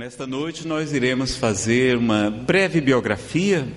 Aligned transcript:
Nesta 0.00 0.26
noite 0.26 0.66
nós 0.66 0.94
iremos 0.94 1.36
fazer 1.36 1.94
uma 1.98 2.30
breve 2.30 2.80
biografia 2.80 3.68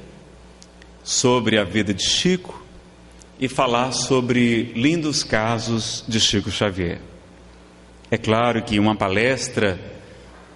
sobre 1.03 1.57
a 1.57 1.65
vida 1.65 1.93
de 1.93 2.01
Chico 2.01 2.63
e 3.37 3.49
falar 3.49 3.91
sobre 3.91 4.71
lindos 4.73 5.21
casos 5.21 6.01
de 6.07 6.21
Chico 6.21 6.49
Xavier. 6.49 7.01
É 8.09 8.17
claro 8.17 8.63
que 8.63 8.79
uma 8.79 8.95
palestra 8.95 9.77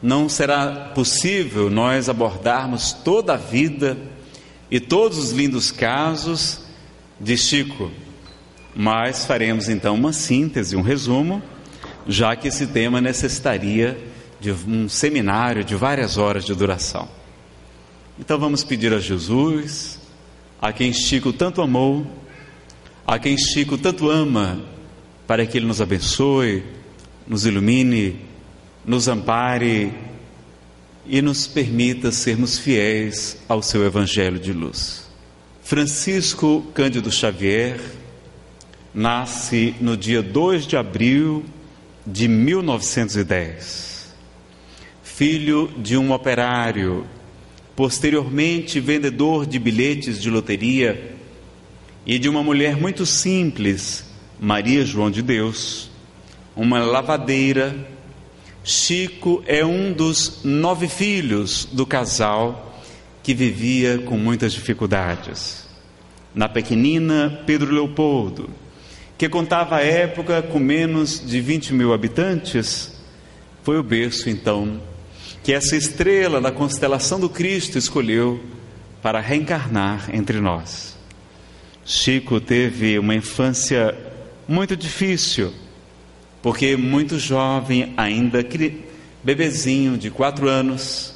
não 0.01 0.29
será 0.29 0.91
possível 0.95 1.69
nós 1.69 2.07
abordarmos 2.07 2.93
toda 2.93 3.33
a 3.33 3.37
vida 3.37 3.97
e 4.71 4.79
todos 4.79 5.17
os 5.17 5.31
lindos 5.33 5.69
casos 5.69 6.61
de 7.19 7.35
Chico, 7.35 7.91
mas 8.73 9.25
faremos 9.25 9.67
então 9.67 9.95
uma 9.95 10.13
síntese, 10.13 10.77
um 10.77 10.81
resumo, 10.81 11.43
já 12.07 12.37
que 12.37 12.47
esse 12.47 12.67
tema 12.67 13.01
necessitaria 13.01 14.06
de 14.39 14.51
um 14.51 14.87
seminário 14.87 15.63
de 15.63 15.75
várias 15.75 16.17
horas 16.17 16.45
de 16.45 16.53
duração. 16.53 17.07
Então 18.19 18.39
vamos 18.39 18.63
pedir 18.63 18.93
a 18.93 18.99
Jesus, 18.99 19.99
a 20.61 20.71
quem 20.71 20.93
Chico 20.93 21.33
tanto 21.33 21.61
amou, 21.61 22.05
a 23.05 23.17
quem 23.19 23.37
Chico 23.37 23.77
tanto 23.77 24.09
ama, 24.09 24.59
para 25.25 25.45
que 25.45 25.57
Ele 25.57 25.65
nos 25.65 25.81
abençoe, 25.81 26.63
nos 27.27 27.45
ilumine, 27.45 28.19
nos 28.85 29.07
ampare 29.07 29.93
e 31.05 31.21
nos 31.21 31.47
permita 31.47 32.11
sermos 32.11 32.57
fiéis 32.57 33.37
ao 33.47 33.61
seu 33.61 33.85
Evangelho 33.85 34.39
de 34.39 34.53
luz. 34.53 35.07
Francisco 35.61 36.65
Cândido 36.73 37.11
Xavier 37.11 37.79
nasce 38.93 39.75
no 39.81 39.97
dia 39.97 40.23
2 40.23 40.65
de 40.65 40.77
abril 40.77 41.45
de 42.05 42.27
1910 42.27 43.96
filho 45.17 45.73
de 45.75 45.97
um 45.97 46.11
operário, 46.11 47.03
posteriormente 47.75 48.79
vendedor 48.79 49.47
de 49.47 49.57
bilhetes 49.57 50.21
de 50.21 50.29
loteria, 50.29 51.15
e 52.05 52.19
de 52.19 52.29
uma 52.29 52.43
mulher 52.43 52.77
muito 52.77 53.03
simples, 53.03 54.05
Maria 54.39 54.85
João 54.85 55.09
de 55.09 55.23
Deus, 55.23 55.89
uma 56.55 56.77
lavadeira. 56.77 57.75
Chico 58.63 59.43
é 59.47 59.65
um 59.65 59.91
dos 59.91 60.43
nove 60.43 60.87
filhos 60.87 61.65
do 61.65 61.83
casal 61.83 62.79
que 63.23 63.33
vivia 63.33 63.97
com 63.97 64.19
muitas 64.19 64.53
dificuldades. 64.53 65.67
Na 66.35 66.47
pequenina 66.47 67.41
Pedro 67.43 67.73
Leopoldo, 67.73 68.51
que 69.17 69.27
contava 69.27 69.77
a 69.77 69.83
época 69.83 70.43
com 70.43 70.59
menos 70.59 71.19
de 71.25 71.41
20 71.41 71.73
mil 71.73 71.91
habitantes, 71.91 72.93
foi 73.63 73.79
o 73.79 73.83
berço 73.83 74.29
então 74.29 74.79
que 75.47 75.53
essa 75.53 75.77
estrela 75.77 76.41
da 76.41 76.51
constelação 76.51 77.21
do 77.21 77.29
Cristo 77.29 77.77
escolheu 77.77 78.43
para 79.01 79.21
reencarnar 79.21 80.13
entre 80.13 80.41
nós. 80.41 80.97
Chico 81.85 82.41
teve 82.41 82.99
uma 82.99 83.15
infância 83.15 83.97
muito 84.45 84.75
difícil, 84.75 85.53
porque 86.41 86.75
muito 86.75 87.17
jovem, 87.17 87.93
ainda 87.95 88.45
bebezinho 89.23 89.97
de 89.97 90.09
quatro 90.09 90.49
anos, 90.49 91.15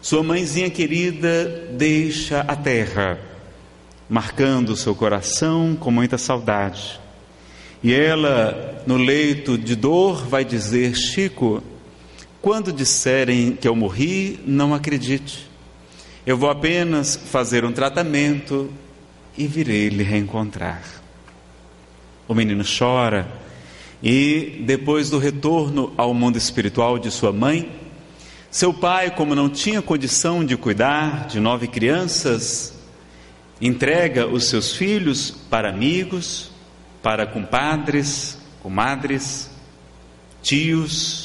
sua 0.00 0.22
mãezinha 0.22 0.70
querida 0.70 1.68
deixa 1.70 2.40
a 2.40 2.56
terra, 2.56 3.20
marcando 4.08 4.74
seu 4.74 4.94
coração 4.94 5.76
com 5.78 5.90
muita 5.90 6.16
saudade. 6.16 6.98
E 7.82 7.92
ela, 7.92 8.82
no 8.86 8.96
leito 8.96 9.58
de 9.58 9.76
dor, 9.76 10.26
vai 10.26 10.46
dizer: 10.46 10.96
Chico, 10.96 11.62
quando 12.44 12.74
disserem 12.74 13.56
que 13.56 13.66
eu 13.66 13.74
morri, 13.74 14.38
não 14.44 14.74
acredite. 14.74 15.48
Eu 16.26 16.36
vou 16.36 16.50
apenas 16.50 17.16
fazer 17.16 17.64
um 17.64 17.72
tratamento 17.72 18.70
e 19.34 19.46
virei 19.46 19.88
lhe 19.88 20.02
reencontrar. 20.02 20.82
O 22.28 22.34
menino 22.34 22.62
chora 22.62 23.26
e, 24.02 24.62
depois 24.66 25.08
do 25.08 25.18
retorno 25.18 25.94
ao 25.96 26.12
mundo 26.12 26.36
espiritual 26.36 26.98
de 26.98 27.10
sua 27.10 27.32
mãe, 27.32 27.72
seu 28.50 28.74
pai, 28.74 29.10
como 29.10 29.34
não 29.34 29.48
tinha 29.48 29.80
condição 29.80 30.44
de 30.44 30.54
cuidar 30.54 31.26
de 31.26 31.40
nove 31.40 31.66
crianças, 31.66 32.74
entrega 33.58 34.26
os 34.26 34.50
seus 34.50 34.76
filhos 34.76 35.30
para 35.30 35.70
amigos, 35.70 36.50
para 37.02 37.26
compadres, 37.26 38.36
comadres, 38.62 39.48
tios, 40.42 41.23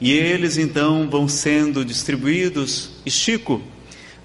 e 0.00 0.12
eles 0.12 0.58
então 0.58 1.08
vão 1.08 1.28
sendo 1.28 1.84
distribuídos, 1.84 2.90
e 3.06 3.10
Chico 3.10 3.62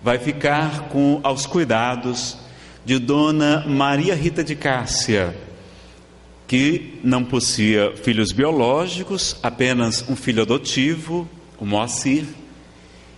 vai 0.02 0.18
ficar 0.18 0.90
com 0.90 1.20
aos 1.24 1.46
cuidados 1.46 2.38
de 2.86 2.98
Dona 3.00 3.66
Maria 3.68 4.16
Rita 4.16 4.44
de 4.44 4.56
Cássia, 4.56 5.36
que 6.48 7.00
não 7.04 7.24
possuía 7.24 7.94
filhos 7.96 8.32
biológicos, 8.32 9.38
apenas 9.44 10.08
um 10.08 10.16
filho 10.16 10.44
adotivo, 10.44 11.28
o 11.60 11.66
Moacir, 11.66 12.24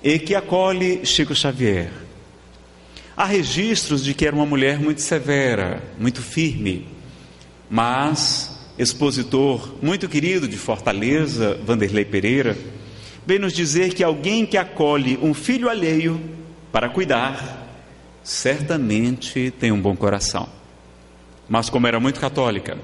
e 0.03 0.17
que 0.17 0.33
acolhe 0.33 1.05
Chico 1.05 1.35
Xavier. 1.35 1.91
Há 3.15 3.25
registros 3.25 4.03
de 4.03 4.13
que 4.13 4.25
era 4.25 4.35
uma 4.35 4.45
mulher 4.45 4.79
muito 4.79 5.01
severa, 5.01 5.83
muito 5.99 6.21
firme, 6.21 6.87
mas 7.69 8.58
expositor 8.79 9.75
muito 9.81 10.07
querido 10.07 10.47
de 10.47 10.55
Fortaleza, 10.55 11.59
Vanderlei 11.65 12.05
Pereira, 12.05 12.57
vem 13.27 13.37
nos 13.37 13.51
dizer 13.51 13.93
que 13.93 14.01
alguém 14.01 14.45
que 14.45 14.57
acolhe 14.57 15.19
um 15.21 15.33
filho 15.33 15.69
alheio 15.69 16.19
para 16.71 16.87
cuidar, 16.87 17.67
certamente 18.23 19.51
tem 19.59 19.69
um 19.69 19.81
bom 19.81 19.97
coração. 19.97 20.47
Mas 21.49 21.69
como 21.69 21.87
era 21.87 21.99
muito 21.99 22.21
católica 22.21 22.77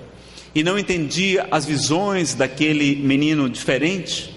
e 0.54 0.64
não 0.64 0.78
entendia 0.78 1.48
as 1.50 1.66
visões 1.66 2.34
daquele 2.34 2.98
menino 2.98 3.50
diferente, 3.50 4.36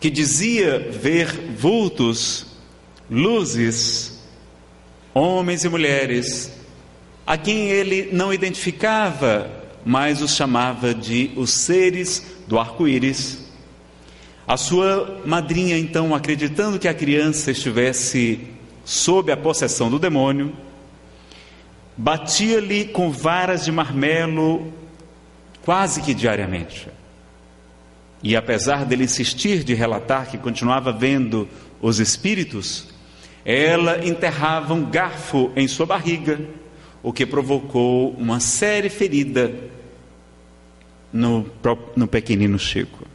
que 0.00 0.10
dizia 0.10 0.80
ver 0.80 1.28
vultos, 1.56 2.46
luzes, 3.08 4.20
homens 5.14 5.64
e 5.64 5.68
mulheres, 5.68 6.52
a 7.24 7.36
quem 7.36 7.68
ele 7.68 8.08
não 8.12 8.32
identificava 8.32 9.61
mas 9.84 10.22
os 10.22 10.34
chamava 10.34 10.94
de 10.94 11.30
os 11.36 11.50
seres 11.50 12.24
do 12.46 12.58
arco-íris. 12.58 13.50
A 14.46 14.56
sua 14.56 15.20
madrinha, 15.24 15.78
então, 15.78 16.14
acreditando 16.14 16.78
que 16.78 16.88
a 16.88 16.94
criança 16.94 17.50
estivesse 17.50 18.40
sob 18.84 19.30
a 19.30 19.36
possessão 19.36 19.88
do 19.88 19.98
demônio, 19.98 20.52
batia-lhe 21.96 22.86
com 22.86 23.10
varas 23.10 23.64
de 23.64 23.72
marmelo 23.72 24.72
quase 25.64 26.02
que 26.02 26.12
diariamente. 26.12 26.88
E 28.22 28.36
apesar 28.36 28.84
dele 28.84 29.04
insistir 29.04 29.64
de 29.64 29.74
relatar 29.74 30.30
que 30.30 30.38
continuava 30.38 30.92
vendo 30.92 31.48
os 31.80 31.98
espíritos, 31.98 32.88
ela 33.44 34.06
enterrava 34.06 34.74
um 34.74 34.84
garfo 34.84 35.50
em 35.56 35.66
sua 35.66 35.86
barriga, 35.86 36.40
o 37.02 37.12
que 37.12 37.26
provocou 37.26 38.10
uma 38.12 38.38
séria 38.38 38.90
ferida 38.90 39.52
no, 41.12 41.46
no 41.96 42.06
pequenino 42.06 42.58
Chico. 42.58 43.06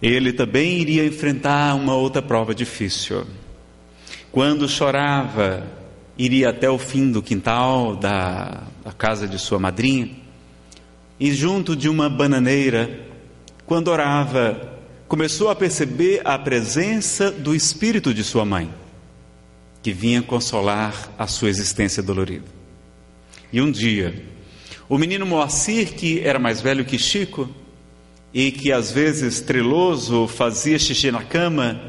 Ele 0.00 0.32
também 0.32 0.78
iria 0.78 1.04
enfrentar 1.04 1.74
uma 1.74 1.94
outra 1.94 2.22
prova 2.22 2.54
difícil. 2.54 3.26
Quando 4.32 4.68
chorava, 4.68 5.66
iria 6.16 6.50
até 6.50 6.70
o 6.70 6.78
fim 6.78 7.10
do 7.10 7.22
quintal 7.22 7.96
da, 7.96 8.62
da 8.84 8.92
casa 8.92 9.26
de 9.28 9.38
sua 9.38 9.58
madrinha, 9.58 10.10
e 11.18 11.32
junto 11.32 11.76
de 11.76 11.88
uma 11.88 12.08
bananeira, 12.08 13.08
quando 13.66 13.88
orava, 13.88 14.78
começou 15.06 15.50
a 15.50 15.56
perceber 15.56 16.22
a 16.24 16.38
presença 16.38 17.30
do 17.30 17.54
espírito 17.54 18.14
de 18.14 18.24
sua 18.24 18.44
mãe, 18.44 18.72
que 19.82 19.92
vinha 19.92 20.22
consolar 20.22 21.10
a 21.18 21.26
sua 21.26 21.48
existência 21.48 22.02
dolorida. 22.02 22.46
E 23.52 23.60
um 23.60 23.70
dia, 23.70 24.22
o 24.88 24.98
menino 24.98 25.26
Moacir, 25.26 25.94
que 25.94 26.20
era 26.20 26.38
mais 26.38 26.60
velho 26.60 26.84
que 26.84 26.98
Chico, 26.98 27.48
e 28.32 28.52
que 28.52 28.70
às 28.70 28.90
vezes 28.90 29.40
treloso 29.40 30.28
fazia 30.28 30.78
xixi 30.78 31.10
na 31.10 31.22
cama 31.22 31.80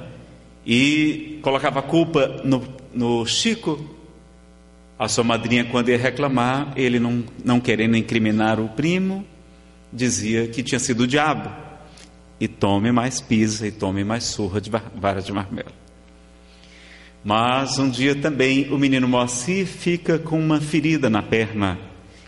e 0.66 1.40
colocava 1.42 1.80
a 1.80 1.84
culpa 1.84 2.42
no, 2.44 2.64
no 2.94 3.26
Chico, 3.26 3.80
a 4.98 5.08
sua 5.08 5.24
madrinha, 5.24 5.66
quando 5.66 5.90
ia 5.90 5.98
reclamar, 5.98 6.74
ele 6.76 7.00
não, 7.00 7.24
não 7.44 7.60
querendo 7.60 7.98
incriminar 7.98 8.60
o 8.60 8.70
primo, 8.70 9.26
dizia 9.92 10.48
que 10.48 10.62
tinha 10.62 10.80
sido 10.80 11.02
o 11.02 11.08
diabo. 11.08 11.50
E 12.40 12.48
tome 12.48 12.92
mais 12.92 13.20
pisa 13.20 13.68
e 13.68 13.72
tome 13.72 14.04
mais 14.04 14.24
surra 14.24 14.62
de 14.62 14.70
vara 14.70 15.22
de 15.22 15.32
marmelo. 15.32 15.81
Mas 17.24 17.78
um 17.78 17.90
dia 17.90 18.16
também 18.16 18.72
o 18.72 18.80
menino 18.80 19.08
Moacir 19.08 19.68
fica 19.68 20.18
com 20.18 20.40
uma 20.40 20.60
ferida 20.60 21.10
na 21.10 21.22
perna 21.22 21.78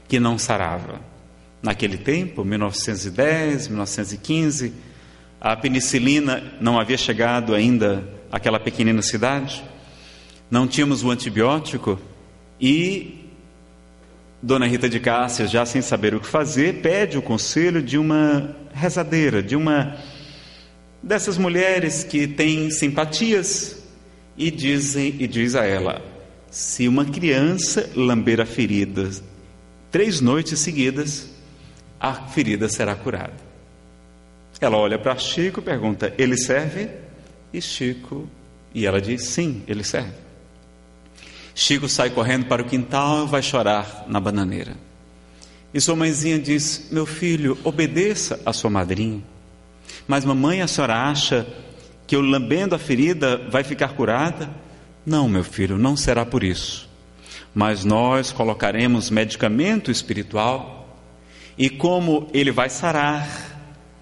que 0.07 0.19
não 0.19 0.38
sarava. 0.38 1.01
Naquele 1.63 1.98
tempo, 1.98 2.45
1910, 2.45 3.69
1915, 3.69 4.74
A 5.42 5.57
penicilina 5.57 6.54
não 6.62 6.80
havia 6.80 6.98
chegado 6.98 7.54
ainda 7.54 8.07
àquela 8.31 8.60
pequenina 8.60 9.01
cidade, 9.01 9.62
não 10.50 10.66
tínhamos 10.66 11.04
o 11.04 11.12
antibiótico 11.12 12.00
e 12.62 13.30
Dona 14.42 14.66
Rita 14.66 14.88
de 14.88 15.01
Cássia, 15.01 15.45
já 15.45 15.66
sem 15.66 15.81
saber 15.81 16.16
o 16.16 16.22
que 16.22 16.28
fazer, 16.28 16.81
pede 16.81 17.18
o 17.18 17.22
conselho 17.22 17.81
de 17.81 17.98
uma 17.98 18.56
rezadeira, 18.74 19.44
de 19.44 19.56
uma 19.56 19.98
dessas 21.01 21.38
mulheres 21.38 22.06
que 22.06 22.25
têm 22.25 22.72
simpatias 22.72 23.82
e 24.38 24.50
dizem 24.50 25.15
e 25.19 25.27
diz 25.27 25.56
a 25.56 25.65
ela: 25.65 26.01
se 26.50 26.88
uma 26.88 27.06
criança 27.06 27.89
lamber 27.95 28.39
a 28.39 28.45
ferida 28.45 29.09
três 29.91 30.19
noites 30.19 30.59
seguidas, 30.59 31.30
a 32.00 32.13
ferida 32.13 32.68
será 32.68 32.95
curada. 32.95 33.53
Ela 34.59 34.77
olha 34.77 34.97
para 34.97 35.18
Chico 35.18 35.59
e 35.59 35.63
pergunta: 35.63 36.13
ele 36.18 36.38
serve? 36.38 36.89
E 37.53 37.62
Chico 37.62 38.27
e 38.74 38.85
ela 38.85 39.00
diz: 39.00 39.24
sim, 39.24 39.63
ele 39.68 39.83
serve. 39.83 40.24
Chico 41.53 41.88
sai 41.88 42.09
correndo 42.09 42.47
para 42.47 42.63
o 42.63 42.65
quintal 42.65 43.25
e 43.25 43.27
vai 43.27 43.44
chorar 43.44 44.06
na 44.07 44.19
bananeira. 44.19 44.75
E 45.74 45.80
sua 45.80 45.95
mãezinha 45.95 46.39
diz: 46.39 46.88
Meu 46.91 47.06
filho, 47.06 47.57
obedeça 47.63 48.39
a 48.45 48.51
sua 48.51 48.69
madrinha. 48.69 49.21
Mas 50.07 50.25
mamãe, 50.25 50.62
a 50.62 50.68
senhora 50.68 51.09
acha 51.09 51.45
que 52.06 52.16
eu 52.16 52.22
lambendo 52.22 52.76
a 52.76 52.80
ferida 52.80 53.38
vai 53.50 53.64
ficar 53.64 53.90
curada? 53.90 54.50
Não, 55.06 55.28
meu 55.28 55.44
filho, 55.44 55.78
não 55.78 55.96
será 55.96 56.26
por 56.26 56.44
isso. 56.44 56.90
Mas 57.54 57.84
nós 57.84 58.32
colocaremos 58.32 59.10
medicamento 59.10 59.92
espiritual 59.92 60.98
e 61.58 61.70
como 61.70 62.28
ele 62.34 62.52
vai 62.52 62.70
sarar, 62.70 63.28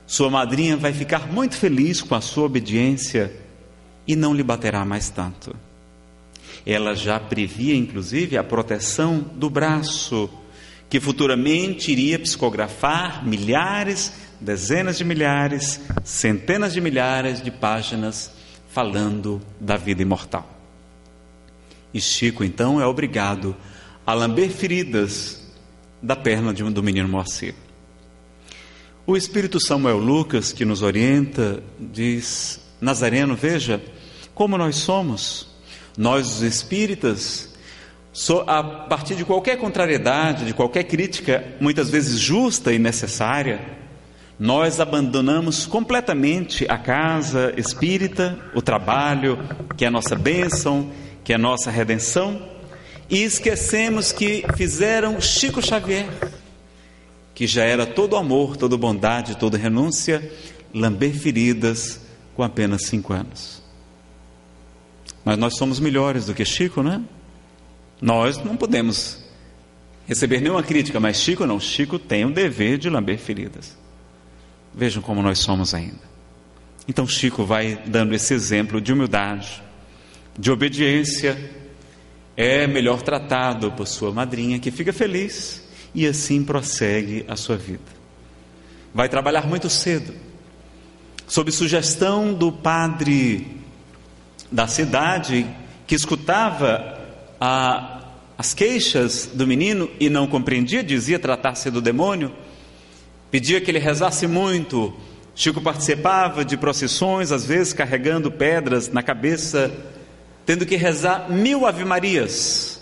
sua 0.08 0.30
madrinha 0.30 0.78
vai 0.78 0.94
ficar 0.94 1.32
muito 1.32 1.56
feliz 1.56 2.02
com 2.02 2.16
a 2.16 2.22
sua 2.22 2.46
obediência 2.46 3.34
e 4.08 4.16
não 4.16 4.34
lhe 4.34 4.44
baterá 4.44 4.86
mais 4.86 5.10
tanto. 5.10 5.56
Ela 6.66 6.96
já 6.96 7.20
previa, 7.20 7.76
inclusive, 7.76 8.38
a 8.38 8.44
proteção 8.44 9.20
do 9.20 9.50
braço, 9.50 10.30
que 10.90 11.00
futuramente 11.00 11.92
iria 11.92 12.20
psicografar 12.20 13.26
milhares, 13.26 14.14
dezenas 14.42 14.98
de 14.98 15.04
milhares, 15.04 15.80
centenas 16.04 16.74
de 16.74 16.82
milhares 16.82 17.42
de 17.42 17.52
páginas 17.52 18.32
falando 18.70 19.42
da 19.60 19.78
vida 19.78 20.02
imortal. 20.02 20.50
E 21.94 22.02
Chico, 22.02 22.44
então, 22.44 22.82
é 22.82 22.86
obrigado 22.86 23.56
a 24.06 24.14
lamber 24.14 24.50
feridas 24.50 25.42
da 26.02 26.16
perna 26.16 26.52
do 26.52 26.82
menino 26.82 27.08
Moacir. 27.08 27.54
O 29.06 29.16
Espírito 29.16 29.60
Samuel 29.60 29.98
Lucas, 29.98 30.52
que 30.52 30.66
nos 30.66 30.82
orienta, 30.82 31.62
diz: 31.80 32.62
Nazareno, 32.80 33.36
veja 33.36 33.82
como 34.34 34.58
nós 34.58 34.78
somos. 34.78 35.50
Nós, 35.98 36.38
os 36.38 36.42
espíritas, 36.42 37.54
a 38.48 38.64
partir 38.64 39.16
de 39.16 39.26
qualquer 39.26 39.58
contrariedade, 39.58 40.46
de 40.46 40.54
qualquer 40.54 40.86
crítica, 40.86 41.56
muitas 41.60 41.90
vezes 41.90 42.20
justa 42.20 42.72
e 42.72 42.80
necessária, 42.80 43.81
nós 44.42 44.80
abandonamos 44.80 45.68
completamente 45.68 46.66
a 46.68 46.76
casa 46.76 47.54
espírita, 47.58 48.40
o 48.56 48.62
trabalho, 48.62 49.38
que 49.78 49.86
é 49.86 49.88
a 49.88 49.92
nossa 49.92 50.16
bênção, 50.16 50.92
que 51.24 51.32
é 51.32 51.36
a 51.36 51.38
nossa 51.38 51.70
redenção, 51.70 52.42
e 53.08 53.22
esquecemos 53.22 54.12
que 54.12 54.44
fizeram 54.58 55.22
Chico 55.22 55.62
Xavier, 55.62 56.08
que 57.36 57.46
já 57.46 57.64
era 57.64 57.86
todo 57.86 58.16
amor, 58.16 58.58
toda 58.58 58.76
bondade, 58.76 59.38
toda 59.38 59.60
renúncia, 59.60 60.32
lamber 60.74 61.14
feridas 61.14 62.02
com 62.36 62.42
apenas 62.42 62.88
cinco 62.88 63.14
anos. 63.14 63.62
Mas 65.24 65.38
nós 65.38 65.56
somos 65.56 65.80
melhores 65.80 66.26
do 66.26 66.34
que 66.34 66.44
Chico, 66.44 66.82
né? 66.82 67.00
Nós 68.02 68.44
não 68.44 68.58
podemos 68.58 69.24
receber 70.08 70.42
nenhuma 70.42 70.64
crítica, 70.64 71.00
mas 71.00 71.18
Chico 71.18 71.46
não. 71.46 71.60
Chico 71.60 72.00
tem 72.00 72.26
o 72.26 72.34
dever 72.34 72.80
de 72.80 72.90
lamber 72.90 73.20
feridas. 73.20 73.80
Vejam 74.74 75.02
como 75.02 75.22
nós 75.22 75.40
somos 75.40 75.74
ainda. 75.74 76.12
Então 76.88 77.08
Chico 77.08 77.46
vai 77.46 77.80
dando 77.86 78.14
esse 78.14 78.34
exemplo 78.34 78.82
de 78.82 78.94
humildade, 78.94 79.62
de 80.38 80.52
obediência. 80.52 81.52
É 82.36 82.66
melhor 82.66 83.02
tratado 83.02 83.72
por 83.72 83.88
sua 83.88 84.12
madrinha, 84.12 84.60
que 84.60 84.72
fica 84.72 84.92
feliz 84.92 85.68
e 85.94 86.08
assim 86.08 86.44
prossegue 86.44 87.26
a 87.28 87.36
sua 87.36 87.58
vida. 87.58 88.02
Vai 88.94 89.08
trabalhar 89.08 89.48
muito 89.48 89.70
cedo, 89.70 90.14
sob 91.28 91.52
sugestão 91.52 92.34
do 92.34 92.52
padre 92.52 93.58
da 94.52 94.68
cidade 94.68 95.46
que 95.88 95.96
escutava 95.96 97.00
a, 97.40 98.02
as 98.38 98.54
queixas 98.54 99.30
do 99.34 99.48
menino 99.48 99.90
e 100.00 100.10
não 100.10 100.28
compreendia, 100.28 100.84
dizia 100.84 101.20
tratar-se 101.20 101.70
do 101.72 101.82
demônio, 101.82 102.34
pedia 103.32 103.62
que 103.62 103.72
ele 103.72 103.80
rezasse 103.80 104.28
muito. 104.28 104.94
Chico 105.34 105.62
participava 105.62 106.44
de 106.44 106.58
procissões, 106.58 107.32
às 107.32 107.46
vezes 107.46 107.72
carregando 107.72 108.30
pedras 108.30 108.90
na 108.90 109.02
cabeça, 109.02 109.72
tendo 110.46 110.66
que 110.66 110.76
rezar 110.76 111.32
mil 111.32 111.66
ave-marias. 111.66 112.82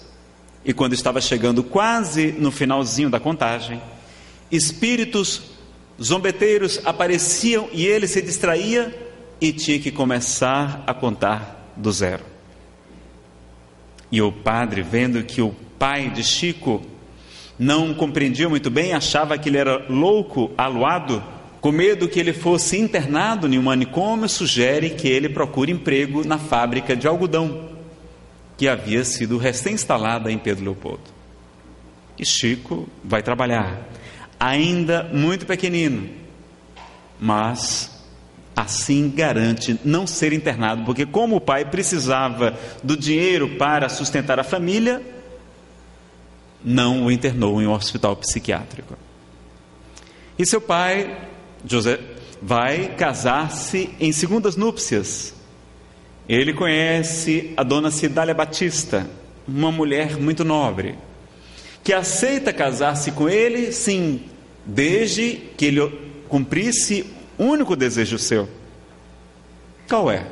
E 0.65 0.73
quando 0.73 0.93
estava 0.93 1.21
chegando 1.21 1.63
quase 1.63 2.31
no 2.31 2.51
finalzinho 2.51 3.09
da 3.09 3.19
contagem, 3.19 3.81
espíritos 4.51 5.43
zombeteiros 6.01 6.81
apareciam 6.83 7.69
e 7.71 7.85
ele 7.85 8.07
se 8.07 8.21
distraía 8.21 9.07
e 9.39 9.53
tinha 9.53 9.79
que 9.79 9.91
começar 9.91 10.83
a 10.87 10.93
contar 10.93 11.73
do 11.77 11.91
zero. 11.91 12.23
E 14.11 14.21
o 14.21 14.31
padre, 14.31 14.81
vendo 14.81 15.23
que 15.23 15.41
o 15.41 15.55
pai 15.77 16.09
de 16.09 16.23
Chico 16.23 16.81
não 17.59 17.93
compreendia 17.93 18.47
muito 18.47 18.69
bem, 18.69 18.93
achava 18.93 19.37
que 19.37 19.49
ele 19.49 19.57
era 19.57 19.85
louco, 19.89 20.49
aluado, 20.57 21.21
com 21.59 21.73
medo 21.73 22.07
que 22.07 22.17
ele 22.17 22.31
fosse 22.31 22.79
internado 22.79 23.45
em 23.53 23.59
um 23.59 23.63
manicômio, 23.63 24.29
sugere 24.29 24.91
que 24.91 25.09
ele 25.09 25.27
procure 25.27 25.69
emprego 25.69 26.25
na 26.25 26.37
fábrica 26.37 26.95
de 26.95 27.05
algodão, 27.05 27.69
que 28.57 28.65
havia 28.65 29.03
sido 29.03 29.37
recém-instalada 29.37 30.31
em 30.31 30.37
Pedro 30.37 30.63
Leopoldo. 30.63 31.03
E 32.17 32.25
Chico 32.25 32.87
vai 33.03 33.21
trabalhar, 33.21 33.89
ainda 34.39 35.03
muito 35.11 35.45
pequenino, 35.45 36.09
mas 37.19 37.99
assim 38.55 39.09
garante 39.09 39.77
não 39.83 40.07
ser 40.07 40.31
internado, 40.31 40.83
porque 40.85 41.05
como 41.05 41.35
o 41.35 41.41
pai 41.41 41.65
precisava 41.65 42.57
do 42.81 42.95
dinheiro 42.95 43.55
para 43.57 43.89
sustentar 43.89 44.39
a 44.39 44.43
família, 44.43 45.01
não 46.63 47.05
o 47.05 47.11
internou 47.11 47.61
em 47.61 47.67
um 47.67 47.73
hospital 47.73 48.15
psiquiátrico. 48.15 48.95
E 50.37 50.45
seu 50.45 50.61
pai, 50.61 51.27
José, 51.65 51.99
vai 52.41 52.95
casar-se 52.95 53.89
em 53.99 54.11
segundas 54.11 54.55
núpcias. 54.55 55.33
Ele 56.27 56.53
conhece 56.53 57.53
a 57.57 57.63
dona 57.63 57.91
Cidália 57.91 58.33
Batista, 58.33 59.09
uma 59.47 59.71
mulher 59.71 60.17
muito 60.17 60.45
nobre, 60.45 60.95
que 61.83 61.91
aceita 61.91 62.53
casar-se 62.53 63.11
com 63.11 63.27
ele, 63.27 63.71
sim, 63.71 64.21
desde 64.65 65.41
que 65.57 65.65
ele 65.65 65.91
cumprisse 66.27 67.05
único 67.37 67.75
desejo 67.75 68.19
seu. 68.19 68.47
Qual 69.87 70.11
é? 70.11 70.27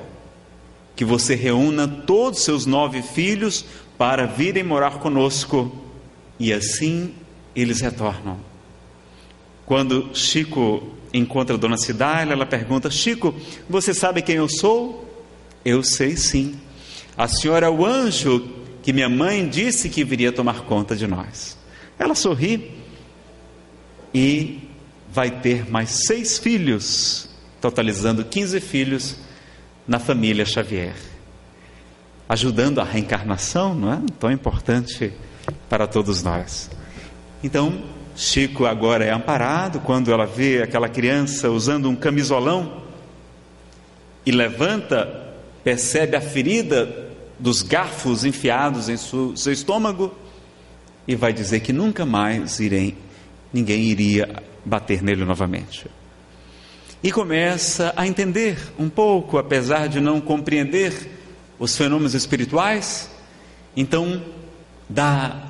Que 0.95 1.03
você 1.03 1.33
reúna 1.33 1.87
todos 1.87 2.41
seus 2.41 2.65
nove 2.65 3.01
filhos 3.01 3.65
para 3.97 4.27
virem 4.27 4.63
morar 4.63 4.99
conosco 4.99 5.86
e 6.39 6.53
assim 6.53 7.13
eles 7.55 7.81
retornam. 7.81 8.37
Quando 9.65 10.09
Chico 10.13 10.87
encontra 11.13 11.55
a 11.55 11.59
dona 11.59 11.77
Cidália, 11.77 12.33
ela 12.33 12.45
pergunta: 12.45 12.89
Chico, 12.89 13.35
você 13.69 13.93
sabe 13.93 14.21
quem 14.21 14.35
eu 14.35 14.47
sou? 14.47 15.03
Eu 15.65 15.83
sei 15.83 16.15
sim. 16.15 16.55
A 17.17 17.27
senhora 17.27 17.65
é 17.65 17.69
o 17.69 17.85
anjo 17.85 18.47
que 18.83 18.93
minha 18.93 19.09
mãe 19.09 19.47
disse 19.49 19.89
que 19.89 20.03
viria 20.03 20.31
tomar 20.31 20.61
conta 20.61 20.95
de 20.95 21.07
nós. 21.07 21.57
Ela 21.99 22.15
sorri 22.15 22.71
e 24.13 24.59
vai 25.11 25.31
ter 25.31 25.69
mais 25.69 26.05
seis 26.05 26.37
filhos, 26.37 27.29
totalizando 27.59 28.23
15 28.23 28.59
filhos 28.59 29.17
na 29.87 29.99
família 29.99 30.45
Xavier, 30.45 30.95
ajudando 32.29 32.79
a 32.79 32.83
reencarnação, 32.83 33.73
não 33.73 33.93
é? 33.93 34.01
Tão 34.19 34.31
importante 34.31 35.11
para 35.69 35.87
todos 35.87 36.23
nós. 36.23 36.69
Então, 37.43 37.83
Chico 38.15 38.65
agora 38.65 39.05
é 39.05 39.11
amparado 39.11 39.79
quando 39.79 40.11
ela 40.11 40.25
vê 40.25 40.63
aquela 40.63 40.89
criança 40.89 41.51
usando 41.51 41.87
um 41.87 41.95
camisolão 41.95 42.81
e 44.25 44.31
levanta, 44.31 45.33
percebe 45.63 46.17
a 46.17 46.21
ferida 46.21 47.07
dos 47.37 47.61
garfos 47.61 48.25
enfiados 48.25 48.89
em 48.89 48.97
seu 48.97 49.53
estômago 49.53 50.13
e 51.07 51.15
vai 51.15 51.31
dizer 51.31 51.59
que 51.59 51.71
nunca 51.71 52.05
mais 52.05 52.59
irei, 52.59 52.97
ninguém 53.53 53.83
iria 53.83 54.43
bater 54.65 55.01
nele 55.01 55.23
novamente. 55.23 55.85
e 57.03 57.11
começa 57.11 57.93
a 57.95 58.07
entender 58.07 58.57
um 58.77 58.89
pouco, 58.89 59.37
apesar 59.37 59.87
de 59.87 60.01
não 60.01 60.19
compreender 60.19 60.91
os 61.59 61.77
fenômenos 61.77 62.13
espirituais. 62.15 63.09
Então, 63.75 64.21
dá 64.89 65.43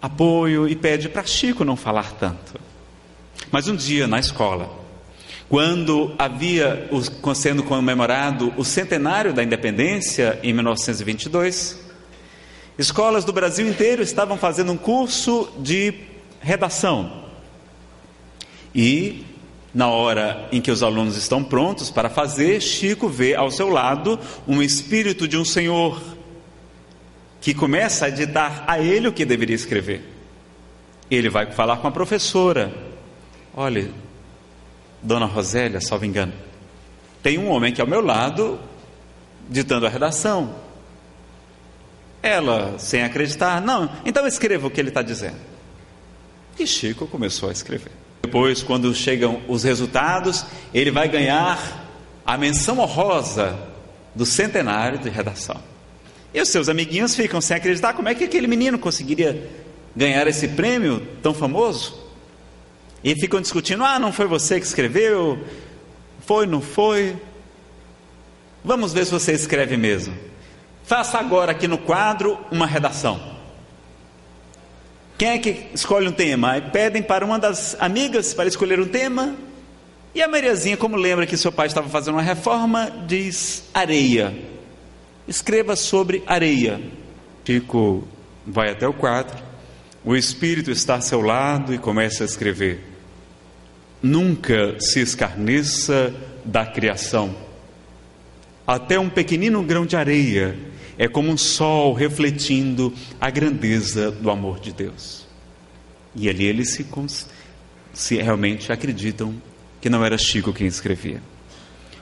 apoio 0.00 0.68
e 0.68 0.74
pede 0.74 1.08
para 1.08 1.24
Chico 1.24 1.64
não 1.64 1.76
falar 1.76 2.12
tanto. 2.12 2.60
Mas 3.50 3.68
um 3.68 3.76
dia 3.76 4.06
na 4.06 4.18
escola, 4.18 4.70
quando 5.48 6.14
havia 6.18 6.88
sendo 7.34 7.62
comemorado 7.62 8.52
o 8.56 8.64
centenário 8.64 9.32
da 9.32 9.42
independência 9.42 10.38
em 10.42 10.52
1922, 10.52 11.78
escolas 12.78 13.24
do 13.24 13.32
Brasil 13.32 13.68
inteiro 13.68 14.02
estavam 14.02 14.36
fazendo 14.36 14.72
um 14.72 14.76
curso 14.76 15.48
de 15.58 15.94
redação. 16.40 17.22
E 18.74 19.26
na 19.74 19.88
hora 19.88 20.48
em 20.52 20.60
que 20.60 20.70
os 20.70 20.82
alunos 20.82 21.16
estão 21.16 21.42
prontos 21.42 21.90
para 21.90 22.10
fazer, 22.10 22.60
Chico 22.60 23.08
vê 23.08 23.34
ao 23.34 23.50
seu 23.50 23.68
lado 23.68 24.18
um 24.46 24.62
espírito 24.62 25.26
de 25.26 25.36
um 25.38 25.44
senhor 25.44 26.00
que 27.42 27.52
começa 27.52 28.06
a 28.06 28.10
ditar 28.10 28.64
a 28.68 28.78
ele 28.78 29.08
o 29.08 29.12
que 29.12 29.24
deveria 29.24 29.56
escrever. 29.56 30.08
Ele 31.10 31.28
vai 31.28 31.50
falar 31.50 31.78
com 31.78 31.88
a 31.88 31.90
professora. 31.90 32.72
Olha, 33.52 33.90
dona 35.02 35.26
Rosélia, 35.26 35.80
salvo 35.80 36.04
engano, 36.04 36.32
tem 37.20 37.38
um 37.38 37.50
homem 37.50 37.72
aqui 37.72 37.80
ao 37.80 37.86
meu 37.86 38.00
lado 38.00 38.60
ditando 39.50 39.86
a 39.86 39.90
redação. 39.90 40.54
Ela, 42.22 42.78
sem 42.78 43.02
acreditar, 43.02 43.60
não, 43.60 43.90
então 44.04 44.24
escreva 44.24 44.68
o 44.68 44.70
que 44.70 44.80
ele 44.80 44.88
está 44.90 45.02
dizendo. 45.02 45.38
E 46.56 46.64
Chico 46.64 47.08
começou 47.08 47.48
a 47.48 47.52
escrever. 47.52 47.90
Depois, 48.22 48.62
quando 48.62 48.94
chegam 48.94 49.42
os 49.48 49.64
resultados, 49.64 50.46
ele 50.72 50.92
vai 50.92 51.08
ganhar 51.08 51.58
a 52.24 52.38
menção 52.38 52.78
honrosa 52.78 53.58
do 54.14 54.24
centenário 54.24 54.98
de 54.98 55.10
redação. 55.10 55.71
E 56.34 56.40
os 56.40 56.48
seus 56.48 56.68
amiguinhos 56.68 57.14
ficam 57.14 57.40
sem 57.40 57.56
acreditar 57.56 57.92
como 57.92 58.08
é 58.08 58.14
que 58.14 58.24
aquele 58.24 58.46
menino 58.46 58.78
conseguiria 58.78 59.50
ganhar 59.94 60.26
esse 60.26 60.48
prêmio 60.48 61.06
tão 61.22 61.34
famoso. 61.34 62.02
E 63.04 63.14
ficam 63.14 63.40
discutindo: 63.40 63.84
ah, 63.84 63.98
não 63.98 64.12
foi 64.12 64.26
você 64.26 64.58
que 64.58 64.66
escreveu? 64.66 65.38
Foi, 66.20 66.46
não 66.46 66.60
foi? 66.60 67.16
Vamos 68.64 68.92
ver 68.92 69.04
se 69.04 69.10
você 69.10 69.32
escreve 69.32 69.76
mesmo. 69.76 70.14
Faça 70.84 71.18
agora 71.18 71.52
aqui 71.52 71.68
no 71.68 71.78
quadro 71.78 72.38
uma 72.50 72.66
redação. 72.66 73.32
Quem 75.18 75.30
é 75.30 75.38
que 75.38 75.66
escolhe 75.74 76.08
um 76.08 76.12
tema? 76.12 76.52
Aí 76.52 76.60
pedem 76.60 77.02
para 77.02 77.24
uma 77.24 77.38
das 77.38 77.76
amigas 77.80 78.32
para 78.32 78.48
escolher 78.48 78.80
um 78.80 78.88
tema. 78.88 79.34
E 80.14 80.22
a 80.22 80.28
Mariazinha, 80.28 80.76
como 80.76 80.96
lembra 80.96 81.26
que 81.26 81.36
seu 81.36 81.50
pai 81.50 81.66
estava 81.66 81.88
fazendo 81.88 82.14
uma 82.14 82.22
reforma, 82.22 82.90
diz 83.06 83.64
areia. 83.72 84.51
Escreva 85.32 85.76
sobre 85.76 86.22
areia. 86.26 86.78
Chico 87.42 88.06
vai 88.46 88.70
até 88.70 88.86
o 88.86 88.92
quadro, 88.92 89.42
o 90.04 90.14
espírito 90.14 90.70
está 90.70 90.96
ao 90.96 91.00
seu 91.00 91.22
lado 91.22 91.72
e 91.72 91.78
começa 91.78 92.22
a 92.22 92.26
escrever. 92.26 92.84
Nunca 94.02 94.78
se 94.78 95.00
escarneça 95.00 96.14
da 96.44 96.66
criação. 96.66 97.34
Até 98.66 99.00
um 99.00 99.08
pequenino 99.08 99.62
grão 99.62 99.86
de 99.86 99.96
areia 99.96 100.54
é 100.98 101.08
como 101.08 101.30
um 101.30 101.38
sol 101.38 101.94
refletindo 101.94 102.92
a 103.18 103.30
grandeza 103.30 104.10
do 104.10 104.30
amor 104.30 104.60
de 104.60 104.70
Deus. 104.70 105.26
E 106.14 106.28
ali 106.28 106.44
eles 106.44 106.74
se, 106.74 106.86
se 107.94 108.16
realmente 108.16 108.70
acreditam 108.70 109.34
que 109.80 109.88
não 109.88 110.04
era 110.04 110.18
Chico 110.18 110.52
quem 110.52 110.66
escrevia. 110.66 111.22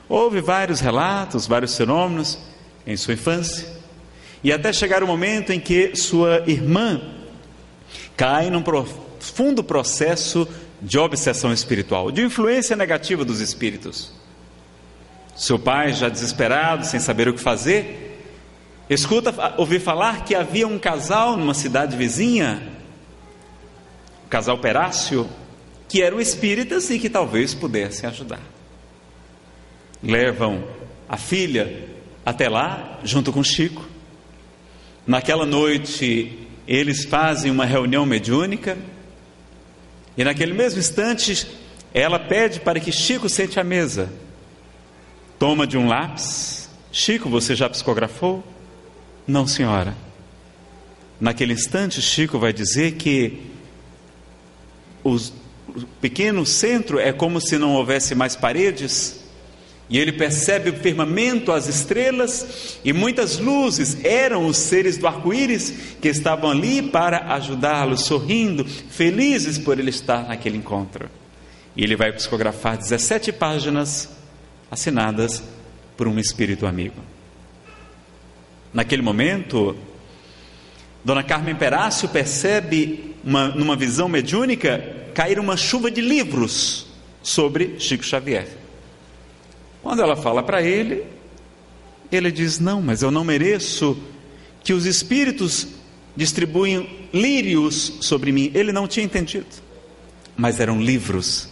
Houve 0.09 0.41
vários 0.41 0.81
relatos, 0.81 1.47
vários 1.47 1.77
fenômenos 1.77 2.50
em 2.85 2.97
sua 2.97 3.13
infância, 3.13 3.67
e 4.43 4.51
até 4.51 4.73
chegar 4.73 5.03
o 5.03 5.07
momento 5.07 5.51
em 5.51 5.59
que 5.59 5.95
sua 5.95 6.43
irmã 6.47 7.01
cai 8.17 8.49
num 8.49 8.61
profundo 8.61 9.63
processo 9.63 10.47
de 10.81 10.97
obsessão 10.97 11.53
espiritual, 11.53 12.11
de 12.11 12.23
influência 12.23 12.75
negativa 12.75 13.23
dos 13.23 13.39
espíritos. 13.39 14.11
Seu 15.35 15.59
pai, 15.59 15.93
já 15.93 16.09
desesperado, 16.09 16.85
sem 16.85 16.99
saber 16.99 17.27
o 17.27 17.33
que 17.33 17.39
fazer, 17.39 18.19
escuta 18.89 19.33
ouvir 19.57 19.79
falar 19.79 20.25
que 20.25 20.35
havia 20.35 20.67
um 20.67 20.79
casal 20.79 21.37
numa 21.37 21.53
cidade 21.53 21.95
vizinha, 21.95 22.61
o 24.25 24.27
casal 24.27 24.57
Perácio, 24.57 25.29
que 25.87 26.01
eram 26.01 26.19
espíritas 26.19 26.89
e 26.89 26.97
que 26.97 27.09
talvez 27.09 27.53
pudessem 27.53 28.09
ajudar. 28.09 28.41
Levam 30.01 30.63
a 31.07 31.17
filha 31.17 31.90
até 32.25 32.47
lá, 32.49 32.99
junto 33.03 33.31
com 33.31 33.43
Chico. 33.43 33.85
Naquela 35.05 35.45
noite, 35.45 36.47
eles 36.67 37.05
fazem 37.05 37.51
uma 37.51 37.65
reunião 37.65 38.05
mediúnica 38.05 38.77
e 40.15 40.23
naquele 40.23 40.53
mesmo 40.53 40.79
instante 40.79 41.47
ela 41.93 42.19
pede 42.19 42.59
para 42.59 42.79
que 42.79 42.91
Chico 42.91 43.27
sente 43.27 43.59
à 43.59 43.63
mesa. 43.63 44.11
Toma 45.39 45.65
de 45.65 45.77
um 45.77 45.87
lápis. 45.87 46.69
Chico, 46.91 47.29
você 47.29 47.55
já 47.55 47.69
psicografou? 47.69 48.43
Não, 49.25 49.47
senhora. 49.47 49.95
Naquele 51.19 51.53
instante, 51.53 52.01
Chico 52.01 52.37
vai 52.37 52.53
dizer 52.53 52.93
que 52.93 53.41
os, 55.03 55.33
o 55.67 55.81
pequeno 55.99 56.45
centro 56.45 56.99
é 56.99 57.11
como 57.11 57.41
se 57.41 57.57
não 57.57 57.75
houvesse 57.75 58.13
mais 58.13 58.35
paredes 58.35 59.20
e 59.91 59.99
ele 59.99 60.13
percebe 60.13 60.69
o 60.69 60.73
firmamento, 60.73 61.51
as 61.51 61.67
estrelas, 61.67 62.79
e 62.81 62.93
muitas 62.93 63.37
luzes 63.37 63.97
eram 64.05 64.47
os 64.47 64.55
seres 64.55 64.97
do 64.97 65.05
arco-íris 65.05 65.73
que 66.01 66.07
estavam 66.07 66.49
ali 66.49 66.81
para 66.81 67.33
ajudá-lo, 67.33 67.97
sorrindo, 67.97 68.63
felizes 68.63 69.57
por 69.57 69.77
ele 69.77 69.89
estar 69.89 70.29
naquele 70.29 70.57
encontro. 70.57 71.09
E 71.75 71.83
ele 71.83 71.97
vai 71.97 72.13
psicografar 72.13 72.77
17 72.77 73.33
páginas 73.33 74.09
assinadas 74.71 75.43
por 75.97 76.07
um 76.07 76.17
espírito 76.17 76.65
amigo. 76.65 76.95
Naquele 78.73 79.01
momento, 79.01 79.75
Dona 81.03 81.21
Carmen 81.21 81.55
Perácio 81.55 82.07
percebe, 82.07 83.13
uma, 83.25 83.49
numa 83.49 83.75
visão 83.75 84.07
mediúnica, 84.07 84.81
cair 85.13 85.37
uma 85.37 85.57
chuva 85.57 85.91
de 85.91 85.99
livros 85.99 86.87
sobre 87.21 87.77
Chico 87.77 88.05
Xavier. 88.05 88.60
Quando 89.81 90.01
ela 90.01 90.15
fala 90.15 90.43
para 90.43 90.61
ele, 90.61 91.05
ele 92.11 92.31
diz: 92.31 92.59
Não, 92.59 92.81
mas 92.81 93.01
eu 93.01 93.11
não 93.11 93.23
mereço 93.23 93.97
que 94.63 94.73
os 94.73 94.85
espíritos 94.85 95.67
distribuem 96.15 97.07
lírios 97.13 97.97
sobre 98.01 98.31
mim. 98.31 98.51
Ele 98.53 98.71
não 98.71 98.87
tinha 98.87 99.05
entendido, 99.05 99.47
mas 100.35 100.59
eram 100.59 100.81
livros. 100.81 101.49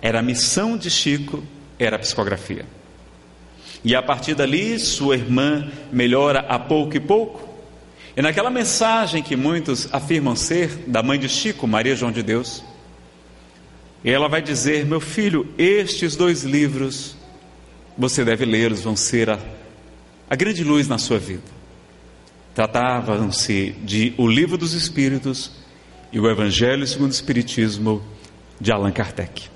Era 0.00 0.20
a 0.20 0.22
missão 0.22 0.76
de 0.76 0.90
Chico, 0.90 1.42
era 1.78 1.96
a 1.96 1.98
psicografia. 1.98 2.64
E 3.84 3.94
a 3.94 4.02
partir 4.02 4.34
dali, 4.34 4.78
sua 4.78 5.16
irmã 5.16 5.70
melhora 5.90 6.40
a 6.40 6.58
pouco 6.58 6.96
e 6.96 7.00
pouco. 7.00 7.48
E 8.16 8.22
naquela 8.22 8.50
mensagem 8.50 9.22
que 9.22 9.36
muitos 9.36 9.88
afirmam 9.92 10.34
ser 10.34 10.84
da 10.86 11.02
mãe 11.02 11.18
de 11.18 11.28
Chico, 11.28 11.66
Maria 11.66 11.94
João 11.94 12.10
de 12.10 12.22
Deus, 12.22 12.64
ela 14.04 14.28
vai 14.28 14.40
dizer: 14.40 14.86
Meu 14.86 15.00
filho, 15.00 15.46
estes 15.56 16.16
dois 16.16 16.42
livros 16.42 17.16
você 17.96 18.24
deve 18.24 18.44
lê-los, 18.44 18.82
vão 18.82 18.94
ser 18.94 19.28
a, 19.28 19.38
a 20.30 20.36
grande 20.36 20.62
luz 20.62 20.86
na 20.86 20.98
sua 20.98 21.18
vida. 21.18 21.42
Tratavam-se 22.54 23.74
de 23.82 24.14
O 24.16 24.26
Livro 24.26 24.56
dos 24.56 24.72
Espíritos 24.72 25.50
e 26.12 26.20
o 26.20 26.30
Evangelho 26.30 26.86
segundo 26.86 27.10
o 27.10 27.14
Espiritismo 27.14 28.02
de 28.60 28.70
Allan 28.70 28.92
Kardec. 28.92 29.48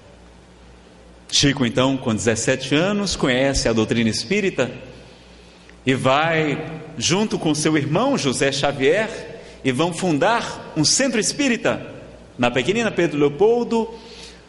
Chico, 1.30 1.64
então, 1.64 1.96
com 1.96 2.14
17 2.14 2.74
anos, 2.74 3.16
conhece 3.16 3.68
a 3.68 3.72
doutrina 3.72 4.10
espírita 4.10 4.70
e 5.86 5.94
vai, 5.94 6.82
junto 6.98 7.38
com 7.38 7.54
seu 7.54 7.76
irmão 7.76 8.18
José 8.18 8.52
Xavier, 8.52 9.40
e 9.64 9.72
vão 9.72 9.94
fundar 9.94 10.72
um 10.76 10.84
centro 10.84 11.18
espírita 11.18 11.86
na 12.36 12.50
pequenina 12.50 12.90
Pedro 12.90 13.18
Leopoldo 13.18 13.88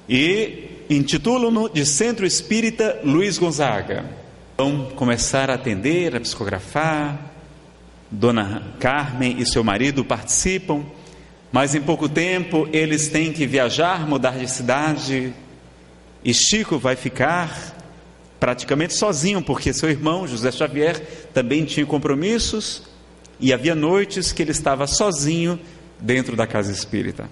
e 0.08 0.70
intitulam-no 0.90 1.70
de 1.70 1.86
Centro 1.86 2.26
Espírita 2.26 3.00
Luiz 3.04 3.38
Gonzaga. 3.38 4.06
Vão 4.58 4.92
começar 4.96 5.50
a 5.50 5.56
atender, 5.56 6.16
a 6.16 6.20
psicografar. 6.20 7.32
Dona 8.10 8.62
Carmen 8.80 9.38
e 9.40 9.46
seu 9.46 9.64
marido 9.64 10.06
participam, 10.06 10.86
mas 11.52 11.74
em 11.74 11.82
pouco 11.82 12.08
tempo 12.08 12.70
eles 12.72 13.08
têm 13.08 13.34
que 13.34 13.48
viajar, 13.48 14.08
mudar 14.08 14.38
de 14.38 14.48
cidade. 14.48 15.34
E 16.24 16.32
Chico 16.32 16.78
vai 16.78 16.96
ficar 16.96 17.76
praticamente 18.40 18.94
sozinho, 18.94 19.42
porque 19.42 19.74
seu 19.74 19.90
irmão 19.90 20.28
José 20.28 20.52
Xavier 20.52 21.02
também 21.34 21.66
tinha 21.66 21.86
compromissos 21.86 22.84
e 23.40 23.52
havia 23.52 23.74
noites 23.74 24.32
que 24.32 24.44
ele 24.44 24.52
estava 24.52 24.86
sozinho 24.86 25.60
dentro 26.00 26.36
da 26.36 26.46
casa 26.46 26.72
espírita. 26.72 27.28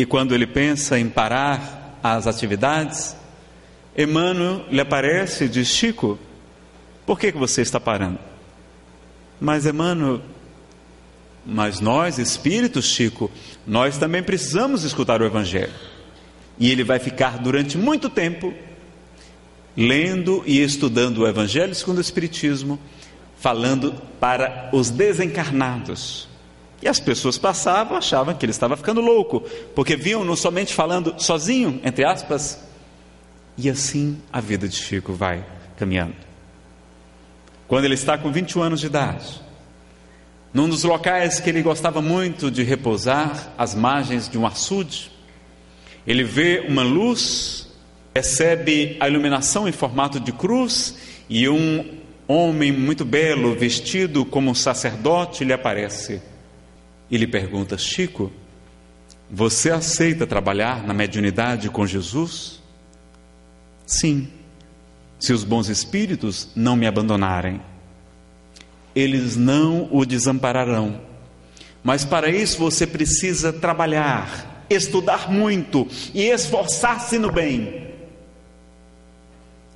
E 0.00 0.06
quando 0.06 0.34
ele 0.34 0.46
pensa 0.46 0.98
em 0.98 1.10
parar 1.10 1.98
as 2.02 2.26
atividades, 2.26 3.14
Emmanuel 3.94 4.64
lhe 4.70 4.80
aparece 4.80 5.44
e 5.44 5.48
diz: 5.50 5.68
Chico, 5.68 6.18
por 7.04 7.20
que, 7.20 7.30
que 7.30 7.36
você 7.36 7.60
está 7.60 7.78
parando? 7.78 8.18
Mas 9.38 9.66
Emmanuel, 9.66 10.22
mas 11.44 11.80
nós 11.80 12.18
espíritos, 12.18 12.86
Chico, 12.86 13.30
nós 13.66 13.98
também 13.98 14.22
precisamos 14.22 14.84
escutar 14.84 15.20
o 15.20 15.26
Evangelho. 15.26 15.74
E 16.58 16.70
ele 16.70 16.82
vai 16.82 16.98
ficar 16.98 17.36
durante 17.36 17.76
muito 17.76 18.08
tempo 18.08 18.54
lendo 19.76 20.42
e 20.46 20.62
estudando 20.62 21.18
o 21.18 21.28
Evangelho 21.28 21.74
segundo 21.74 21.98
o 21.98 22.00
Espiritismo, 22.00 22.80
falando 23.36 23.92
para 24.18 24.70
os 24.72 24.88
desencarnados. 24.88 26.29
E 26.82 26.88
as 26.88 26.98
pessoas 26.98 27.36
passavam, 27.36 27.96
achavam 27.96 28.34
que 28.34 28.44
ele 28.44 28.52
estava 28.52 28.76
ficando 28.76 29.00
louco, 29.00 29.40
porque 29.74 29.96
viam 29.96 30.24
não 30.24 30.34
somente 30.34 30.72
falando 30.72 31.14
sozinho, 31.18 31.80
entre 31.84 32.04
aspas, 32.04 32.58
e 33.56 33.68
assim 33.68 34.18
a 34.32 34.40
vida 34.40 34.66
de 34.66 34.76
Chico 34.76 35.12
vai 35.12 35.44
caminhando. 35.76 36.14
Quando 37.68 37.84
ele 37.84 37.94
está 37.94 38.16
com 38.16 38.32
21 38.32 38.62
anos 38.62 38.80
de 38.80 38.86
idade, 38.86 39.42
num 40.54 40.68
dos 40.68 40.82
locais 40.82 41.38
que 41.38 41.50
ele 41.50 41.62
gostava 41.62 42.00
muito 42.00 42.50
de 42.50 42.62
repousar, 42.62 43.52
às 43.58 43.74
margens 43.74 44.28
de 44.28 44.38
um 44.38 44.46
açude, 44.46 45.12
ele 46.06 46.24
vê 46.24 46.64
uma 46.66 46.82
luz, 46.82 47.68
recebe 48.14 48.96
a 48.98 49.06
iluminação 49.06 49.68
em 49.68 49.72
formato 49.72 50.18
de 50.18 50.32
cruz 50.32 50.96
e 51.28 51.46
um 51.46 51.98
homem 52.26 52.72
muito 52.72 53.04
belo, 53.04 53.54
vestido 53.54 54.24
como 54.24 54.50
um 54.50 54.54
sacerdote, 54.54 55.44
lhe 55.44 55.52
aparece 55.52 56.29
e 57.10 57.16
lhe 57.16 57.26
pergunta: 57.26 57.76
Chico, 57.76 58.32
você 59.30 59.70
aceita 59.70 60.26
trabalhar 60.26 60.86
na 60.86 60.94
mediunidade 60.94 61.68
com 61.68 61.86
Jesus? 61.86 62.60
Sim, 63.86 64.28
se 65.18 65.32
os 65.32 65.44
bons 65.44 65.68
espíritos 65.68 66.48
não 66.54 66.76
me 66.76 66.86
abandonarem. 66.86 67.60
Eles 68.94 69.36
não 69.36 69.88
o 69.92 70.04
desampararão. 70.04 71.00
Mas 71.82 72.04
para 72.04 72.28
isso 72.28 72.58
você 72.58 72.86
precisa 72.86 73.52
trabalhar, 73.52 74.64
estudar 74.68 75.30
muito 75.30 75.86
e 76.12 76.22
esforçar-se 76.22 77.18
no 77.18 77.30
bem. 77.30 77.88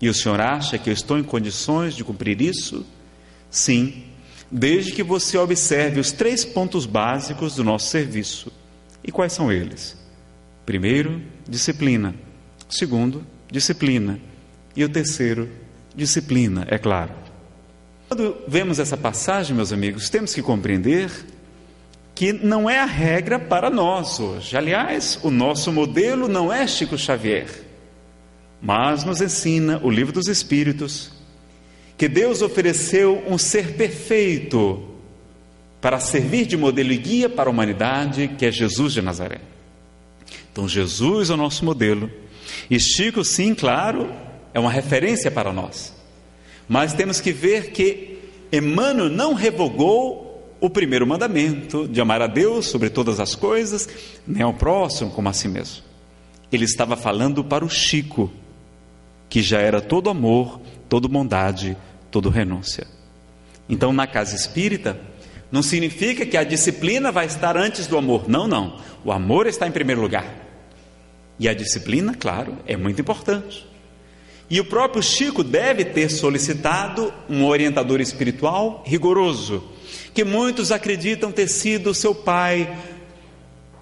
E 0.01 0.09
o 0.09 0.15
senhor 0.15 0.41
acha 0.41 0.77
que 0.77 0.91
eu 0.91 0.95
estou 0.95 1.19
em 1.19 1.23
condições 1.23 1.95
de 1.95 2.05
cumprir 2.05 2.41
isso? 2.43 2.85
Sim, 3.51 4.05
desde 4.51 4.93
que 4.93 5.03
você 5.03 5.37
observe 5.37 6.01
os 6.01 6.13
três 6.13 6.45
pontos 6.45 6.87
básicos 6.87 7.57
do 7.57 7.65
nosso 7.65 7.89
serviço. 7.89 8.53
E 9.03 9.13
quais 9.13 9.33
são 9.33 9.53
eles? 9.53 9.97
Primeiro, 10.65 11.21
disciplina. 11.49 12.15
Segundo, 12.69 13.27
disciplina. 13.51 14.19
E 14.75 14.85
o 14.85 14.89
terceiro, 14.89 15.49
disciplina, 15.95 16.67
é 16.69 16.79
claro. 16.79 17.13
Quando 18.09 18.37
vemos 18.47 18.79
essa 18.79 18.97
passagem, 18.97 19.55
meus 19.55 19.73
amigos, 19.73 20.09
temos 20.09 20.35
que 20.35 20.43
compreender 20.43 21.11
que 22.15 22.33
não 22.33 22.71
é 22.71 22.79
a 22.79 22.85
regra 22.85 23.39
para 23.39 23.69
nós 23.69 24.21
hoje. 24.21 24.57
Aliás, 24.57 25.19
o 25.23 25.31
nosso 25.31 25.73
modelo 25.73 26.29
não 26.29 26.53
é 26.53 26.67
Chico 26.67 26.97
Xavier, 26.97 27.49
mas 28.63 29.05
nos 29.05 29.21
ensina 29.21 29.81
o 29.83 29.91
Livro 29.91 30.13
dos 30.13 30.29
Espíritos 30.29 31.11
que 31.97 32.09
Deus 32.09 32.43
ofereceu 32.43 33.23
um 33.27 33.39
ser 33.39 33.75
perfeito 33.75 34.83
para 35.81 36.01
servir 36.01 36.47
de 36.47 36.57
modelo 36.57 36.93
e 36.93 36.97
guia 36.97 37.29
para 37.29 37.49
a 37.49 37.53
humanidade, 37.53 38.29
que 38.39 38.47
é 38.47 38.51
Jesus 38.51 38.95
de 38.95 39.03
Nazaré. 39.03 39.41
Então, 40.51 40.69
Jesus 40.69 41.31
é 41.31 41.35
o 41.35 41.37
nosso 41.37 41.65
modelo. 41.65 42.11
E 42.71 42.81
Chico, 42.81 43.25
sim, 43.25 43.55
claro, 43.55 44.11
é 44.53 44.59
uma 44.59 44.71
referência 44.71 45.31
para 45.31 45.53
nós. 45.53 45.95
Mas 46.69 46.95
temos 46.95 47.21
que 47.21 47.33
ver 47.33 47.71
que 47.73 48.19
Emmanuel 48.53 49.11
não 49.11 49.35
revogou 49.35 50.57
o 50.61 50.71
primeiro 50.71 51.07
mandamento 51.07 51.87
de 51.87 52.01
amar 52.01 52.23
a 52.23 52.27
Deus 52.27 52.67
sobre 52.67 52.89
todas 52.89 53.21
as 53.21 53.35
coisas, 53.35 53.89
nem 54.27 54.43
ao 54.43 54.55
próximo 54.55 55.11
como 55.11 55.29
a 55.29 55.33
si 55.33 55.49
mesmo. 55.49 55.83
Ele 56.51 56.65
estava 56.65 56.97
falando 56.97 57.45
para 57.45 57.65
o 57.65 57.69
Chico, 57.69 58.31
que 59.29 59.43
já 59.43 59.59
era 59.59 59.81
todo 59.81 60.09
amor, 60.09 60.61
toda 60.89 61.09
bondade, 61.09 61.77
toda 62.15 62.31
renúncia. 62.31 62.87
Então, 63.69 63.93
na 63.93 64.07
casa 64.07 64.37
espírita, 64.37 64.97
não 65.51 65.65
significa 65.65 66.25
que 66.25 66.37
a 66.37 66.45
disciplina 66.45 67.11
vai 67.11 67.27
estar 67.27 67.57
antes 67.57 67.89
do 67.89 67.99
amor. 67.99 68.29
Não, 68.29 68.47
não. 68.47 68.79
O 69.05 69.11
amor 69.11 69.49
está 69.49 69.67
em 69.67 69.73
primeiro 69.73 70.01
lugar. 70.01 70.25
E 71.41 71.49
a 71.49 71.55
disciplina, 71.55 72.15
claro, 72.15 72.57
é 72.69 72.77
muito 72.77 73.01
importante. 73.01 73.67
E 74.49 74.61
o 74.61 74.65
próprio 74.65 75.03
Chico 75.03 75.43
deve 75.43 75.85
ter 75.87 76.09
solicitado 76.09 77.13
um 77.29 77.45
orientador 77.45 78.01
espiritual 78.01 78.85
rigoroso, 78.87 79.65
que 80.13 80.23
muitos 80.23 80.71
acreditam 80.71 81.33
ter 81.33 81.49
sido 81.49 81.93
seu 81.93 82.15
pai. 82.15 82.79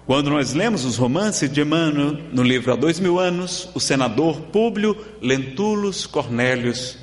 Quando 0.07 0.31
nós 0.31 0.53
lemos 0.53 0.85
os 0.85 0.97
romances 0.97 1.51
de 1.51 1.61
Emmanuel, 1.61 2.17
no 2.31 2.41
livro 2.41 2.73
Há 2.73 2.75
Dois 2.75 2.99
Mil 2.99 3.19
Anos, 3.19 3.69
o 3.75 3.79
senador 3.79 4.41
Públio 4.41 4.97
Lentulus 5.21 6.07
Cornélios 6.07 7.02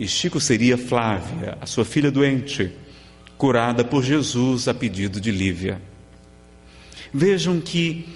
e 0.00 0.08
Chico 0.08 0.40
seria 0.40 0.78
Flávia, 0.78 1.58
a 1.60 1.66
sua 1.66 1.84
filha 1.84 2.10
doente, 2.10 2.72
curada 3.36 3.84
por 3.84 4.02
Jesus 4.02 4.66
a 4.66 4.72
pedido 4.72 5.20
de 5.20 5.30
Lívia. 5.30 5.78
Vejam 7.12 7.60
que 7.60 8.08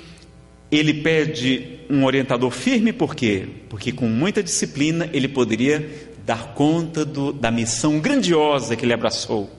ele 0.72 0.94
pede 0.94 1.80
um 1.90 2.06
orientador 2.06 2.50
firme, 2.50 2.90
por 2.90 3.14
quê? 3.14 3.46
Porque 3.68 3.92
com 3.92 4.08
muita 4.08 4.42
disciplina 4.42 5.10
ele 5.12 5.28
poderia 5.28 6.08
dar 6.24 6.54
conta 6.54 7.04
do, 7.04 7.34
da 7.34 7.50
missão 7.50 8.00
grandiosa 8.00 8.76
que 8.76 8.86
ele 8.86 8.94
abraçou, 8.94 9.50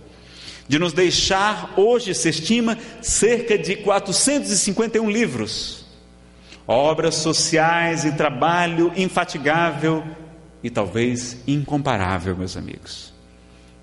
de 0.67 0.79
nos 0.79 0.93
deixar, 0.93 1.75
hoje 1.77 2.15
se 2.15 2.29
estima, 2.29 2.75
cerca 3.03 3.55
de 3.55 3.75
451 3.75 5.11
livros, 5.11 5.85
obras 6.65 7.13
sociais 7.13 8.03
e 8.03 8.13
trabalho 8.13 8.91
infatigável 8.97 10.03
e 10.65 10.69
talvez 10.71 11.37
incomparável, 11.45 12.35
meus 12.35 12.57
amigos. 12.57 13.13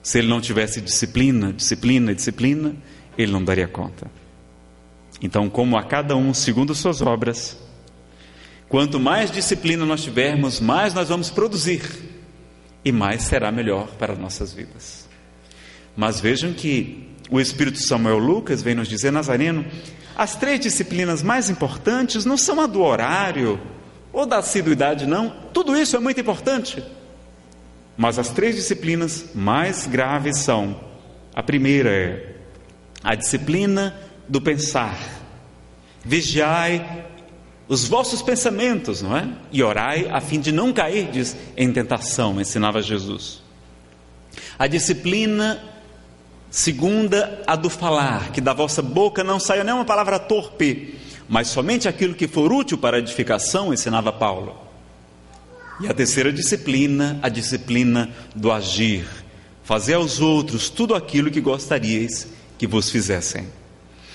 Se 0.03 0.19
ele 0.19 0.27
não 0.27 0.41
tivesse 0.41 0.81
disciplina, 0.81 1.53
disciplina, 1.53 2.13
disciplina, 2.13 2.75
ele 3.17 3.31
não 3.31 3.45
daria 3.45 3.69
conta. 3.69 4.11
Então, 5.23 5.49
como 5.49 5.77
a 5.77 5.85
cada 5.85 6.17
um 6.17 6.35
segundo 6.35 6.75
suas 6.75 7.01
obras, 7.01 7.57
quanto 8.69 8.99
mais 8.99 9.31
disciplina 9.31 9.87
nós 9.87 10.03
tivermos, 10.03 10.59
mais 10.59 10.93
nós 10.93 11.09
vamos 11.09 11.31
produzir 11.31 11.89
e 12.85 12.91
mais 12.91 13.23
será 13.23 13.53
melhor 13.53 13.87
para 13.97 14.17
nossas 14.17 14.53
vidas. 14.53 15.09
Mas 15.97 16.19
vejam 16.19 16.53
que 16.53 17.07
o 17.31 17.41
Espírito 17.41 17.79
Samuel 17.79 18.19
Lucas 18.19 18.61
vem 18.61 18.75
nos 18.75 18.89
dizer, 18.89 19.13
Nazareno, 19.13 19.65
as 20.17 20.35
três 20.35 20.59
disciplinas 20.59 21.23
mais 21.23 21.49
importantes 21.49 22.25
não 22.25 22.37
são 22.37 22.61
a 22.61 22.67
do 22.67 22.83
horário, 22.83 23.61
ou 24.13 24.27
da 24.27 24.39
assiduidade, 24.39 25.07
não. 25.07 25.31
Tudo 25.53 25.77
isso 25.77 25.97
é 25.97 25.99
muito 25.99 26.21
importante. 26.21 26.83
Mas 27.97 28.19
as 28.19 28.31
três 28.31 28.57
disciplinas 28.57 29.27
mais 29.35 29.87
graves 29.87 30.39
são: 30.39 30.81
a 31.35 31.43
primeira 31.43 31.91
é 31.91 32.37
a 33.03 33.15
disciplina 33.15 33.95
do 34.29 34.41
pensar. 34.41 34.99
Vigiai 36.05 37.07
os 37.69 37.87
vossos 37.89 38.21
pensamentos, 38.23 39.03
não 39.03 39.17
é? 39.17 39.29
E 39.51 39.63
orai 39.63 40.09
a 40.11 40.21
fim 40.21 40.41
de 40.41 40.53
não 40.53 40.73
cairdes 40.73 41.37
em 41.57 41.73
tentação, 41.73 42.41
ensinava 42.41 42.83
Jesus. 42.83 43.41
A 44.59 44.67
disciplina 44.67 45.61
segunda, 46.53 47.43
a 47.47 47.57
do 47.57 47.71
falar, 47.71 48.31
que 48.31 48.41
da 48.41 48.53
vossa 48.53 48.83
boca 48.83 49.25
não 49.25 49.41
saia 49.41 49.65
nenhuma 49.65 49.87
palavra 49.87 50.19
torpe, 50.19 50.95
mas 51.33 51.49
somente 51.49 51.89
aquilo 51.89 52.13
que 52.13 52.29
for 52.29 52.53
útil 52.53 52.77
para 52.77 52.99
a 52.99 53.01
edificação, 53.01 53.73
ensinava 53.73 54.13
Paulo. 54.13 54.55
E 55.81 55.89
a 55.89 55.95
terceira 55.95 56.31
disciplina, 56.31 57.19
a 57.23 57.31
disciplina 57.31 58.11
do 58.37 58.53
agir, 58.53 59.07
fazer 59.65 59.95
aos 59.95 60.21
outros 60.21 60.69
tudo 60.69 60.95
aquilo 60.95 61.31
que 61.31 61.41
gostaríeis 61.41 62.29
que 62.59 62.67
vos 62.67 62.91
fizessem. 62.91 63.47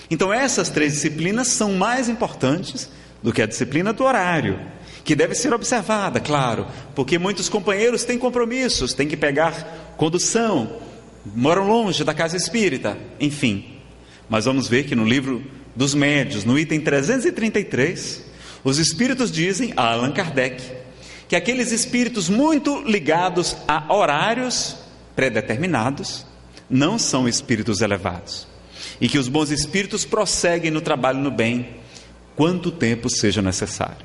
Então, 0.08 0.32
essas 0.32 0.70
três 0.70 0.92
disciplinas 0.92 1.48
são 1.48 1.72
mais 1.72 2.08
importantes 2.08 2.88
do 3.20 3.32
que 3.32 3.42
a 3.42 3.46
disciplina 3.46 3.92
do 3.92 4.04
horário, 4.04 4.60
que 5.02 5.16
deve 5.16 5.34
ser 5.34 5.52
observada, 5.52 6.20
claro, 6.20 6.68
porque 6.94 7.18
muitos 7.18 7.48
companheiros 7.48 8.04
têm 8.04 8.16
compromissos, 8.16 8.94
têm 8.94 9.08
que 9.08 9.16
pegar 9.16 9.96
condução, 9.96 10.70
moram 11.34 11.66
longe 11.66 12.04
da 12.04 12.14
casa 12.14 12.36
espírita, 12.36 12.96
enfim. 13.18 13.74
Mas 14.28 14.44
vamos 14.44 14.68
ver 14.68 14.84
que 14.84 14.94
no 14.94 15.04
livro 15.04 15.57
dos 15.78 15.94
médios, 15.94 16.44
no 16.44 16.58
item 16.58 16.80
333, 16.80 18.24
os 18.64 18.78
espíritos 18.78 19.30
dizem 19.30 19.72
a 19.76 19.92
Allan 19.92 20.10
Kardec 20.10 20.60
que 21.28 21.36
aqueles 21.36 21.70
espíritos 21.70 22.28
muito 22.28 22.82
ligados 22.82 23.56
a 23.68 23.94
horários 23.94 24.76
predeterminados 25.14 26.26
não 26.68 26.98
são 26.98 27.28
espíritos 27.28 27.80
elevados 27.80 28.48
e 29.00 29.08
que 29.08 29.18
os 29.18 29.28
bons 29.28 29.52
espíritos 29.52 30.04
prosseguem 30.04 30.72
no 30.72 30.80
trabalho 30.80 31.20
no 31.20 31.30
bem 31.30 31.76
quanto 32.34 32.72
tempo 32.72 33.08
seja 33.08 33.40
necessário. 33.40 34.04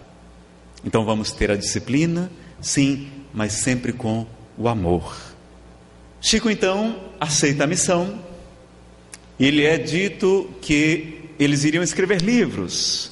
Então 0.85 1.03
vamos 1.03 1.31
ter 1.31 1.49
a 1.49 1.55
disciplina, 1.55 2.29
sim, 2.61 3.07
mas 3.33 3.51
sempre 3.51 3.91
com 3.91 4.27
o 4.59 4.67
amor. 4.67 5.17
Chico 6.21 6.51
então 6.51 6.99
aceita 7.19 7.63
a 7.63 7.67
missão. 7.67 8.21
Ele 9.39 9.65
é 9.65 9.79
dito 9.79 10.53
que 10.61 11.22
eles 11.39 11.63
iriam 11.63 11.83
escrever 11.83 12.21
livros. 12.21 13.11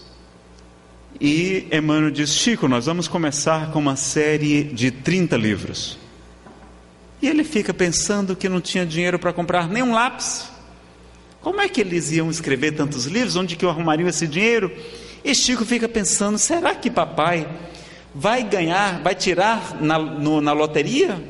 E 1.20 1.68
Emmanuel 1.72 2.12
diz: 2.12 2.34
Chico, 2.34 2.68
nós 2.68 2.86
vamos 2.86 3.08
começar 3.08 3.72
com 3.72 3.80
uma 3.80 3.96
série 3.96 4.64
de 4.64 4.92
30 4.92 5.38
livros. 5.38 5.98
E 7.22 7.28
ele 7.28 7.44
fica 7.44 7.74
pensando 7.74 8.36
que 8.36 8.50
não 8.50 8.60
tinha 8.60 8.86
dinheiro 8.86 9.20
para 9.20 9.32
comprar 9.32 9.70
nem 9.70 9.84
um 9.84 9.94
lápis. 9.94 10.50
Como 11.42 11.62
é 11.62 11.70
que 11.70 11.82
eles 11.82 12.12
iam 12.12 12.30
escrever 12.30 12.72
tantos 12.72 13.06
livros? 13.06 13.36
Onde 13.36 13.56
que 13.56 13.64
eu 13.64 13.70
arrumaria 13.70 14.08
esse 14.08 14.28
dinheiro? 14.28 14.72
E 15.24 15.36
Chico 15.36 15.64
fica 15.66 15.88
pensando: 15.88 16.38
será 16.38 16.74
que 16.74 16.90
papai 16.90 17.48
vai 18.14 18.44
ganhar, 18.44 19.02
vai 19.02 19.14
tirar 19.14 19.80
na, 19.80 20.00
no, 20.00 20.42
na 20.42 20.54
loteria? 20.54 21.22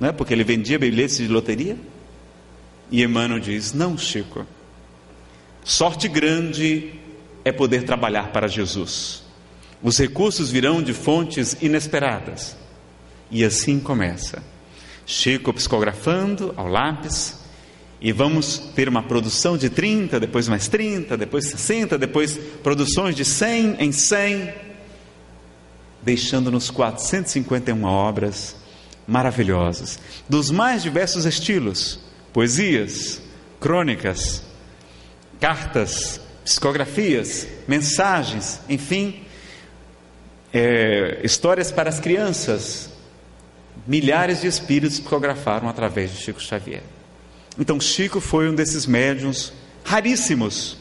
Não 0.00 0.08
é? 0.08 0.12
Porque 0.12 0.32
ele 0.32 0.44
vendia 0.44 0.78
bilhetes 0.78 1.18
de 1.18 1.28
loteria. 1.28 1.76
E 2.90 3.02
Emmanuel 3.02 3.40
diz: 3.40 3.74
não, 3.74 3.98
Chico. 3.98 4.46
Sorte 5.64 6.08
grande 6.08 6.92
é 7.44 7.52
poder 7.52 7.84
trabalhar 7.84 8.32
para 8.32 8.48
Jesus. 8.48 9.22
Os 9.82 9.98
recursos 9.98 10.50
virão 10.50 10.82
de 10.82 10.92
fontes 10.92 11.56
inesperadas. 11.60 12.56
E 13.30 13.44
assim 13.44 13.80
começa. 13.80 14.42
Chico 15.06 15.52
psicografando 15.52 16.52
ao 16.56 16.68
lápis, 16.68 17.42
e 18.00 18.10
vamos 18.10 18.58
ter 18.74 18.88
uma 18.88 19.04
produção 19.04 19.56
de 19.56 19.70
30, 19.70 20.18
depois 20.18 20.48
mais 20.48 20.66
30, 20.66 21.16
depois 21.16 21.46
60, 21.46 21.96
depois 21.96 22.36
produções 22.60 23.14
de 23.14 23.24
100 23.24 23.76
em 23.78 23.92
100, 23.92 24.52
deixando-nos 26.02 26.68
451 26.68 27.84
obras 27.84 28.56
maravilhosas, 29.06 30.00
dos 30.28 30.50
mais 30.50 30.82
diversos 30.82 31.24
estilos: 31.24 32.00
poesias, 32.32 33.22
crônicas, 33.60 34.42
cartas, 35.42 36.20
psicografias, 36.44 37.48
mensagens, 37.66 38.60
enfim, 38.68 39.24
é, 40.54 41.18
histórias 41.24 41.72
para 41.72 41.88
as 41.88 41.98
crianças. 41.98 42.90
Milhares 43.84 44.42
de 44.42 44.46
espíritos 44.46 45.00
psicografaram 45.00 45.68
através 45.68 46.12
de 46.12 46.18
Chico 46.18 46.40
Xavier. 46.40 46.84
Então, 47.58 47.80
Chico 47.80 48.20
foi 48.20 48.48
um 48.48 48.54
desses 48.54 48.86
médiums 48.86 49.52
raríssimos, 49.82 50.76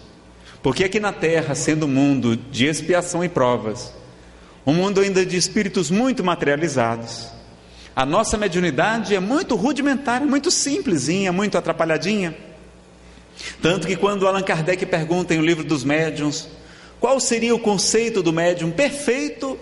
porque 0.62 0.84
aqui 0.84 1.00
na 1.00 1.12
Terra, 1.12 1.56
sendo 1.56 1.88
um 1.88 1.90
mundo 1.90 2.38
de 2.38 2.68
expiação 2.68 3.24
e 3.24 3.30
provas, 3.30 3.92
um 4.64 4.76
mundo 4.76 5.02
ainda 5.02 5.26
de 5.26 5.38
espíritos 5.38 5.90
muito 5.90 6.24
materializados, 6.24 7.30
a 7.96 8.06
nossa 8.06 8.38
mediunidade 8.38 9.16
é 9.16 9.20
muito 9.20 9.56
rudimentar, 9.56 10.22
muito 10.22 10.52
simplesinha, 10.52 11.32
muito 11.32 11.58
atrapalhadinha. 11.58 12.51
Tanto 13.62 13.88
que 13.88 13.96
quando 13.96 14.28
Allan 14.28 14.44
Kardec 14.44 14.86
pergunta 14.86 15.34
em 15.34 15.40
o 15.40 15.46
livro 15.46 15.64
dos 15.64 15.84
médiuns 15.84 16.48
qual 17.00 17.20
seria 17.20 17.56
o 17.56 17.60
conceito 17.60 18.22
do 18.22 18.32
médium 18.32 18.70
perfeito, 18.70 19.58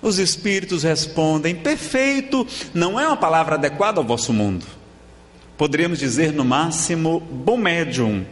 os 0.00 0.18
espíritos 0.18 0.82
respondem: 0.82 1.54
perfeito 1.54 2.46
não 2.72 2.98
é 2.98 3.06
uma 3.06 3.16
palavra 3.16 3.56
adequada 3.56 4.00
ao 4.00 4.04
vosso 4.04 4.32
mundo 4.32 4.82
poderíamos 5.62 6.00
dizer 6.00 6.32
no 6.32 6.44
máximo 6.44 7.20
bom 7.20 7.56
médium. 7.56 8.26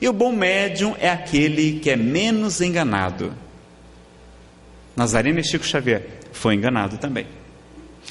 E 0.00 0.08
o 0.08 0.12
bom 0.12 0.32
médium 0.32 0.96
é 0.98 1.08
aquele 1.08 1.78
que 1.78 1.88
é 1.88 1.94
menos 1.94 2.60
enganado. 2.60 3.32
Nazareno 4.96 5.38
e 5.38 5.44
Chico 5.44 5.64
Xavier 5.64 6.04
foi 6.32 6.54
enganado 6.54 6.98
também. 6.98 7.28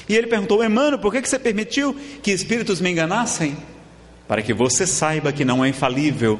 E 0.08 0.16
ele 0.16 0.28
perguntou: 0.28 0.64
Emmanuel, 0.64 0.98
por 0.98 1.12
que 1.12 1.26
você 1.26 1.38
permitiu 1.38 1.94
que 2.22 2.30
espíritos 2.30 2.80
me 2.80 2.90
enganassem? 2.90 3.54
Para 4.28 4.42
que 4.42 4.52
você 4.52 4.86
saiba 4.86 5.32
que 5.32 5.44
não 5.44 5.64
é 5.64 5.70
infalível 5.70 6.38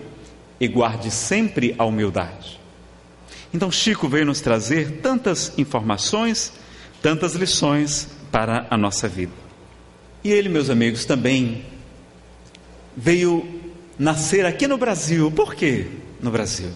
e 0.61 0.68
guarde 0.68 1.11
sempre 1.11 1.74
a 1.79 1.85
humildade. 1.85 2.61
Então, 3.53 3.70
Chico 3.70 4.07
veio 4.07 4.27
nos 4.27 4.40
trazer 4.40 5.01
tantas 5.01 5.59
informações, 5.59 6.53
tantas 7.01 7.35
lições 7.35 8.09
para 8.31 8.66
a 8.70 8.77
nossa 8.77 9.09
vida. 9.09 9.33
E 10.22 10.31
ele, 10.31 10.48
meus 10.48 10.68
amigos, 10.68 11.05
também 11.05 11.64
veio 12.94 13.46
nascer 13.98 14.44
aqui 14.44 14.66
no 14.66 14.77
Brasil. 14.77 15.31
Por 15.31 15.55
quê 15.55 15.87
no 16.20 16.31
Brasil? 16.31 16.70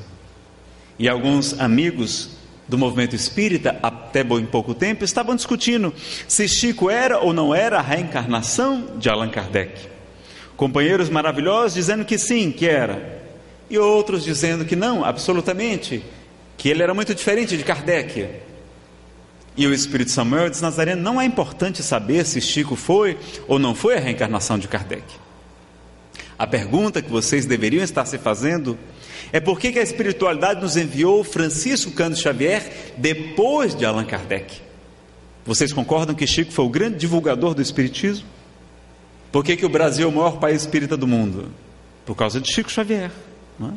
E 0.98 1.08
alguns 1.08 1.58
amigos 1.60 2.30
do 2.66 2.78
movimento 2.78 3.14
espírita, 3.14 3.78
até 3.82 4.24
bem 4.24 4.46
pouco 4.46 4.72
tempo, 4.72 5.04
estavam 5.04 5.36
discutindo 5.36 5.92
se 6.26 6.48
Chico 6.48 6.88
era 6.88 7.18
ou 7.18 7.32
não 7.32 7.54
era 7.54 7.78
a 7.78 7.82
reencarnação 7.82 8.96
de 8.96 9.10
Allan 9.10 9.28
Kardec. 9.28 9.91
Companheiros 10.62 11.10
maravilhosos 11.10 11.74
dizendo 11.74 12.04
que 12.04 12.16
sim, 12.16 12.52
que 12.52 12.68
era. 12.68 13.20
E 13.68 13.76
outros 13.76 14.22
dizendo 14.22 14.64
que 14.64 14.76
não, 14.76 15.04
absolutamente, 15.04 16.04
que 16.56 16.68
ele 16.68 16.84
era 16.84 16.94
muito 16.94 17.12
diferente 17.16 17.56
de 17.56 17.64
Kardec. 17.64 18.28
E 19.56 19.66
o 19.66 19.74
Espírito 19.74 20.12
Samuel 20.12 20.48
diz 20.48 20.60
Nazareno, 20.60 21.02
não 21.02 21.20
é 21.20 21.24
importante 21.24 21.82
saber 21.82 22.24
se 22.24 22.40
Chico 22.40 22.76
foi 22.76 23.18
ou 23.48 23.58
não 23.58 23.74
foi 23.74 23.96
a 23.96 23.98
reencarnação 23.98 24.56
de 24.56 24.68
Kardec. 24.68 25.02
A 26.38 26.46
pergunta 26.46 27.02
que 27.02 27.10
vocês 27.10 27.44
deveriam 27.44 27.82
estar 27.82 28.04
se 28.04 28.16
fazendo 28.16 28.78
é 29.32 29.40
por 29.40 29.58
que, 29.58 29.76
a 29.76 29.82
espiritualidade 29.82 30.60
nos 30.60 30.76
enviou 30.76 31.24
Francisco 31.24 31.90
Cândido 31.90 32.20
Xavier 32.20 32.92
depois 32.96 33.74
de 33.74 33.84
Allan 33.84 34.04
Kardec? 34.04 34.60
Vocês 35.44 35.72
concordam 35.72 36.14
que 36.14 36.24
Chico 36.24 36.52
foi 36.52 36.64
o 36.64 36.68
grande 36.68 36.98
divulgador 36.98 37.52
do 37.52 37.60
Espiritismo? 37.60 38.28
Por 39.32 39.42
que, 39.42 39.56
que 39.56 39.64
o 39.64 39.68
Brasil 39.68 40.06
é 40.06 40.08
o 40.08 40.14
maior 40.14 40.38
país 40.38 40.60
espírita 40.60 40.94
do 40.94 41.06
mundo? 41.06 41.50
Por 42.04 42.14
causa 42.14 42.38
de 42.38 42.52
Chico 42.52 42.70
Xavier. 42.70 43.10
É? 43.60 43.70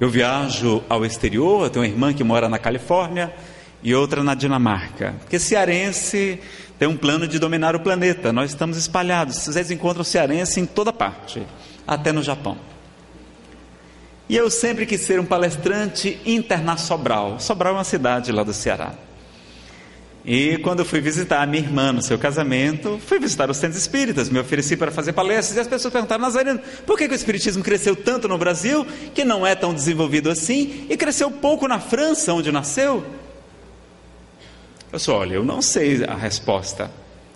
Eu 0.00 0.08
viajo 0.08 0.82
ao 0.88 1.04
exterior, 1.04 1.64
eu 1.64 1.70
tenho 1.70 1.84
uma 1.84 1.90
irmã 1.90 2.12
que 2.14 2.24
mora 2.24 2.48
na 2.48 2.58
Califórnia 2.58 3.34
e 3.82 3.94
outra 3.94 4.22
na 4.22 4.34
Dinamarca. 4.34 5.14
Porque 5.20 5.38
cearense 5.38 6.40
tem 6.78 6.88
um 6.88 6.96
plano 6.96 7.28
de 7.28 7.38
dominar 7.38 7.76
o 7.76 7.80
planeta. 7.80 8.32
Nós 8.32 8.50
estamos 8.50 8.78
espalhados. 8.78 9.36
Vocês 9.36 9.70
encontram 9.70 10.02
cearense 10.02 10.60
em 10.60 10.66
toda 10.66 10.92
parte, 10.92 11.42
até 11.86 12.10
no 12.10 12.22
Japão. 12.22 12.56
E 14.28 14.36
eu 14.36 14.50
sempre 14.50 14.86
quis 14.86 15.02
ser 15.02 15.20
um 15.20 15.26
palestrante 15.26 16.18
internacional. 16.24 17.38
Sobral 17.38 17.74
é 17.74 17.76
uma 17.76 17.84
cidade 17.84 18.32
lá 18.32 18.42
do 18.42 18.52
Ceará. 18.52 18.94
E 20.26 20.58
quando 20.58 20.84
fui 20.84 21.00
visitar 21.00 21.40
a 21.40 21.46
minha 21.46 21.62
irmã 21.62 21.92
no 21.92 22.02
seu 22.02 22.18
casamento, 22.18 23.00
fui 23.06 23.20
visitar 23.20 23.48
os 23.48 23.58
centros 23.58 23.80
espíritas, 23.80 24.28
me 24.28 24.40
ofereci 24.40 24.76
para 24.76 24.90
fazer 24.90 25.12
palestras 25.12 25.56
e 25.56 25.60
as 25.60 25.68
pessoas 25.68 25.92
perguntaram, 25.92 26.22
Nazareno, 26.22 26.60
por 26.84 26.98
que, 26.98 27.06
que 27.06 27.14
o 27.14 27.16
espiritismo 27.16 27.62
cresceu 27.62 27.94
tanto 27.94 28.26
no 28.26 28.36
Brasil, 28.36 28.84
que 29.14 29.24
não 29.24 29.46
é 29.46 29.54
tão 29.54 29.72
desenvolvido 29.72 30.28
assim, 30.28 30.84
e 30.90 30.96
cresceu 30.96 31.30
pouco 31.30 31.68
na 31.68 31.78
França, 31.78 32.32
onde 32.32 32.50
nasceu? 32.50 33.06
Eu 34.92 34.98
só, 34.98 35.18
olha, 35.18 35.34
eu 35.34 35.44
não 35.44 35.62
sei 35.62 36.04
a 36.04 36.16
resposta, 36.16 36.90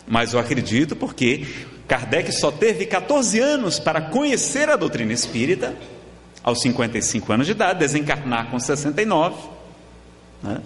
mas 0.05 0.33
eu 0.33 0.41
acredito 0.41 0.97
porque 0.97 1.47
Kardec 1.87 2.33
só 2.33 2.51
teve 2.51 2.87
14 2.87 3.39
anos 3.39 3.79
para 3.79 4.01
conhecer 4.01 4.69
a 4.69 4.75
doutrina 4.75 5.13
espírita, 5.13 5.77
aos 6.43 6.61
55 6.61 7.33
anos 7.33 7.47
de 7.47 7.53
idade, 7.53 7.79
desencarnar 7.79 8.51
com 8.51 8.59
69. 8.59 9.37
Né? 10.43 10.61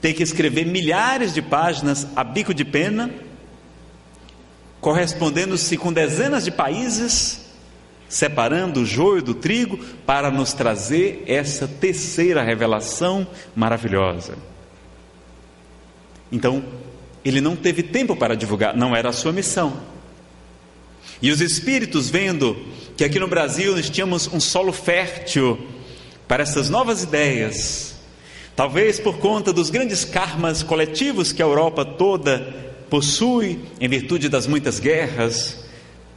Tem 0.00 0.14
que 0.14 0.22
escrever 0.22 0.64
milhares 0.64 1.34
de 1.34 1.42
páginas 1.42 2.06
a 2.16 2.24
bico 2.24 2.54
de 2.54 2.64
pena, 2.64 3.10
correspondendo-se 4.80 5.76
com 5.76 5.92
dezenas 5.92 6.44
de 6.44 6.50
países, 6.50 7.40
separando 8.08 8.80
o 8.80 8.86
joio 8.86 9.22
do 9.22 9.34
trigo, 9.34 9.78
para 10.06 10.30
nos 10.30 10.52
trazer 10.52 11.22
essa 11.26 11.68
terceira 11.68 12.42
revelação 12.42 13.26
maravilhosa. 13.54 14.36
Então, 16.32 16.64
ele 17.24 17.40
não 17.40 17.54
teve 17.54 17.82
tempo 17.82 18.16
para 18.16 18.34
divulgar, 18.34 18.76
não 18.76 18.96
era 18.96 19.10
a 19.10 19.12
sua 19.12 19.32
missão. 19.32 19.80
E 21.20 21.30
os 21.30 21.40
espíritos, 21.40 22.08
vendo 22.08 22.56
que 22.96 23.04
aqui 23.04 23.18
no 23.18 23.28
Brasil 23.28 23.74
nós 23.74 23.90
tínhamos 23.90 24.26
um 24.32 24.40
solo 24.40 24.72
fértil 24.72 25.58
para 26.26 26.42
essas 26.42 26.70
novas 26.70 27.02
ideias, 27.02 27.89
talvez 28.60 29.00
por 29.00 29.16
conta 29.16 29.54
dos 29.54 29.70
grandes 29.70 30.04
karmas 30.04 30.62
coletivos 30.62 31.32
que 31.32 31.42
a 31.42 31.46
Europa 31.46 31.82
toda 31.82 32.40
possui, 32.90 33.58
em 33.80 33.88
virtude 33.88 34.28
das 34.28 34.46
muitas 34.46 34.78
guerras, 34.78 35.64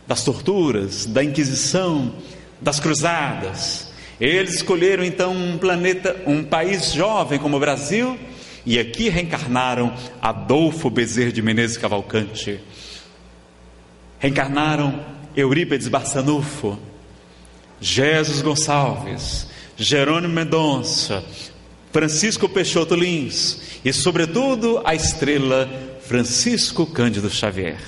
das 0.06 0.26
torturas, 0.26 1.06
da 1.06 1.24
Inquisição, 1.24 2.14
das 2.60 2.82
cruzadas, 2.82 3.94
eles 4.20 4.56
escolheram 4.56 5.06
então 5.06 5.32
um 5.32 5.58
planeta, 5.58 6.22
um 6.28 6.44
país 6.44 6.92
jovem 6.92 7.40
como 7.40 7.56
o 7.56 7.60
Brasil 7.62 8.20
e 8.66 8.78
aqui 8.78 9.08
reencarnaram 9.08 9.94
Adolfo 10.22 10.90
Bezerra 10.90 11.32
de 11.32 11.42
Menezes 11.42 11.78
Cavalcante, 11.78 12.60
reencarnaram 14.20 15.00
Eurípides 15.34 15.88
Barçanufo, 15.88 16.78
Jesus 17.80 18.42
Gonçalves, 18.42 19.48
Jerônimo 19.78 20.34
Mendonça, 20.34 21.24
Francisco 21.94 22.50
Peixoto 22.50 22.96
Lins 22.96 23.62
e, 23.86 23.94
sobretudo, 23.94 24.82
a 24.84 24.96
estrela 24.96 25.70
Francisco 26.02 26.88
Cândido 26.88 27.30
Xavier, 27.30 27.80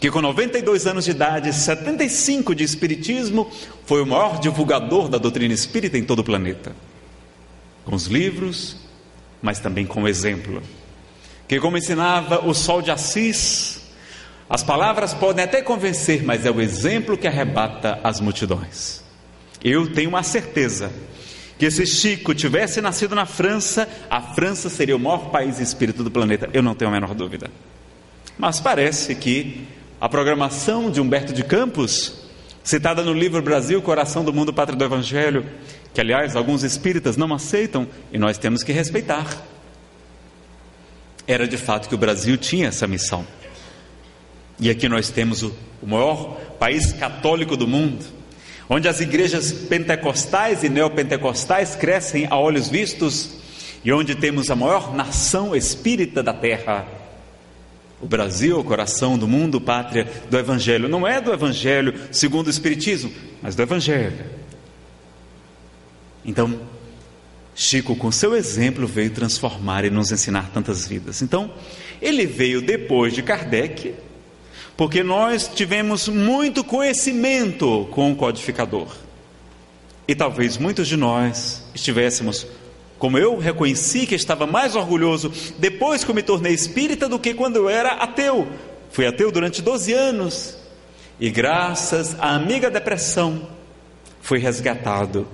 que 0.00 0.10
com 0.10 0.20
92 0.20 0.84
anos 0.88 1.04
de 1.04 1.12
idade, 1.12 1.52
75 1.52 2.56
de 2.56 2.64
espiritismo, 2.64 3.48
foi 3.86 4.02
o 4.02 4.06
maior 4.06 4.40
divulgador 4.40 5.08
da 5.08 5.16
doutrina 5.16 5.54
espírita 5.54 5.96
em 5.96 6.02
todo 6.02 6.18
o 6.18 6.24
planeta. 6.24 6.74
Com 7.84 7.94
os 7.94 8.06
livros, 8.06 8.78
mas 9.40 9.60
também 9.60 9.86
com 9.86 10.02
o 10.02 10.08
exemplo. 10.08 10.60
Que 11.46 11.60
como 11.60 11.78
ensinava 11.78 12.44
o 12.44 12.52
Sol 12.52 12.82
de 12.82 12.90
Assis, 12.90 13.80
as 14.50 14.64
palavras 14.64 15.14
podem 15.14 15.44
até 15.44 15.62
convencer, 15.62 16.24
mas 16.24 16.44
é 16.44 16.50
o 16.50 16.60
exemplo 16.60 17.16
que 17.16 17.28
arrebata 17.28 18.00
as 18.02 18.20
multidões. 18.20 19.04
Eu 19.62 19.92
tenho 19.92 20.08
uma 20.08 20.24
certeza 20.24 20.90
que 21.58 21.70
se 21.70 21.86
Chico 21.86 22.34
tivesse 22.34 22.80
nascido 22.80 23.14
na 23.14 23.26
França, 23.26 23.88
a 24.10 24.20
França 24.20 24.68
seria 24.68 24.96
o 24.96 24.98
maior 24.98 25.30
país 25.30 25.60
espírita 25.60 26.02
do 26.02 26.10
planeta, 26.10 26.48
eu 26.52 26.62
não 26.62 26.74
tenho 26.74 26.90
a 26.90 26.94
menor 26.94 27.14
dúvida. 27.14 27.50
Mas 28.36 28.60
parece 28.60 29.14
que 29.14 29.66
a 30.00 30.08
programação 30.08 30.90
de 30.90 31.00
Humberto 31.00 31.32
de 31.32 31.44
Campos, 31.44 32.26
citada 32.62 33.02
no 33.02 33.12
livro 33.12 33.40
Brasil, 33.40 33.80
Coração 33.80 34.24
do 34.24 34.32
Mundo, 34.32 34.52
Pátria 34.52 34.76
do 34.76 34.84
Evangelho, 34.84 35.46
que 35.92 36.00
aliás 36.00 36.34
alguns 36.34 36.64
espíritas 36.64 37.16
não 37.16 37.32
aceitam 37.32 37.86
e 38.12 38.18
nós 38.18 38.36
temos 38.36 38.64
que 38.64 38.72
respeitar, 38.72 39.26
era 41.26 41.46
de 41.46 41.56
fato 41.56 41.88
que 41.88 41.94
o 41.94 41.98
Brasil 41.98 42.36
tinha 42.36 42.68
essa 42.68 42.86
missão. 42.86 43.24
E 44.58 44.68
aqui 44.68 44.88
nós 44.88 45.08
temos 45.08 45.42
o 45.42 45.54
maior 45.86 46.40
país 46.58 46.92
católico 46.92 47.56
do 47.56 47.66
mundo 47.66 48.04
onde 48.68 48.88
as 48.88 49.00
igrejas 49.00 49.52
pentecostais 49.52 50.62
e 50.64 50.68
neopentecostais 50.68 51.74
crescem 51.74 52.26
a 52.30 52.38
olhos 52.38 52.68
vistos 52.68 53.30
e 53.84 53.92
onde 53.92 54.14
temos 54.14 54.50
a 54.50 54.56
maior 54.56 54.94
nação 54.94 55.54
espírita 55.54 56.22
da 56.22 56.32
terra. 56.32 56.86
O 58.00 58.06
Brasil, 58.06 58.58
o 58.58 58.64
coração 58.64 59.16
do 59.16 59.28
mundo, 59.28 59.60
pátria 59.60 60.06
do 60.28 60.38
Evangelho. 60.38 60.88
Não 60.88 61.06
é 61.06 61.20
do 61.20 61.32
Evangelho 61.32 61.94
segundo 62.10 62.46
o 62.46 62.50
Espiritismo, 62.50 63.12
mas 63.42 63.54
do 63.54 63.62
Evangelho. 63.62 64.24
Então, 66.24 66.60
Chico, 67.54 67.94
com 67.94 68.10
seu 68.10 68.34
exemplo, 68.34 68.86
veio 68.86 69.10
transformar 69.10 69.84
e 69.84 69.90
nos 69.90 70.10
ensinar 70.10 70.50
tantas 70.52 70.88
vidas. 70.88 71.22
Então, 71.22 71.52
ele 72.02 72.26
veio 72.26 72.60
depois 72.60 73.14
de 73.14 73.22
Kardec, 73.22 73.94
porque 74.76 75.02
nós 75.02 75.48
tivemos 75.48 76.08
muito 76.08 76.64
conhecimento 76.64 77.88
com 77.90 78.12
o 78.12 78.16
codificador. 78.16 78.88
E 80.06 80.14
talvez 80.14 80.58
muitos 80.58 80.88
de 80.88 80.96
nós 80.96 81.62
estivéssemos, 81.74 82.46
como 82.98 83.16
eu 83.16 83.38
reconheci 83.38 84.06
que 84.06 84.14
estava 84.14 84.46
mais 84.46 84.76
orgulhoso 84.76 85.32
depois 85.58 86.04
que 86.04 86.10
eu 86.10 86.14
me 86.14 86.22
tornei 86.22 86.52
espírita 86.52 87.08
do 87.08 87.18
que 87.18 87.34
quando 87.34 87.56
eu 87.56 87.68
era 87.68 87.92
ateu. 87.92 88.46
Fui 88.90 89.06
ateu 89.06 89.30
durante 89.32 89.62
12 89.62 89.92
anos 89.92 90.58
e, 91.18 91.30
graças 91.30 92.16
à 92.20 92.34
amiga 92.34 92.70
depressão, 92.70 93.48
fui 94.20 94.38
resgatado 94.38 95.26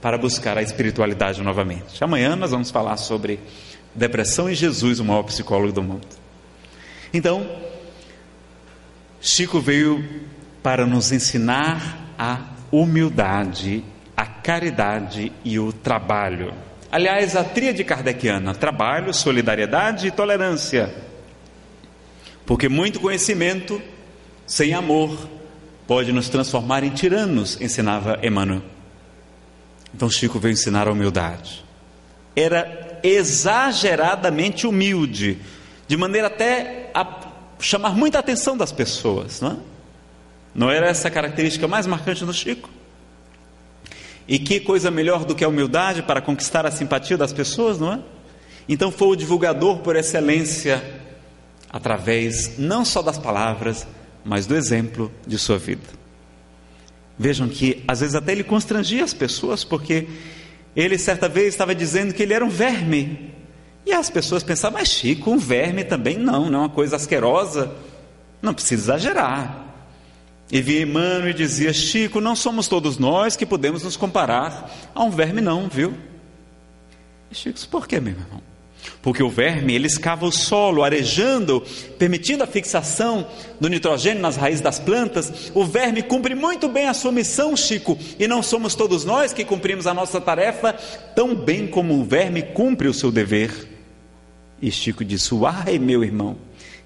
para 0.00 0.18
buscar 0.18 0.58
a 0.58 0.62
espiritualidade 0.62 1.42
novamente. 1.42 2.02
Amanhã 2.02 2.36
nós 2.36 2.50
vamos 2.50 2.70
falar 2.70 2.96
sobre 2.96 3.40
depressão 3.94 4.50
e 4.50 4.54
Jesus, 4.54 5.00
o 5.00 5.04
maior 5.04 5.22
psicólogo 5.22 5.72
do 5.72 5.82
mundo. 5.82 6.06
Então, 7.12 7.46
Chico 9.24 9.60
veio 9.60 10.04
para 10.64 10.84
nos 10.84 11.12
ensinar 11.12 12.12
a 12.18 12.40
humildade, 12.72 13.84
a 14.16 14.26
caridade 14.26 15.32
e 15.44 15.60
o 15.60 15.72
trabalho. 15.72 16.52
Aliás, 16.90 17.36
a 17.36 17.44
tríade 17.44 17.84
kardeciana: 17.84 18.52
trabalho, 18.52 19.14
solidariedade 19.14 20.08
e 20.08 20.10
tolerância. 20.10 20.92
Porque 22.44 22.68
muito 22.68 22.98
conhecimento 22.98 23.80
sem 24.44 24.74
amor 24.74 25.28
pode 25.86 26.10
nos 26.10 26.28
transformar 26.28 26.82
em 26.82 26.90
tiranos, 26.90 27.60
ensinava 27.60 28.18
Emmanuel. 28.24 28.62
Então 29.94 30.10
Chico 30.10 30.40
veio 30.40 30.54
ensinar 30.54 30.88
a 30.88 30.92
humildade. 30.92 31.64
Era 32.34 32.98
exageradamente 33.04 34.66
humilde, 34.66 35.38
de 35.86 35.96
maneira 35.96 36.26
até 36.26 36.90
a 36.92 37.04
chamar 37.62 37.94
muita 37.94 38.18
atenção 38.18 38.56
das 38.56 38.72
pessoas, 38.72 39.40
não 39.40 39.52
é? 39.52 39.56
Não 40.54 40.70
era 40.70 40.88
essa 40.88 41.08
a 41.08 41.10
característica 41.10 41.66
mais 41.66 41.86
marcante 41.86 42.24
do 42.24 42.34
Chico? 42.34 42.68
E 44.28 44.38
que 44.38 44.60
coisa 44.60 44.90
melhor 44.90 45.24
do 45.24 45.34
que 45.34 45.44
a 45.44 45.48
humildade 45.48 46.02
para 46.02 46.20
conquistar 46.20 46.66
a 46.66 46.70
simpatia 46.70 47.16
das 47.16 47.32
pessoas, 47.32 47.78
não 47.78 47.92
é? 47.92 48.00
Então 48.68 48.92
foi 48.92 49.08
o 49.08 49.16
divulgador 49.16 49.78
por 49.78 49.96
excelência, 49.96 50.82
através 51.70 52.58
não 52.58 52.84
só 52.84 53.00
das 53.00 53.18
palavras, 53.18 53.86
mas 54.24 54.46
do 54.46 54.54
exemplo 54.54 55.10
de 55.26 55.38
sua 55.38 55.58
vida. 55.58 56.02
Vejam 57.18 57.48
que 57.48 57.82
às 57.88 58.00
vezes 58.00 58.14
até 58.14 58.32
ele 58.32 58.44
constrangia 58.44 59.04
as 59.04 59.14
pessoas, 59.14 59.64
porque 59.64 60.06
ele 60.76 60.98
certa 60.98 61.28
vez 61.28 61.48
estava 61.48 61.74
dizendo 61.74 62.12
que 62.12 62.22
ele 62.22 62.32
era 62.32 62.44
um 62.44 62.48
verme, 62.48 63.32
e 63.84 63.92
as 63.92 64.08
pessoas 64.08 64.42
pensavam, 64.42 64.78
mas 64.78 64.88
Chico, 64.88 65.30
um 65.30 65.38
verme 65.38 65.84
também 65.84 66.16
não, 66.16 66.48
não 66.48 66.60
é 66.60 66.62
uma 66.62 66.68
coisa 66.68 66.96
asquerosa, 66.96 67.72
não 68.40 68.54
precisa 68.54 68.94
exagerar. 68.94 69.66
E 70.50 70.60
via 70.60 70.82
Emmanuel 70.82 71.30
e 71.30 71.34
dizia: 71.34 71.72
Chico, 71.72 72.20
não 72.20 72.36
somos 72.36 72.68
todos 72.68 72.98
nós 72.98 73.34
que 73.36 73.46
podemos 73.46 73.82
nos 73.82 73.96
comparar 73.96 74.70
a 74.94 75.02
um 75.02 75.10
verme, 75.10 75.40
não, 75.40 75.68
viu? 75.68 75.94
E 77.30 77.34
Chico, 77.34 77.58
por 77.68 77.88
que, 77.88 77.98
meu 77.98 78.12
irmão? 78.12 78.40
Porque 79.00 79.22
o 79.22 79.30
verme 79.30 79.74
ele 79.74 79.86
escava 79.86 80.26
o 80.26 80.32
solo, 80.32 80.82
arejando, 80.82 81.62
permitindo 81.98 82.44
a 82.44 82.46
fixação 82.46 83.26
do 83.60 83.68
nitrogênio 83.68 84.20
nas 84.20 84.36
raízes 84.36 84.60
das 84.60 84.78
plantas. 84.78 85.50
O 85.54 85.64
verme 85.64 86.02
cumpre 86.02 86.34
muito 86.34 86.68
bem 86.68 86.88
a 86.88 86.94
sua 86.94 87.12
missão, 87.12 87.56
Chico, 87.56 87.98
e 88.18 88.28
não 88.28 88.42
somos 88.42 88.74
todos 88.74 89.04
nós 89.04 89.32
que 89.32 89.44
cumprimos 89.44 89.86
a 89.86 89.94
nossa 89.94 90.20
tarefa 90.20 90.74
tão 91.14 91.34
bem 91.34 91.66
como 91.66 91.98
o 91.98 92.04
verme 92.04 92.42
cumpre 92.42 92.88
o 92.88 92.94
seu 92.94 93.10
dever. 93.10 93.71
E 94.62 94.70
Chico 94.70 95.04
disse: 95.04 95.34
Uai, 95.34 95.78
meu 95.80 96.04
irmão! 96.04 96.36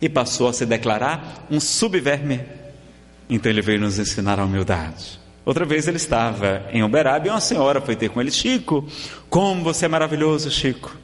E 0.01 0.09
passou 0.09 0.49
a 0.49 0.53
se 0.53 0.65
declarar 0.65 1.47
um 1.51 1.61
subverme. 1.61 2.41
Então 3.29 3.53
ele 3.53 3.61
veio 3.61 3.81
nos 3.81 3.99
ensinar 3.99 4.41
a 4.41 4.45
humildade. 4.45 5.21
Outra 5.45 5.65
vez 5.65 5.87
ele 5.87 5.99
estava 5.99 6.67
em 6.73 6.83
Uberaba 6.83 7.27
e 7.29 7.31
uma 7.31 7.41
senhora 7.41 7.81
foi 7.83 7.95
ter 7.95 8.09
com 8.09 8.21
ele: 8.21 8.31
Chico, 8.31 8.89
como 9.29 9.63
você 9.63 9.85
é 9.85 9.89
maravilhoso, 9.89 10.51
Chico! 10.51 10.97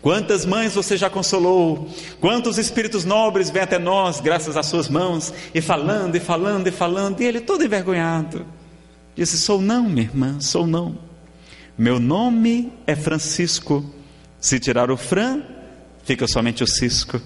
Quantas 0.00 0.46
mães 0.46 0.74
você 0.74 0.96
já 0.96 1.10
consolou? 1.10 1.88
Quantos 2.20 2.58
espíritos 2.58 3.04
nobres 3.04 3.50
vêm 3.50 3.62
até 3.62 3.78
nós, 3.78 4.20
graças 4.20 4.56
às 4.56 4.66
suas 4.66 4.88
mãos, 4.88 5.32
e 5.54 5.60
falando, 5.60 6.14
e 6.16 6.20
falando, 6.20 6.66
e 6.68 6.70
falando, 6.70 7.20
e 7.20 7.24
ele 7.24 7.40
todo 7.40 7.64
envergonhado. 7.64 8.46
Disse: 9.14 9.36
Sou 9.36 9.60
não, 9.60 9.84
minha 9.84 10.02
irmã, 10.02 10.40
sou 10.40 10.66
não. 10.66 10.96
Meu 11.76 11.98
nome 11.98 12.72
é 12.86 12.94
Francisco. 12.94 13.84
Se 14.40 14.60
tirar 14.60 14.90
o 14.90 14.96
Fran, 14.96 15.42
fica 16.04 16.26
somente 16.26 16.62
o 16.62 16.66
cisco. 16.66 17.20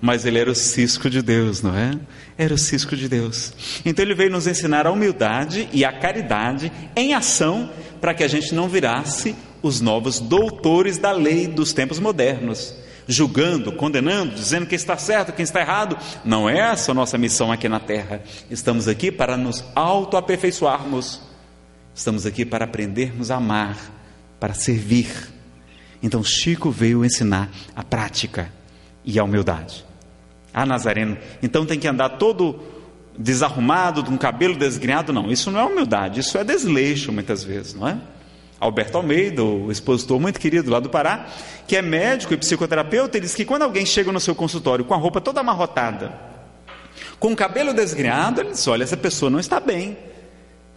Mas 0.00 0.26
ele 0.26 0.38
era 0.38 0.50
o 0.50 0.54
cisco 0.54 1.08
de 1.08 1.22
Deus, 1.22 1.62
não 1.62 1.74
é? 1.74 1.98
Era 2.36 2.52
o 2.52 2.58
cisco 2.58 2.94
de 2.94 3.08
Deus. 3.08 3.52
Então 3.84 4.04
ele 4.04 4.14
veio 4.14 4.30
nos 4.30 4.46
ensinar 4.46 4.86
a 4.86 4.90
humildade 4.90 5.68
e 5.72 5.84
a 5.84 5.92
caridade 5.92 6.70
em 6.94 7.14
ação 7.14 7.70
para 8.00 8.12
que 8.12 8.22
a 8.22 8.28
gente 8.28 8.54
não 8.54 8.68
virasse 8.68 9.34
os 9.62 9.80
novos 9.80 10.20
doutores 10.20 10.98
da 10.98 11.12
lei 11.12 11.46
dos 11.46 11.72
tempos 11.72 11.98
modernos, 11.98 12.74
julgando, 13.08 13.72
condenando, 13.72 14.34
dizendo 14.34 14.66
quem 14.66 14.76
está 14.76 14.98
certo, 14.98 15.32
quem 15.32 15.44
está 15.44 15.60
errado. 15.60 15.96
Não 16.24 16.48
é 16.48 16.58
essa 16.58 16.92
a 16.92 16.94
nossa 16.94 17.16
missão 17.16 17.50
aqui 17.50 17.68
na 17.68 17.80
terra. 17.80 18.22
Estamos 18.50 18.86
aqui 18.86 19.10
para 19.10 19.36
nos 19.36 19.64
autoaperfeiçoarmos. 19.74 21.22
Estamos 21.94 22.26
aqui 22.26 22.44
para 22.44 22.66
aprendermos 22.66 23.30
a 23.30 23.36
amar, 23.36 23.78
para 24.38 24.52
servir 24.52 25.35
então 26.02 26.22
Chico 26.22 26.70
veio 26.70 27.04
ensinar 27.04 27.50
a 27.74 27.82
prática 27.82 28.50
e 29.04 29.18
a 29.18 29.24
humildade. 29.24 29.84
Ah, 30.52 30.66
Nazareno, 30.66 31.16
então 31.42 31.66
tem 31.66 31.78
que 31.78 31.86
andar 31.86 32.10
todo 32.10 32.60
desarrumado, 33.18 34.04
com 34.04 34.16
cabelo 34.16 34.56
desgrenhado? 34.56 35.12
Não, 35.12 35.30
isso 35.30 35.50
não 35.50 35.60
é 35.60 35.64
humildade, 35.64 36.20
isso 36.20 36.36
é 36.38 36.44
desleixo 36.44 37.12
muitas 37.12 37.44
vezes, 37.44 37.74
não 37.74 37.88
é? 37.88 37.98
Alberto 38.58 38.96
Almeida, 38.96 39.44
o 39.44 39.70
expositor 39.70 40.18
muito 40.18 40.40
querido 40.40 40.70
lá 40.70 40.80
do 40.80 40.88
Pará, 40.88 41.26
que 41.66 41.76
é 41.76 41.82
médico 41.82 42.32
e 42.32 42.36
psicoterapeuta, 42.36 43.18
ele 43.18 43.26
diz 43.26 43.34
que 43.34 43.44
quando 43.44 43.62
alguém 43.62 43.84
chega 43.84 44.10
no 44.10 44.20
seu 44.20 44.34
consultório 44.34 44.84
com 44.84 44.94
a 44.94 44.96
roupa 44.96 45.20
toda 45.20 45.40
amarrotada, 45.40 46.12
com 47.18 47.32
o 47.32 47.36
cabelo 47.36 47.74
desgrenhado, 47.74 48.40
ele 48.40 48.52
diz: 48.52 48.66
olha, 48.66 48.82
essa 48.82 48.96
pessoa 48.96 49.30
não 49.30 49.38
está 49.38 49.60
bem. 49.60 49.96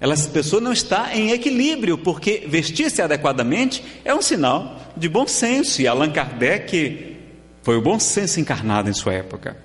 Essa 0.02 0.30
pessoa 0.30 0.62
não 0.62 0.72
está 0.72 1.16
em 1.16 1.32
equilíbrio, 1.32 1.98
porque 1.98 2.46
vestir-se 2.48 3.02
adequadamente 3.02 3.84
é 4.06 4.14
um 4.14 4.22
sinal 4.22 4.80
de 4.96 5.10
bom 5.10 5.28
senso, 5.28 5.82
e 5.82 5.88
Allan 5.88 6.10
Kardec 6.12 7.18
foi 7.62 7.78
o 7.78 7.82
bom 7.82 8.00
senso 8.00 8.40
encarnado 8.40 8.90
em 8.90 8.94
sua 8.94 9.14
época. 9.14 9.58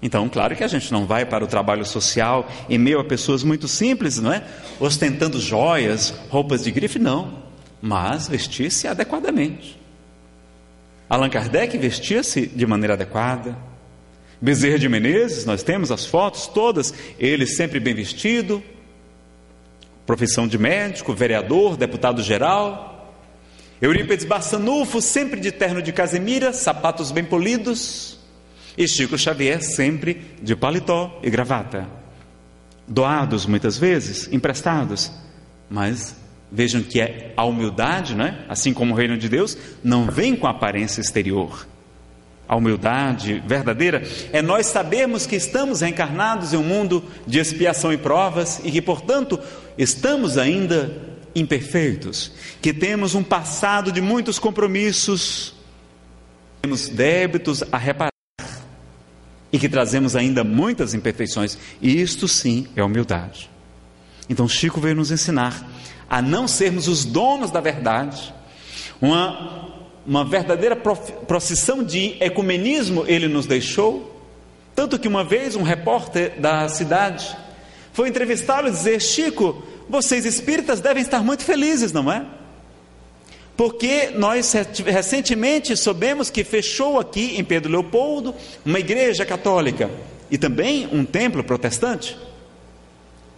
Então, 0.00 0.28
claro 0.28 0.56
que 0.56 0.64
a 0.64 0.68
gente 0.68 0.90
não 0.90 1.06
vai 1.06 1.24
para 1.24 1.44
o 1.44 1.46
trabalho 1.46 1.84
social 1.84 2.48
em 2.68 2.76
meio 2.76 2.98
a 2.98 3.04
pessoas 3.04 3.44
muito 3.44 3.68
simples, 3.68 4.18
não 4.18 4.32
é? 4.32 4.42
Ostentando 4.80 5.38
joias, 5.38 6.12
roupas 6.28 6.64
de 6.64 6.72
grife, 6.72 6.98
não. 6.98 7.42
mas 7.82 8.28
vestia-se 8.28 8.86
adequadamente. 8.86 9.76
Allan 11.10 11.28
Kardec 11.28 11.76
vestia-se 11.76 12.46
de 12.46 12.64
maneira 12.64 12.94
adequada. 12.94 13.58
Bezerra 14.40 14.78
de 14.78 14.88
Menezes, 14.88 15.44
nós 15.44 15.62
temos 15.62 15.90
as 15.90 16.06
fotos 16.06 16.46
todas, 16.46 16.94
ele 17.18 17.46
sempre 17.46 17.78
bem 17.78 17.94
vestido, 17.94 18.62
profissão 20.06 20.46
de 20.46 20.58
médico, 20.58 21.12
vereador, 21.12 21.76
deputado 21.76 22.22
geral. 22.22 23.14
Eurípides 23.80 24.24
Barçanufo, 24.24 25.00
sempre 25.00 25.40
de 25.40 25.50
terno 25.50 25.82
de 25.82 25.92
casemira, 25.92 26.52
sapatos 26.52 27.10
bem 27.10 27.24
polidos. 27.24 28.18
E 28.76 28.88
Chico 28.88 29.18
Xavier, 29.18 29.62
sempre 29.62 30.22
de 30.40 30.56
paletó 30.56 31.20
e 31.22 31.28
gravata. 31.28 31.86
Doados 32.86 33.46
muitas 33.46 33.76
vezes, 33.76 34.28
emprestados, 34.32 35.12
mas 35.68 36.16
vejam 36.50 36.82
que 36.82 37.00
é 37.00 37.32
a 37.36 37.44
humildade, 37.44 38.14
né? 38.14 38.44
assim 38.48 38.72
como 38.72 38.92
o 38.92 38.96
reino 38.96 39.16
de 39.16 39.28
Deus, 39.28 39.56
não 39.82 40.06
vem 40.06 40.36
com 40.36 40.46
aparência 40.46 41.00
exterior. 41.00 41.66
A 42.52 42.56
humildade 42.56 43.42
verdadeira 43.46 44.06
é 44.30 44.42
nós 44.42 44.66
sabermos 44.66 45.24
que 45.24 45.34
estamos 45.34 45.80
reencarnados 45.80 46.52
em 46.52 46.58
um 46.58 46.62
mundo 46.62 47.02
de 47.26 47.38
expiação 47.38 47.90
e 47.90 47.96
provas 47.96 48.60
e 48.62 48.70
que, 48.70 48.82
portanto, 48.82 49.40
estamos 49.78 50.36
ainda 50.36 50.94
imperfeitos, 51.34 52.30
que 52.60 52.74
temos 52.74 53.14
um 53.14 53.22
passado 53.22 53.90
de 53.90 54.02
muitos 54.02 54.38
compromissos, 54.38 55.54
temos 56.60 56.90
débitos 56.90 57.64
a 57.72 57.78
reparar 57.78 58.12
e 59.50 59.58
que 59.58 59.66
trazemos 59.66 60.14
ainda 60.14 60.44
muitas 60.44 60.92
imperfeições, 60.92 61.56
e 61.80 62.02
isto 62.02 62.28
sim 62.28 62.66
é 62.76 62.84
humildade. 62.84 63.48
Então, 64.28 64.46
Chico 64.46 64.78
veio 64.78 64.96
nos 64.96 65.10
ensinar 65.10 65.66
a 66.06 66.20
não 66.20 66.46
sermos 66.46 66.86
os 66.86 67.02
donos 67.06 67.50
da 67.50 67.62
verdade, 67.62 68.34
uma, 69.00 69.71
uma 70.06 70.24
verdadeira 70.24 70.76
procissão 70.76 71.82
de 71.82 72.16
ecumenismo 72.20 73.04
ele 73.06 73.28
nos 73.28 73.46
deixou. 73.46 74.10
Tanto 74.74 74.98
que 74.98 75.08
uma 75.08 75.22
vez 75.22 75.54
um 75.54 75.62
repórter 75.62 76.40
da 76.40 76.68
cidade 76.68 77.36
foi 77.92 78.08
entrevistá-lo 78.08 78.68
e 78.68 78.70
dizer: 78.70 79.00
Chico, 79.00 79.62
vocês 79.88 80.24
espíritas 80.24 80.80
devem 80.80 81.02
estar 81.02 81.22
muito 81.22 81.44
felizes, 81.44 81.92
não 81.92 82.10
é? 82.10 82.24
Porque 83.56 84.10
nós 84.16 84.52
recentemente 84.86 85.76
soubemos 85.76 86.30
que 86.30 86.42
fechou 86.42 86.98
aqui 86.98 87.36
em 87.36 87.44
Pedro 87.44 87.70
Leopoldo 87.70 88.34
uma 88.64 88.80
igreja 88.80 89.26
católica 89.26 89.90
e 90.30 90.38
também 90.38 90.88
um 90.90 91.04
templo 91.04 91.44
protestante. 91.44 92.16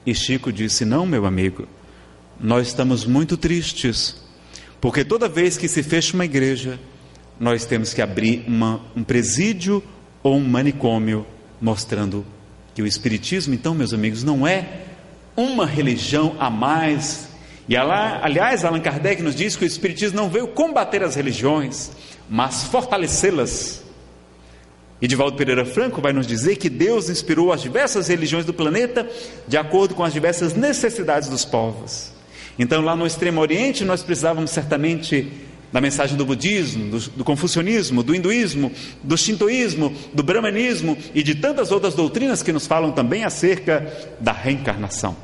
E 0.07 0.15
Chico 0.15 0.53
disse: 0.53 0.85
Não, 0.85 1.05
meu 1.05 1.27
amigo, 1.27 1.67
nós 2.41 2.69
estamos 2.69 3.05
muito 3.05 3.37
tristes, 3.37 4.17
porque 4.81 5.05
toda 5.05 5.29
vez 5.29 5.57
que 5.57 5.69
se 5.69 5.83
fecha 5.83 6.15
uma 6.15 6.25
igreja, 6.25 6.79
nós 7.39 7.65
temos 7.65 7.93
que 7.95 8.03
abrir 8.03 8.45
uma, 8.47 8.81
um 8.95 9.03
presídio 9.03 9.83
ou 10.23 10.37
um 10.37 10.49
manicômio, 10.49 11.27
mostrando 11.61 12.25
que 12.75 12.83
o 12.83 12.87
Espiritismo, 12.87 13.55
então, 13.55 13.75
meus 13.75 13.93
amigos, 13.93 14.23
não 14.23 14.47
é 14.47 14.83
uma 15.37 15.67
religião 15.67 16.37
a 16.39 16.51
mais 16.51 17.29
e 17.69 17.77
aliás, 17.77 18.65
Allan 18.65 18.81
Kardec 18.81 19.23
nos 19.23 19.35
diz 19.35 19.57
que 19.57 19.65
o 19.65 19.67
Espiritismo 19.67 20.17
não 20.17 20.29
veio 20.29 20.49
combater 20.49 21.03
as 21.03 21.15
religiões, 21.15 21.91
mas 22.29 22.65
fortalecê-las. 22.65 23.83
E 25.01 25.09
Divaldo 25.09 25.37
Pereira 25.37 25.65
Franco 25.65 26.01
vai 26.01 26.13
nos 26.13 26.27
dizer 26.27 26.57
que 26.57 26.69
Deus 26.69 27.09
inspirou 27.09 27.53
as 27.53 27.63
diversas 27.63 28.09
religiões 28.09 28.45
do 28.45 28.53
planeta 28.53 29.09
de 29.49 29.57
acordo 29.57 29.95
com 29.95 30.05
as 30.05 30.13
diversas 30.13 30.55
necessidades 30.55 31.29
dos 31.29 31.45
povos. 31.45 32.13
Então, 32.59 32.83
lá 32.83 32.95
no 32.95 33.07
Extremo 33.07 33.41
Oriente, 33.41 33.85
nós 33.85 34.03
precisávamos 34.03 34.51
certamente 34.51 35.31
da 35.73 35.81
mensagem 35.81 36.17
do 36.17 36.25
budismo, 36.25 36.89
do, 36.89 37.01
do 37.11 37.25
confucionismo, 37.25 38.05
do 38.05 38.15
hinduísmo, 38.15 38.71
do 39.03 39.19
shintoísmo, 39.19 39.93
do 40.13 40.23
brahmanismo 40.23 40.97
e 41.13 41.21
de 41.21 41.35
tantas 41.35 41.73
outras 41.73 41.95
doutrinas 41.95 42.45
que 42.45 42.53
nos 42.53 42.65
falam 42.65 42.93
também 42.93 43.25
acerca 43.25 43.93
da 44.21 44.31
reencarnação. 44.31 45.17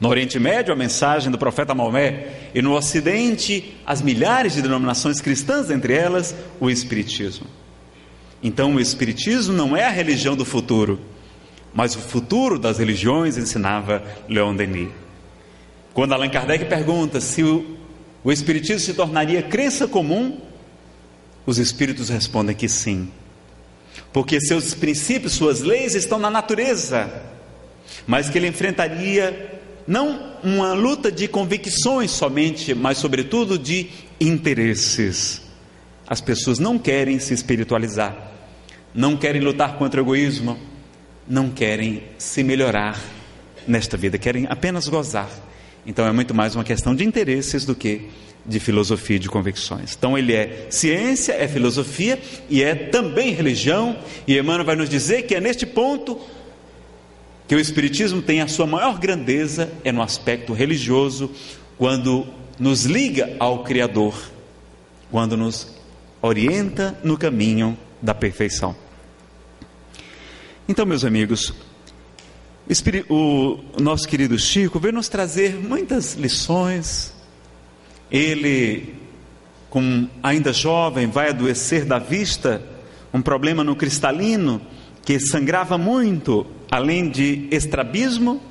No 0.00 0.08
Oriente 0.08 0.38
Médio, 0.38 0.72
a 0.72 0.76
mensagem 0.76 1.32
do 1.32 1.38
profeta 1.38 1.74
Maomé, 1.74 2.28
e 2.54 2.62
no 2.62 2.74
Ocidente, 2.74 3.74
as 3.84 4.00
milhares 4.00 4.54
de 4.54 4.62
denominações 4.62 5.20
cristãs, 5.20 5.68
entre 5.68 5.94
elas 5.94 6.32
o 6.60 6.70
Espiritismo. 6.70 7.46
Então, 8.42 8.74
o 8.74 8.80
Espiritismo 8.80 9.52
não 9.52 9.76
é 9.76 9.84
a 9.84 9.90
religião 9.90 10.36
do 10.36 10.44
futuro, 10.44 11.00
mas 11.74 11.96
o 11.96 11.98
futuro 11.98 12.56
das 12.56 12.78
religiões, 12.78 13.36
ensinava 13.36 14.02
Leon 14.28 14.54
Denis. 14.54 15.05
Quando 15.96 16.12
Allan 16.12 16.28
Kardec 16.28 16.66
pergunta 16.66 17.22
se 17.22 17.42
o, 17.42 17.74
o 18.22 18.30
Espiritismo 18.30 18.80
se 18.80 18.92
tornaria 18.92 19.42
crença 19.42 19.88
comum, 19.88 20.38
os 21.46 21.56
Espíritos 21.56 22.10
respondem 22.10 22.54
que 22.54 22.68
sim, 22.68 23.10
porque 24.12 24.38
seus 24.38 24.74
princípios, 24.74 25.32
suas 25.32 25.62
leis 25.62 25.94
estão 25.94 26.18
na 26.18 26.28
natureza, 26.28 27.10
mas 28.06 28.28
que 28.28 28.36
ele 28.36 28.46
enfrentaria 28.46 29.58
não 29.86 30.36
uma 30.44 30.74
luta 30.74 31.10
de 31.10 31.26
convicções 31.26 32.10
somente, 32.10 32.74
mas 32.74 32.98
sobretudo 32.98 33.58
de 33.58 33.88
interesses. 34.20 35.40
As 36.06 36.20
pessoas 36.20 36.58
não 36.58 36.78
querem 36.78 37.18
se 37.18 37.32
espiritualizar, 37.32 38.32
não 38.94 39.16
querem 39.16 39.40
lutar 39.40 39.78
contra 39.78 39.98
o 39.98 40.04
egoísmo, 40.04 40.58
não 41.26 41.48
querem 41.48 42.02
se 42.18 42.44
melhorar 42.44 43.02
nesta 43.66 43.96
vida, 43.96 44.18
querem 44.18 44.46
apenas 44.50 44.88
gozar. 44.88 45.46
Então 45.86 46.04
é 46.04 46.10
muito 46.10 46.34
mais 46.34 46.56
uma 46.56 46.64
questão 46.64 46.96
de 46.96 47.04
interesses 47.04 47.64
do 47.64 47.74
que 47.74 48.08
de 48.44 48.58
filosofia 48.58 49.16
e 49.16 49.18
de 49.20 49.28
convicções. 49.28 49.94
Então 49.96 50.18
ele 50.18 50.32
é 50.32 50.66
ciência, 50.68 51.32
é 51.32 51.46
filosofia 51.46 52.18
e 52.50 52.62
é 52.62 52.74
também 52.74 53.32
religião, 53.32 53.96
e 54.26 54.36
Emmanuel 54.36 54.64
vai 54.64 54.74
nos 54.74 54.88
dizer 54.88 55.22
que 55.22 55.34
é 55.34 55.40
neste 55.40 55.64
ponto 55.64 56.20
que 57.46 57.54
o 57.54 57.60
Espiritismo 57.60 58.20
tem 58.20 58.40
a 58.40 58.48
sua 58.48 58.66
maior 58.66 58.98
grandeza 58.98 59.70
é 59.84 59.92
no 59.92 60.02
aspecto 60.02 60.52
religioso, 60.52 61.30
quando 61.78 62.26
nos 62.58 62.84
liga 62.84 63.36
ao 63.38 63.62
Criador, 63.62 64.14
quando 65.10 65.36
nos 65.36 65.76
orienta 66.20 66.98
no 67.04 67.16
caminho 67.16 67.78
da 68.02 68.12
perfeição. 68.12 68.74
Então, 70.68 70.84
meus 70.84 71.04
amigos, 71.04 71.54
o 73.08 73.60
nosso 73.80 74.08
querido 74.08 74.38
Chico 74.38 74.80
veio 74.80 74.94
nos 74.94 75.08
trazer 75.08 75.54
muitas 75.54 76.14
lições. 76.14 77.14
Ele, 78.10 78.94
como 79.70 80.10
ainda 80.22 80.52
jovem, 80.52 81.06
vai 81.06 81.30
adoecer 81.30 81.84
da 81.84 81.98
vista, 81.98 82.62
um 83.12 83.22
problema 83.22 83.62
no 83.62 83.76
cristalino 83.76 84.60
que 85.04 85.20
sangrava 85.20 85.78
muito, 85.78 86.44
além 86.70 87.08
de 87.08 87.46
estrabismo, 87.52 88.42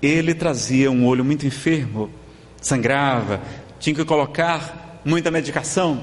ele 0.00 0.34
trazia 0.34 0.90
um 0.90 1.06
olho 1.06 1.24
muito 1.24 1.46
enfermo, 1.46 2.10
sangrava, 2.60 3.42
tinha 3.78 3.94
que 3.94 4.04
colocar 4.04 5.00
muita 5.04 5.30
medicação. 5.30 6.02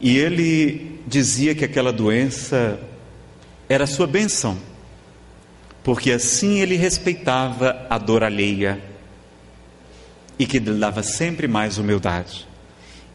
E 0.00 0.16
ele 0.18 1.00
dizia 1.06 1.54
que 1.54 1.64
aquela 1.64 1.92
doença 1.92 2.80
era 3.68 3.86
sua 3.86 4.06
bênção, 4.06 4.58
porque 5.88 6.12
assim 6.12 6.60
ele 6.60 6.76
respeitava 6.76 7.86
a 7.88 7.96
dor 7.96 8.22
alheia 8.22 8.78
e 10.38 10.44
que 10.44 10.58
lhe 10.58 10.78
dava 10.78 11.02
sempre 11.02 11.48
mais 11.48 11.78
humildade. 11.78 12.46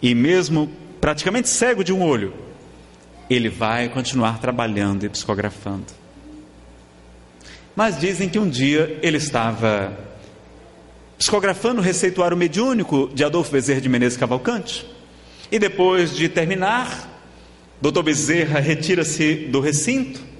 E 0.02 0.16
mesmo 0.16 0.68
praticamente 1.00 1.50
cego 1.50 1.84
de 1.84 1.94
um 1.94 2.02
olho, 2.02 2.34
ele 3.30 3.48
vai 3.48 3.90
continuar 3.90 4.40
trabalhando 4.40 5.06
e 5.06 5.10
psicografando. 5.10 5.86
Mas 7.76 8.00
dizem 8.00 8.28
que 8.28 8.40
um 8.40 8.50
dia 8.50 8.98
ele 9.04 9.18
estava 9.18 9.96
psicografando 11.16 11.80
o 11.80 11.84
receituário 11.84 12.36
mediúnico 12.36 13.12
de 13.14 13.24
Adolfo 13.24 13.52
Bezerra 13.52 13.82
de 13.82 13.88
Menezes 13.88 14.18
Cavalcante. 14.18 14.84
E 15.52 15.60
depois 15.60 16.16
de 16.16 16.28
terminar, 16.28 17.08
Dr. 17.80 18.02
Bezerra 18.02 18.60
retira-se 18.60 19.36
do 19.52 19.60
recinto. 19.60 20.33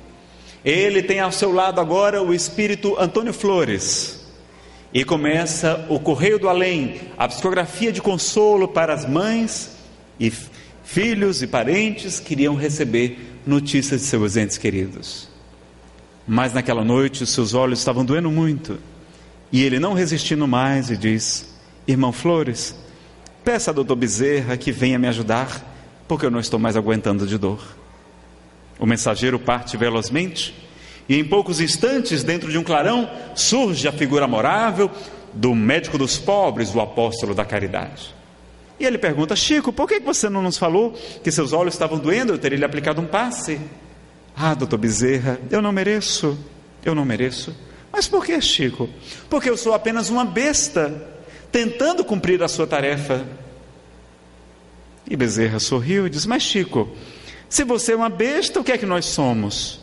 Ele 0.64 1.04
tem 1.04 1.20
ao 1.20 1.32
seu 1.32 1.52
lado 1.52 1.82
agora 1.82 2.22
o 2.22 2.34
espírito 2.34 2.96
Antônio 3.00 3.34
Flores. 3.34 4.26
E 4.94 5.04
começa 5.04 5.86
o 5.90 6.00
Correio 6.00 6.40
do 6.40 6.48
Além, 6.48 7.02
a 7.18 7.28
psicografia 7.28 7.92
de 7.92 8.02
consolo 8.02 8.68
para 8.68 8.94
as 8.94 9.08
mães 9.08 9.72
e 10.20 10.32
Filhos 10.84 11.42
e 11.42 11.48
parentes 11.48 12.20
queriam 12.20 12.56
receber 12.56 13.40
notícias 13.48 14.02
de 14.02 14.08
seus 14.08 14.36
entes 14.36 14.58
queridos. 14.58 15.30
Mas 16.28 16.54
naquela 16.54 16.84
noite 16.84 17.24
os 17.24 17.30
seus 17.30 17.54
olhos 17.54 17.80
estavam 17.80 18.04
doendo 18.04 18.30
muito. 18.30 18.78
E 19.52 19.64
ele, 19.64 19.80
não 19.80 19.94
resistindo 19.94 20.48
mais, 20.48 20.90
e 20.90 20.98
diz: 20.98 21.56
Irmão 21.88 22.12
Flores, 22.12 22.76
peça 23.44 23.72
a 23.72 23.74
doutor 23.74 23.96
Bezerra 23.96 24.58
que 24.58 24.72
venha 24.72 25.00
me 25.00 25.08
ajudar, 25.08 26.04
porque 26.08 26.26
eu 26.26 26.32
não 26.32 26.40
estou 26.40 26.60
mais 26.60 26.76
aguentando 26.76 27.26
de 27.26 27.38
dor. 27.38 27.60
O 28.80 28.86
mensageiro 28.86 29.40
parte 29.40 29.78
velozmente, 29.78 30.54
e 31.08 31.18
em 31.18 31.24
poucos 31.24 31.60
instantes, 31.60 32.24
dentro 32.24 32.52
de 32.52 32.58
um 32.58 32.64
clarão, 32.64 33.10
surge 33.36 33.88
a 33.88 33.92
figura 33.92 34.26
amorável 34.26 34.90
do 35.34 35.54
médico 35.54 35.98
dos 35.98 36.18
pobres, 36.18 36.74
o 36.74 36.80
apóstolo 36.80 37.34
da 37.34 37.44
caridade. 37.44 38.14
E 38.80 38.86
ele 38.86 38.98
pergunta: 38.98 39.36
Chico, 39.36 39.72
por 39.72 39.88
que 39.88 40.00
você 40.00 40.30
não 40.30 40.42
nos 40.42 40.58
falou 40.58 40.94
que 41.24 41.32
seus 41.32 41.54
olhos 41.54 41.74
estavam 41.74 41.98
doendo? 41.98 42.34
Eu 42.34 42.38
teria 42.38 42.58
lhe 42.58 42.66
aplicado 42.66 43.02
um 43.02 43.06
passe. 43.06 43.60
Ah, 44.36 44.54
doutor 44.54 44.78
Bezerra, 44.78 45.40
eu 45.52 45.62
não 45.62 45.72
mereço, 45.72 46.38
eu 46.84 46.96
não 46.96 47.06
mereço. 47.06 47.56
Mas 47.92 48.08
por 48.08 48.26
que, 48.26 48.40
Chico? 48.42 48.90
Porque 49.30 49.50
eu 49.50 49.56
sou 49.56 49.74
apenas 49.74 50.10
uma 50.10 50.26
besta, 50.26 51.08
tentando 51.52 52.04
cumprir 52.04 52.42
a 52.42 52.48
sua 52.48 52.66
tarefa. 52.66 53.26
E 55.08 55.16
Bezerra 55.16 55.60
sorriu 55.60 56.08
e 56.08 56.10
disse: 56.10 56.28
Mas, 56.28 56.44
Chico, 56.44 56.90
se 57.54 57.64
você 57.64 57.92
é 57.94 57.96
uma 57.96 58.10
besta, 58.10 58.60
o 58.60 58.64
que 58.64 58.72
é 58.72 58.78
que 58.80 58.86
nós 58.86 59.06
somos? 59.06 59.80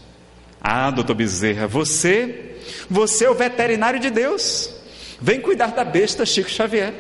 Ah, 0.60 0.90
doutor 0.90 1.14
Bezerra, 1.14 1.68
você, 1.68 2.56
você 2.90 3.26
é 3.26 3.30
o 3.30 3.34
veterinário 3.34 4.00
de 4.00 4.10
Deus. 4.10 4.74
Vem 5.20 5.40
cuidar 5.40 5.68
da 5.68 5.84
besta 5.84 6.26
Chico 6.26 6.50
Xavier. 6.50 6.92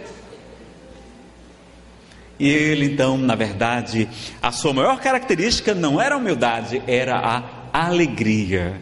E 2.38 2.48
ele, 2.48 2.84
então, 2.84 3.18
na 3.18 3.34
verdade, 3.34 4.08
a 4.40 4.52
sua 4.52 4.72
maior 4.72 5.00
característica 5.00 5.74
não 5.74 6.00
era 6.00 6.14
a 6.14 6.18
humildade, 6.18 6.80
era 6.86 7.16
a 7.18 7.42
alegria. 7.72 8.80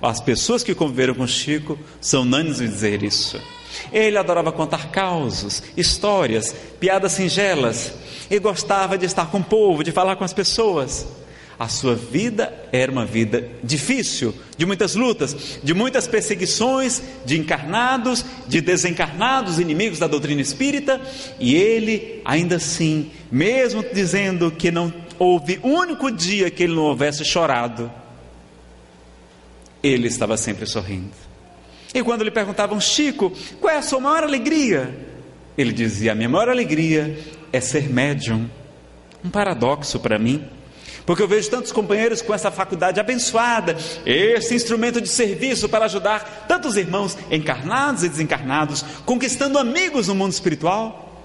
As 0.00 0.20
pessoas 0.20 0.62
que 0.62 0.76
conviveram 0.76 1.14
com 1.14 1.26
Chico 1.26 1.76
são 2.00 2.22
unânimes 2.22 2.60
em 2.60 2.68
dizer 2.68 3.02
isso. 3.02 3.42
Ele 3.92 4.16
adorava 4.16 4.52
contar 4.52 4.92
causos, 4.92 5.60
histórias, 5.76 6.54
piadas 6.78 7.12
singelas, 7.12 7.92
e 8.30 8.38
gostava 8.38 8.98
de 8.98 9.06
estar 9.06 9.30
com 9.30 9.38
o 9.38 9.44
povo, 9.44 9.82
de 9.84 9.92
falar 9.92 10.16
com 10.16 10.24
as 10.24 10.32
pessoas. 10.32 11.06
A 11.58 11.68
sua 11.68 11.94
vida 11.94 12.52
era 12.70 12.92
uma 12.92 13.06
vida 13.06 13.48
difícil, 13.64 14.34
de 14.58 14.66
muitas 14.66 14.94
lutas, 14.94 15.58
de 15.62 15.72
muitas 15.72 16.06
perseguições, 16.06 17.02
de 17.24 17.38
encarnados, 17.38 18.24
de 18.46 18.60
desencarnados, 18.60 19.58
inimigos 19.58 19.98
da 19.98 20.06
doutrina 20.06 20.42
espírita, 20.42 21.00
e 21.40 21.54
ele, 21.54 22.20
ainda 22.26 22.56
assim, 22.56 23.10
mesmo 23.30 23.82
dizendo 23.94 24.50
que 24.50 24.70
não 24.70 24.92
houve 25.18 25.58
único 25.62 26.10
dia 26.10 26.50
que 26.50 26.62
ele 26.62 26.74
não 26.74 26.82
houvesse 26.82 27.24
chorado, 27.24 27.90
ele 29.82 30.08
estava 30.08 30.36
sempre 30.36 30.66
sorrindo. 30.66 31.12
E 31.94 32.02
quando 32.02 32.22
lhe 32.22 32.30
perguntavam, 32.30 32.78
Chico, 32.78 33.32
qual 33.58 33.72
é 33.72 33.78
a 33.78 33.82
sua 33.82 34.00
maior 34.00 34.24
alegria? 34.24 34.94
Ele 35.56 35.72
dizia: 35.72 36.12
A 36.12 36.14
minha 36.14 36.28
maior 36.28 36.50
alegria 36.50 37.18
é 37.56 37.60
ser 37.60 37.88
médium. 37.88 38.48
Um 39.24 39.30
paradoxo 39.30 39.98
para 39.98 40.18
mim. 40.18 40.44
Porque 41.04 41.22
eu 41.22 41.28
vejo 41.28 41.48
tantos 41.48 41.70
companheiros 41.70 42.20
com 42.20 42.34
essa 42.34 42.50
faculdade 42.50 42.98
abençoada, 42.98 43.76
esse 44.04 44.54
instrumento 44.54 45.00
de 45.00 45.08
serviço 45.08 45.68
para 45.68 45.84
ajudar 45.84 46.46
tantos 46.48 46.76
irmãos 46.76 47.16
encarnados 47.30 48.02
e 48.02 48.08
desencarnados, 48.08 48.84
conquistando 49.04 49.58
amigos 49.58 50.08
no 50.08 50.16
mundo 50.16 50.32
espiritual, 50.32 51.24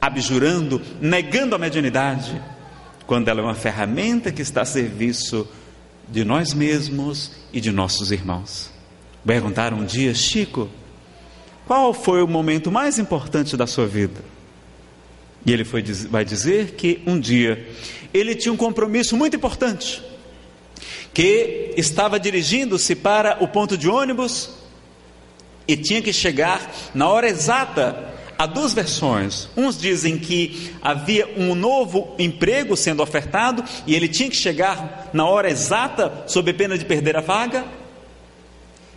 abjurando, 0.00 0.80
negando 1.00 1.56
a 1.56 1.58
mediunidade, 1.58 2.40
quando 3.04 3.28
ela 3.28 3.40
é 3.40 3.44
uma 3.44 3.54
ferramenta 3.54 4.30
que 4.30 4.42
está 4.42 4.62
a 4.62 4.64
serviço 4.64 5.48
de 6.08 6.24
nós 6.24 6.54
mesmos 6.54 7.32
e 7.52 7.60
de 7.60 7.72
nossos 7.72 8.12
irmãos. 8.12 8.70
Perguntaram 9.24 9.78
um 9.78 9.84
dia, 9.84 10.14
Chico, 10.14 10.68
qual 11.66 11.92
foi 11.92 12.22
o 12.22 12.28
momento 12.28 12.70
mais 12.70 12.96
importante 12.96 13.56
da 13.56 13.66
sua 13.66 13.88
vida? 13.88 14.35
E 15.46 15.52
ele 15.52 15.64
foi, 15.64 15.80
vai 16.10 16.24
dizer 16.24 16.72
que 16.72 17.00
um 17.06 17.20
dia 17.20 17.68
ele 18.12 18.34
tinha 18.34 18.52
um 18.52 18.56
compromisso 18.56 19.16
muito 19.16 19.36
importante, 19.36 20.02
que 21.14 21.72
estava 21.76 22.18
dirigindo-se 22.18 22.96
para 22.96 23.38
o 23.40 23.46
ponto 23.46 23.78
de 23.78 23.88
ônibus 23.88 24.50
e 25.68 25.76
tinha 25.76 26.02
que 26.02 26.12
chegar 26.12 26.70
na 26.92 27.08
hora 27.08 27.28
exata. 27.28 28.14
Há 28.38 28.44
duas 28.44 28.74
versões. 28.74 29.48
Uns 29.56 29.78
dizem 29.78 30.18
que 30.18 30.72
havia 30.82 31.26
um 31.38 31.54
novo 31.54 32.14
emprego 32.18 32.76
sendo 32.76 33.02
ofertado 33.02 33.64
e 33.86 33.94
ele 33.94 34.08
tinha 34.08 34.28
que 34.28 34.36
chegar 34.36 35.08
na 35.12 35.26
hora 35.26 35.48
exata, 35.48 36.24
sob 36.26 36.52
pena 36.52 36.76
de 36.76 36.84
perder 36.84 37.16
a 37.16 37.20
vaga. 37.20 37.64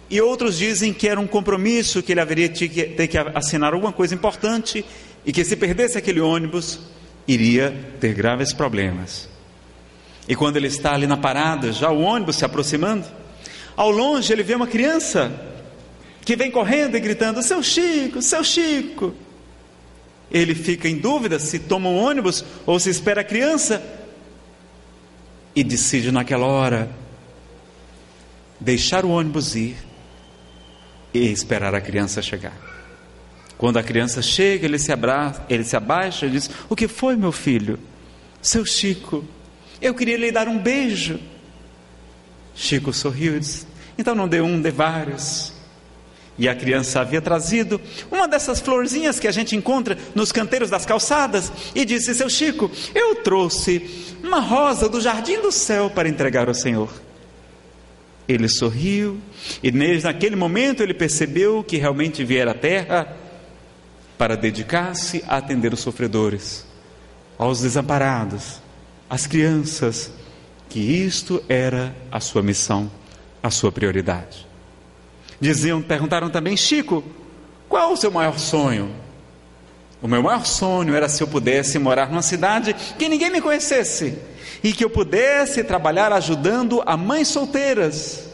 E 0.09 0.19
outros 0.19 0.57
dizem 0.57 0.91
que 0.91 1.07
era 1.07 1.19
um 1.19 1.27
compromisso 1.27 2.01
que 2.01 2.11
ele 2.11 2.19
haveria 2.19 2.49
ter 2.49 2.67
que, 3.07 3.17
assinar 3.35 3.73
alguma 3.73 3.93
coisa 3.93 4.15
importante 4.15 4.83
e 5.26 5.32
que 5.32 5.43
se 5.43 5.55
perdesse 5.55 5.97
aquele 5.97 6.20
ônibus, 6.20 6.80
iria 7.28 7.76
ter 7.99 8.13
graves 8.13 8.53
problemas. 8.53 9.30
E 10.28 10.36
quando 10.36 10.57
ele 10.57 10.67
está 10.67 10.93
ali 10.93 11.07
na 11.07 11.17
parada, 11.17 11.72
já 11.72 11.89
o 11.89 12.01
ônibus 12.01 12.38
se 12.38 12.45
aproximando, 12.45 13.05
ao 13.76 13.89
longe 13.89 14.32
ele 14.32 14.43
vê 14.43 14.55
uma 14.55 14.67
criança 14.67 15.32
que 16.24 16.36
vem 16.36 16.51
correndo 16.51 16.95
e 16.95 16.99
gritando: 16.99 17.41
Seu 17.41 17.63
Chico, 17.63 18.22
seu 18.22 18.43
Chico. 18.43 19.13
Ele 20.32 20.53
fica 20.53 20.88
em 20.88 20.97
dúvida 20.97 21.39
se 21.39 21.57
toma 21.57 21.89
um 21.89 21.97
ônibus 21.97 22.45
ou 22.65 22.80
se 22.80 22.89
espera 22.91 23.22
a 23.22 23.24
criança 23.24 23.82
e 25.55 25.63
decide 25.63 26.11
naquela 26.11 26.45
hora 26.45 26.91
deixar 28.59 29.05
o 29.05 29.09
ônibus 29.09 29.55
ir 29.55 29.76
e 31.13 31.32
esperar 31.32 31.74
a 31.74 31.82
criança 31.82 32.22
chegar. 32.22 32.78
Quando 33.60 33.76
a 33.76 33.84
criança 33.84 34.22
chega, 34.22 34.66
ele 34.66 34.80
se 34.80 34.89
abraça, 34.89 35.43
ele 35.49 35.66
se 35.66 35.76
abaixa 35.76 36.26
e 36.26 36.30
diz: 36.30 36.49
"O 36.70 36.78
que 36.78 36.88
foi, 36.88 37.18
meu 37.18 37.34
filho? 37.34 37.78
Seu 38.41 38.66
Chico, 38.66 39.26
eu 39.82 39.93
queria 39.93 40.16
lhe 40.16 40.32
dar 40.32 40.47
um 40.47 40.57
beijo." 40.57 41.20
Chico 42.55 42.93
sorriu 42.93 43.36
e 43.36 43.39
disse: 43.41 43.68
"Então 43.97 44.16
não 44.16 44.30
dê 44.30 44.39
um, 44.39 44.62
dê 44.62 44.72
vários." 44.72 45.51
E 46.38 46.47
a 46.47 46.55
criança 46.55 47.01
havia 47.01 47.22
trazido 47.22 47.82
uma 48.10 48.30
dessas 48.30 48.62
florzinhas 48.62 49.20
que 49.20 49.28
a 49.28 49.32
gente 49.32 49.57
encontra 49.57 49.97
nos 50.16 50.32
canteiros 50.32 50.70
das 50.70 50.86
calçadas 50.86 51.51
e 51.76 51.84
disse: 51.84 52.16
Seu 52.16 52.30
Chico, 52.30 52.72
eu 52.95 53.16
trouxe 53.16 54.16
uma 54.24 54.39
rosa 54.39 54.88
do 54.88 55.01
jardim 55.01 55.41
do 55.41 55.51
céu 55.51 55.89
para 55.89 56.07
entregar 56.07 56.47
ao 56.47 56.53
Senhor. 56.53 56.89
Ele 58.26 58.47
sorriu 58.47 59.20
e 59.62 59.70
naquele 60.01 60.38
momento 60.38 60.82
ele 60.82 60.93
percebeu 60.93 61.62
que 61.62 61.76
realmente 61.76 62.24
viera 62.24 62.51
à 62.51 62.53
terra 62.53 63.18
para 64.20 64.36
dedicar-se 64.36 65.24
a 65.26 65.38
atender 65.38 65.74
os 65.74 65.80
sofredores, 65.80 66.65
aos 67.38 67.61
desamparados, 67.61 68.61
às 69.09 69.26
crianças, 69.26 70.11
que 70.67 70.78
isto 70.78 71.41
era 71.47 71.95
a 72.11 72.20
sua 72.20 72.43
missão, 72.43 72.91
a 73.41 73.49
sua 73.49 73.72
prioridade. 73.72 74.45
Diziam, 75.39 75.82
perguntaram 75.82 76.30
também, 76.30 76.57
Chico, 76.57 77.01
qual 77.70 77.93
o 77.93 77.95
seu 77.97 78.11
maior 78.11 78.38
sonho? 78.38 78.93
O 80.01 80.07
meu 80.07 80.22
maior 80.22 80.45
sonho 80.45 80.93
era 80.93 81.07
se 81.07 81.24
eu 81.24 81.28
pudesse 81.28 81.80
morar 81.80 82.09
numa 82.09 82.22
cidade 82.22 82.74
que 82.74 83.07
ninguém 83.07 83.30
me 83.30 83.39
conhecesse 83.39 84.20
e 84.61 84.74
que 84.74 84.84
eu 84.84 84.89
pudesse 84.89 85.63
trabalhar 85.63 86.11
ajudando 86.11 86.84
a 86.86 86.97
mães 86.97 87.30
solteiras, 87.30 88.28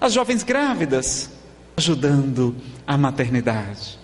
as 0.00 0.12
jovens 0.12 0.44
grávidas, 0.44 1.28
ajudando 1.76 2.54
a 2.86 2.96
maternidade, 2.96 3.98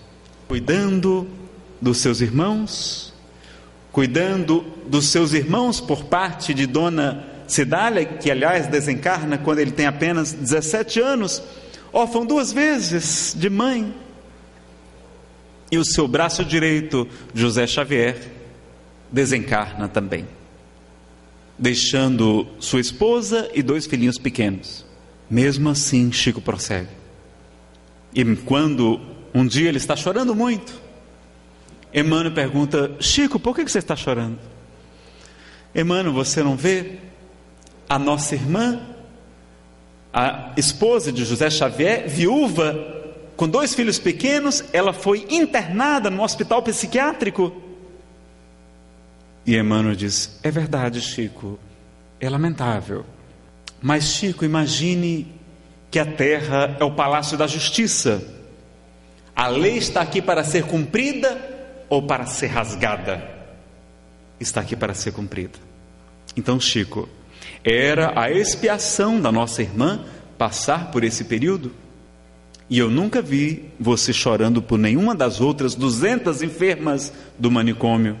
cuidando 0.47 1.27
dos 1.81 1.97
seus 1.97 2.21
irmãos, 2.21 3.13
cuidando 3.91 4.65
dos 4.87 5.07
seus 5.07 5.33
irmãos 5.33 5.79
por 5.79 6.05
parte 6.05 6.53
de 6.53 6.65
Dona 6.65 7.25
Cidália, 7.47 8.05
que 8.05 8.31
aliás 8.31 8.67
desencarna 8.67 9.37
quando 9.37 9.59
ele 9.59 9.71
tem 9.71 9.85
apenas 9.85 10.33
17 10.33 10.99
anos, 10.99 11.41
órfão 11.93 12.25
duas 12.25 12.51
vezes 12.51 13.35
de 13.37 13.49
mãe. 13.49 13.93
E 15.71 15.77
o 15.77 15.85
seu 15.85 16.07
braço 16.07 16.45
direito, 16.45 17.07
José 17.33 17.65
Xavier, 17.65 18.17
desencarna 19.11 19.87
também 19.87 20.27
deixando 21.57 22.47
sua 22.59 22.81
esposa 22.81 23.49
e 23.53 23.63
dois 23.63 23.85
filhinhos 23.85 24.17
pequenos. 24.17 24.85
Mesmo 25.29 25.69
assim, 25.69 26.11
Chico 26.11 26.41
prossegue. 26.41 26.89
E 28.13 28.23
quando 28.37 28.99
um 29.35 29.45
dia 29.45 29.69
ele 29.69 29.77
está 29.77 29.95
chorando 29.95 30.33
muito, 30.33 30.73
Emmanuel 31.93 32.33
pergunta: 32.33 32.95
Chico, 32.99 33.39
por 33.39 33.55
que 33.55 33.63
você 33.63 33.79
está 33.79 33.95
chorando? 33.95 34.39
Emmanuel, 35.75 36.13
você 36.13 36.41
não 36.41 36.55
vê? 36.55 36.99
A 37.87 37.99
nossa 37.99 38.33
irmã, 38.33 38.81
a 40.11 40.53
esposa 40.57 41.11
de 41.11 41.23
José 41.23 41.51
Xavier, 41.51 42.09
viúva, 42.09 42.73
com 43.35 43.47
dois 43.47 43.75
filhos 43.75 43.99
pequenos, 43.99 44.63
ela 44.73 44.91
foi 44.91 45.27
internada 45.29 46.09
no 46.09 46.23
hospital 46.23 46.63
psiquiátrico 46.63 47.61
e 49.45 49.55
Emmanuel 49.55 49.95
diz: 49.95 50.39
É 50.41 50.49
verdade, 50.49 50.99
Chico, 51.01 51.59
é 52.19 52.29
lamentável. 52.29 53.05
Mas, 53.81 54.05
Chico, 54.05 54.43
imagine 54.43 55.27
que 55.91 55.99
a 55.99 56.05
terra 56.05 56.75
é 56.79 56.83
o 56.83 56.91
palácio 56.91 57.37
da 57.37 57.45
justiça. 57.45 58.23
A 59.35 59.47
lei 59.47 59.77
está 59.77 60.01
aqui 60.01 60.21
para 60.21 60.43
ser 60.43 60.63
cumprida 60.63 61.37
ou 61.89 62.01
para 62.01 62.25
ser 62.25 62.47
rasgada? 62.47 63.21
Está 64.39 64.61
aqui 64.61 64.75
para 64.75 64.93
ser 64.93 65.11
cumprida. 65.11 65.59
Então, 66.37 66.59
Chico, 66.59 67.09
era 67.63 68.17
a 68.19 68.31
expiação 68.31 69.19
da 69.19 69.31
nossa 69.31 69.61
irmã 69.61 70.05
passar 70.37 70.89
por 70.91 71.03
esse 71.03 71.25
período? 71.25 71.73
E 72.69 72.79
eu 72.79 72.89
nunca 72.89 73.21
vi 73.21 73.69
você 73.79 74.13
chorando 74.13 74.61
por 74.61 74.79
nenhuma 74.79 75.13
das 75.13 75.41
outras 75.41 75.75
duzentas 75.75 76.41
enfermas 76.41 77.11
do 77.37 77.51
manicômio. 77.51 78.17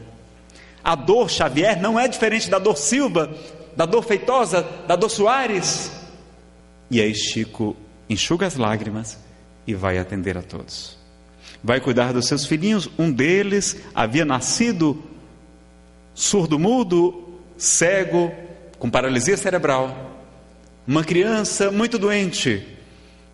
A 0.83 0.95
dor 0.95 1.29
Xavier 1.29 1.81
não 1.81 1.99
é 1.99 2.07
diferente 2.07 2.49
da 2.49 2.59
dor 2.59 2.77
Silva, 2.77 3.33
da 3.75 3.85
dor 3.85 4.03
Feitosa, 4.03 4.67
da 4.85 4.95
dor 4.95 5.09
Soares. 5.09 5.91
E 6.91 7.01
aí 7.01 7.15
Chico 7.15 7.75
enxuga 8.09 8.45
as 8.45 8.55
lágrimas 8.55 9.17
e 9.65 9.73
vai 9.73 9.97
atender 9.97 10.37
a 10.37 10.43
todos. 10.43 11.04
Vai 11.65 11.81
cuidar 11.81 12.13
dos 12.13 12.27
seus 12.27 12.45
filhinhos. 12.45 12.87
Um 12.95 13.11
deles 13.11 13.75
havia 13.95 14.23
nascido 14.23 15.03
surdo-mudo, 16.13 17.39
cego, 17.57 18.31
com 18.77 18.87
paralisia 18.87 19.35
cerebral. 19.35 20.21
Uma 20.87 21.03
criança 21.03 21.71
muito 21.71 21.97
doente 21.97 22.63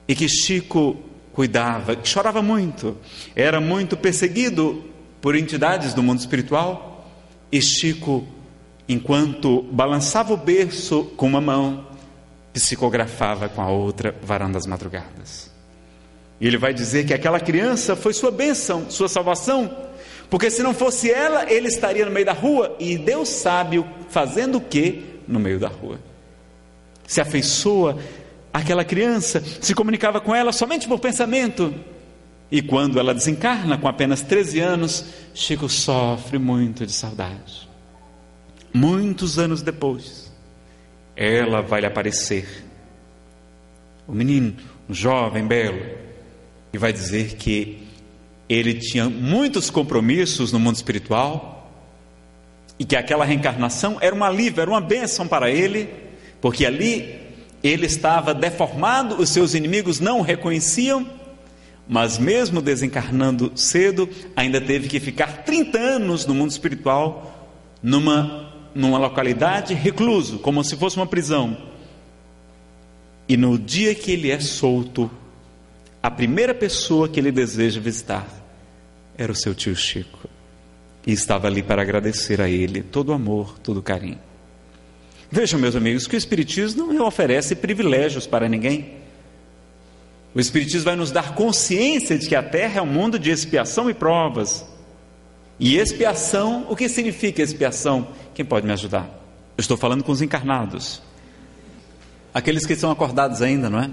e 0.07 0.15
que 0.15 0.29
Chico 0.29 0.95
cuidava, 1.33 1.93
que 1.93 2.07
chorava 2.07 2.41
muito, 2.41 2.97
era 3.35 3.59
muito 3.59 3.97
perseguido 3.97 4.81
por 5.19 5.35
entidades 5.35 5.93
do 5.93 6.01
mundo 6.01 6.19
espiritual. 6.19 7.11
E 7.51 7.61
Chico, 7.61 8.25
enquanto 8.87 9.61
balançava 9.63 10.33
o 10.33 10.37
berço 10.37 11.03
com 11.17 11.27
uma 11.27 11.41
mão, 11.41 11.85
psicografava 12.53 13.49
com 13.49 13.61
a 13.61 13.67
outra, 13.67 14.15
varando 14.23 14.57
as 14.57 14.65
madrugadas. 14.65 15.50
E 16.41 16.47
ele 16.47 16.57
vai 16.57 16.73
dizer 16.73 17.05
que 17.05 17.13
aquela 17.13 17.39
criança 17.39 17.95
foi 17.95 18.13
sua 18.13 18.31
bênção, 18.31 18.89
sua 18.89 19.07
salvação, 19.07 19.77
porque 20.27 20.49
se 20.49 20.63
não 20.63 20.73
fosse 20.73 21.11
ela, 21.11 21.51
ele 21.51 21.67
estaria 21.67 22.03
no 22.03 22.11
meio 22.11 22.25
da 22.25 22.33
rua, 22.33 22.75
e 22.79 22.97
Deus 22.97 23.29
sabe 23.29 23.85
fazendo 24.09 24.57
o 24.57 24.61
que 24.61 25.19
no 25.27 25.39
meio 25.39 25.59
da 25.59 25.67
rua. 25.67 25.99
Se 27.05 27.21
afeiçoa 27.21 27.99
aquela 28.51 28.83
criança, 28.83 29.43
se 29.61 29.75
comunicava 29.75 30.19
com 30.19 30.33
ela 30.33 30.51
somente 30.51 30.87
por 30.87 30.99
pensamento. 30.99 31.75
E 32.49 32.61
quando 32.61 32.99
ela 32.99 33.13
desencarna, 33.13 33.77
com 33.77 33.87
apenas 33.87 34.21
13 34.21 34.59
anos, 34.59 35.05
Chico 35.35 35.69
sofre 35.69 36.39
muito 36.39 36.87
de 36.87 36.91
saudade. 36.91 37.69
Muitos 38.73 39.37
anos 39.37 39.61
depois, 39.61 40.31
ela 41.15 41.61
vai 41.61 41.81
lhe 41.81 41.87
aparecer. 41.87 42.65
O 44.07 44.11
menino, 44.11 44.55
um 44.89 44.93
jovem, 44.93 45.45
belo, 45.45 46.01
e 46.73 46.77
vai 46.77 46.93
dizer 46.93 47.35
que 47.35 47.77
ele 48.47 48.73
tinha 48.75 49.09
muitos 49.09 49.69
compromissos 49.69 50.51
no 50.51 50.59
mundo 50.59 50.75
espiritual 50.75 51.71
e 52.77 52.83
que 52.83 52.95
aquela 52.95 53.23
reencarnação 53.23 53.97
era 54.01 54.15
um 54.15 54.23
alívio, 54.23 54.61
era 54.61 54.69
uma 54.69 54.81
bênção 54.81 55.27
para 55.27 55.49
ele, 55.49 55.89
porque 56.41 56.65
ali 56.65 57.19
ele 57.63 57.85
estava 57.85 58.33
deformado, 58.33 59.21
os 59.21 59.29
seus 59.29 59.53
inimigos 59.53 59.99
não 59.99 60.19
o 60.19 60.23
reconheciam, 60.23 61.07
mas 61.87 62.17
mesmo 62.17 62.61
desencarnando 62.61 63.51
cedo, 63.55 64.09
ainda 64.35 64.59
teve 64.59 64.87
que 64.87 64.99
ficar 64.99 65.43
30 65.43 65.77
anos 65.77 66.25
no 66.25 66.33
mundo 66.33 66.51
espiritual, 66.51 67.49
numa, 67.83 68.53
numa 68.73 68.97
localidade 68.97 69.73
recluso, 69.73 70.39
como 70.39 70.63
se 70.63 70.75
fosse 70.75 70.97
uma 70.97 71.07
prisão. 71.07 71.57
E 73.27 73.37
no 73.37 73.57
dia 73.57 73.93
que 73.93 74.11
ele 74.11 74.31
é 74.31 74.39
solto, 74.39 75.09
a 76.01 76.09
primeira 76.09 76.53
pessoa 76.53 77.07
que 77.07 77.19
ele 77.19 77.31
deseja 77.31 77.79
visitar 77.79 78.27
era 79.17 79.31
o 79.31 79.35
seu 79.35 79.53
tio 79.53 79.75
Chico. 79.75 80.27
E 81.05 81.11
estava 81.11 81.47
ali 81.47 81.61
para 81.61 81.81
agradecer 81.81 82.41
a 82.41 82.49
ele 82.49 82.81
todo 82.81 83.09
o 83.09 83.13
amor, 83.13 83.57
todo 83.59 83.77
o 83.77 83.83
carinho. 83.83 84.19
Vejam, 85.31 85.59
meus 85.59 85.75
amigos, 85.75 86.07
que 86.07 86.15
o 86.15 86.17
Espiritismo 86.17 86.91
não 86.91 87.05
oferece 87.05 87.55
privilégios 87.55 88.27
para 88.27 88.49
ninguém. 88.49 88.95
O 90.33 90.39
Espiritismo 90.39 90.85
vai 90.85 90.95
nos 90.95 91.11
dar 91.11 91.35
consciência 91.35 92.17
de 92.17 92.27
que 92.27 92.35
a 92.35 92.43
Terra 92.43 92.79
é 92.79 92.81
um 92.81 92.87
mundo 92.87 93.17
de 93.17 93.29
expiação 93.29 93.89
e 93.89 93.93
provas. 93.93 94.65
E 95.59 95.77
expiação, 95.77 96.65
o 96.69 96.75
que 96.75 96.89
significa 96.89 97.41
expiação? 97.41 98.07
Quem 98.33 98.43
pode 98.43 98.65
me 98.65 98.73
ajudar? 98.73 99.05
Eu 99.57 99.61
estou 99.61 99.77
falando 99.77 100.03
com 100.03 100.11
os 100.11 100.21
encarnados. 100.21 101.01
Aqueles 102.33 102.65
que 102.65 102.75
são 102.75 102.89
acordados 102.89 103.41
ainda, 103.41 103.69
não 103.69 103.79
é? 103.79 103.89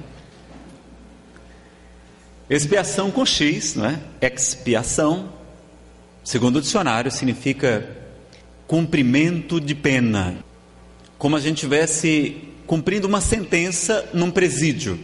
Expiação 2.50 3.10
com 3.10 3.24
X, 3.26 3.74
não 3.74 3.86
é? 3.86 4.00
Expiação, 4.20 5.32
segundo 6.24 6.56
o 6.56 6.60
dicionário, 6.60 7.10
significa 7.10 7.96
cumprimento 8.66 9.60
de 9.60 9.74
pena 9.74 10.44
como 11.18 11.36
a 11.36 11.40
gente 11.40 11.56
estivesse 11.56 12.36
cumprindo 12.66 13.08
uma 13.08 13.20
sentença 13.20 14.08
num 14.14 14.30
presídio. 14.30 14.98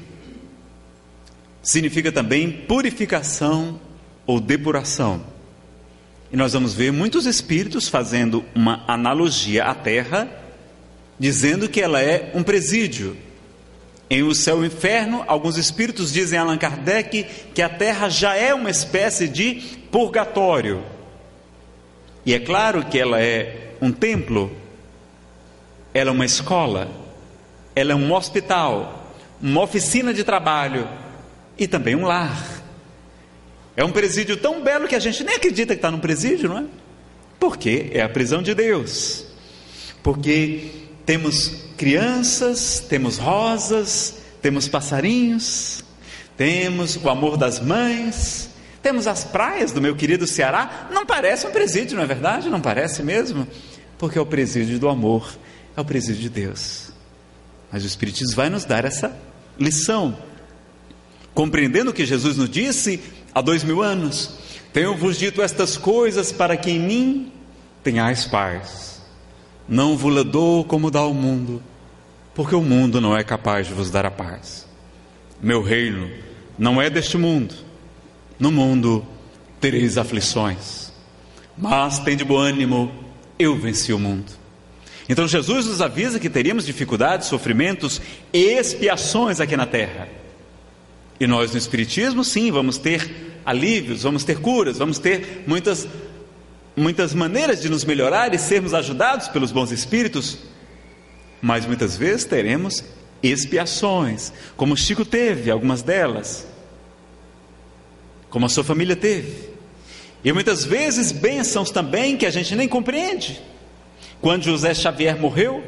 Significa 1.60 2.12
também 2.12 2.50
purificação 2.50 3.80
ou 4.26 4.38
depuração. 4.38 5.24
E 6.30 6.36
nós 6.36 6.52
vamos 6.52 6.72
ver 6.72 6.92
muitos 6.92 7.26
espíritos 7.26 7.88
fazendo 7.88 8.44
uma 8.54 8.84
analogia 8.86 9.64
à 9.64 9.74
terra, 9.74 10.28
dizendo 11.18 11.68
que 11.68 11.80
ela 11.80 12.00
é 12.00 12.30
um 12.34 12.42
presídio. 12.42 13.16
Em 14.10 14.22
O 14.22 14.34
Céu 14.34 14.58
e 14.58 14.60
o 14.60 14.64
Inferno, 14.66 15.24
alguns 15.26 15.56
espíritos 15.56 16.12
dizem 16.12 16.38
a 16.38 16.42
Allan 16.42 16.58
Kardec 16.58 17.24
que 17.54 17.62
a 17.62 17.68
terra 17.68 18.08
já 18.08 18.36
é 18.36 18.52
uma 18.54 18.70
espécie 18.70 19.28
de 19.28 19.62
purgatório. 19.90 20.82
E 22.26 22.34
é 22.34 22.38
claro 22.38 22.84
que 22.84 22.98
ela 22.98 23.20
é 23.20 23.74
um 23.80 23.90
templo 23.90 24.64
ela 25.94 26.10
é 26.10 26.12
uma 26.12 26.24
escola, 26.24 26.90
ela 27.74 27.92
é 27.92 27.94
um 27.94 28.12
hospital, 28.12 29.14
uma 29.40 29.62
oficina 29.62 30.12
de 30.12 30.24
trabalho 30.24 30.88
e 31.56 31.68
também 31.68 31.94
um 31.94 32.04
lar. 32.04 32.62
É 33.76 33.84
um 33.84 33.92
presídio 33.92 34.36
tão 34.36 34.60
belo 34.60 34.88
que 34.88 34.96
a 34.96 34.98
gente 34.98 35.22
nem 35.22 35.36
acredita 35.36 35.72
que 35.72 35.78
está 35.78 35.92
num 35.92 36.00
presídio, 36.00 36.48
não 36.48 36.58
é? 36.58 36.64
Porque 37.38 37.90
é 37.92 38.02
a 38.02 38.08
prisão 38.08 38.42
de 38.42 38.54
Deus. 38.54 39.24
Porque 40.02 40.70
temos 41.06 41.63
crianças, 41.76 42.84
temos 42.88 43.18
rosas, 43.18 44.16
temos 44.40 44.68
passarinhos, 44.68 45.84
temos 46.36 46.96
o 46.96 47.08
amor 47.08 47.36
das 47.36 47.60
mães, 47.60 48.50
temos 48.82 49.06
as 49.06 49.24
praias 49.24 49.72
do 49.72 49.80
meu 49.80 49.94
querido 49.96 50.26
Ceará. 50.26 50.88
Não 50.92 51.06
parece 51.06 51.46
um 51.46 51.50
presídio, 51.50 51.96
não 51.96 52.02
é 52.02 52.06
verdade? 52.06 52.50
Não 52.50 52.60
parece 52.60 53.02
mesmo? 53.02 53.46
Porque 53.98 54.18
é 54.18 54.20
o 54.20 54.26
presídio 54.26 54.78
do 54.78 54.88
amor 54.88 55.36
é 55.76 55.80
o 55.80 55.84
presídio 55.84 56.22
de 56.22 56.28
Deus. 56.28 56.92
Mas 57.70 57.82
o 57.82 57.86
Espiritismo 57.86 58.36
vai 58.36 58.48
nos 58.48 58.64
dar 58.64 58.84
essa 58.84 59.16
lição, 59.58 60.16
compreendendo 61.34 61.90
o 61.90 61.94
que 61.94 62.06
Jesus 62.06 62.36
nos 62.36 62.48
disse 62.48 63.00
há 63.34 63.40
dois 63.40 63.64
mil 63.64 63.82
anos: 63.82 64.38
Tenho-vos 64.72 65.18
dito 65.18 65.42
estas 65.42 65.76
coisas 65.76 66.30
para 66.30 66.56
que 66.56 66.70
em 66.70 66.78
mim 66.78 67.32
tenhais 67.82 68.24
paz. 68.26 68.93
Não 69.68 69.96
vos 69.96 70.24
dou 70.24 70.64
como 70.64 70.90
dá 70.90 71.02
o 71.02 71.14
mundo, 71.14 71.62
porque 72.34 72.54
o 72.54 72.60
mundo 72.60 73.00
não 73.00 73.16
é 73.16 73.24
capaz 73.24 73.66
de 73.66 73.72
vos 73.72 73.90
dar 73.90 74.04
a 74.04 74.10
paz. 74.10 74.66
Meu 75.42 75.62
reino 75.62 76.10
não 76.58 76.80
é 76.80 76.90
deste 76.90 77.16
mundo. 77.16 77.54
No 78.38 78.50
mundo 78.50 79.04
tereis 79.60 79.96
aflições, 79.96 80.92
mas 81.56 81.98
tem 82.00 82.16
de 82.16 82.24
bom 82.24 82.36
ânimo, 82.36 82.92
eu 83.38 83.56
venci 83.56 83.92
o 83.92 83.98
mundo. 83.98 84.32
Então 85.08 85.28
Jesus 85.28 85.66
nos 85.66 85.80
avisa 85.80 86.18
que 86.18 86.30
teríamos 86.30 86.66
dificuldades, 86.66 87.28
sofrimentos 87.28 88.00
expiações 88.32 89.40
aqui 89.40 89.56
na 89.56 89.66
terra. 89.66 90.08
E 91.20 91.26
nós 91.26 91.52
no 91.52 91.58
Espiritismo, 91.58 92.24
sim, 92.24 92.50
vamos 92.50 92.78
ter 92.78 93.40
alívios, 93.44 94.02
vamos 94.02 94.24
ter 94.24 94.38
curas, 94.40 94.78
vamos 94.78 94.98
ter 94.98 95.44
muitas, 95.46 95.86
muitas 96.76 97.14
maneiras 97.14 97.60
de 97.60 97.68
nos 97.68 97.84
melhorar 97.84 98.34
e 98.34 98.38
sermos 98.38 98.74
ajudados 98.74 99.28
pelos 99.28 99.52
bons 99.52 99.70
espíritos, 99.70 100.38
mas 101.40 101.66
muitas 101.66 101.96
vezes 101.96 102.24
teremos 102.24 102.84
expiações, 103.22 104.32
como 104.56 104.76
Chico 104.76 105.04
teve, 105.04 105.50
algumas 105.50 105.82
delas, 105.82 106.46
como 108.28 108.46
a 108.46 108.48
sua 108.48 108.64
família 108.64 108.96
teve, 108.96 109.50
e 110.24 110.32
muitas 110.32 110.64
vezes 110.64 111.12
bênçãos 111.12 111.70
também 111.70 112.16
que 112.16 112.26
a 112.26 112.30
gente 112.30 112.54
nem 112.56 112.66
compreende. 112.66 113.40
Quando 114.20 114.44
José 114.44 114.72
Xavier 114.72 115.20
morreu, 115.20 115.62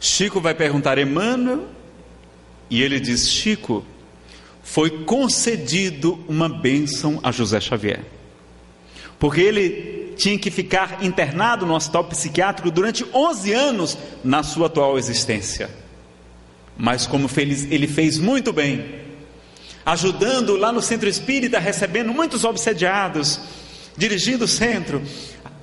Chico 0.00 0.40
vai 0.40 0.54
perguntar 0.54 0.98
Emmanuel, 0.98 1.68
e 2.70 2.82
ele 2.82 2.98
diz: 2.98 3.28
Chico, 3.30 3.84
foi 4.62 5.04
concedido 5.04 6.24
uma 6.26 6.48
bênção 6.48 7.20
a 7.22 7.30
José 7.30 7.60
Xavier, 7.60 8.00
porque 9.18 9.40
ele 9.40 10.14
tinha 10.16 10.38
que 10.38 10.50
ficar 10.50 11.02
internado 11.02 11.66
no 11.66 11.74
hospital 11.74 12.04
psiquiátrico 12.04 12.70
durante 12.70 13.04
11 13.12 13.52
anos 13.52 13.98
na 14.22 14.42
sua 14.42 14.66
atual 14.66 14.96
existência. 14.98 15.68
Mas 16.76 17.06
como 17.06 17.28
feliz, 17.28 17.66
ele 17.70 17.86
fez 17.86 18.18
muito 18.18 18.52
bem, 18.52 18.84
ajudando 19.84 20.56
lá 20.56 20.72
no 20.72 20.82
centro 20.82 21.08
espírita, 21.08 21.58
recebendo 21.58 22.12
muitos 22.12 22.44
obsediados, 22.44 23.40
dirigindo 23.96 24.44
o 24.44 24.48
centro, 24.48 25.02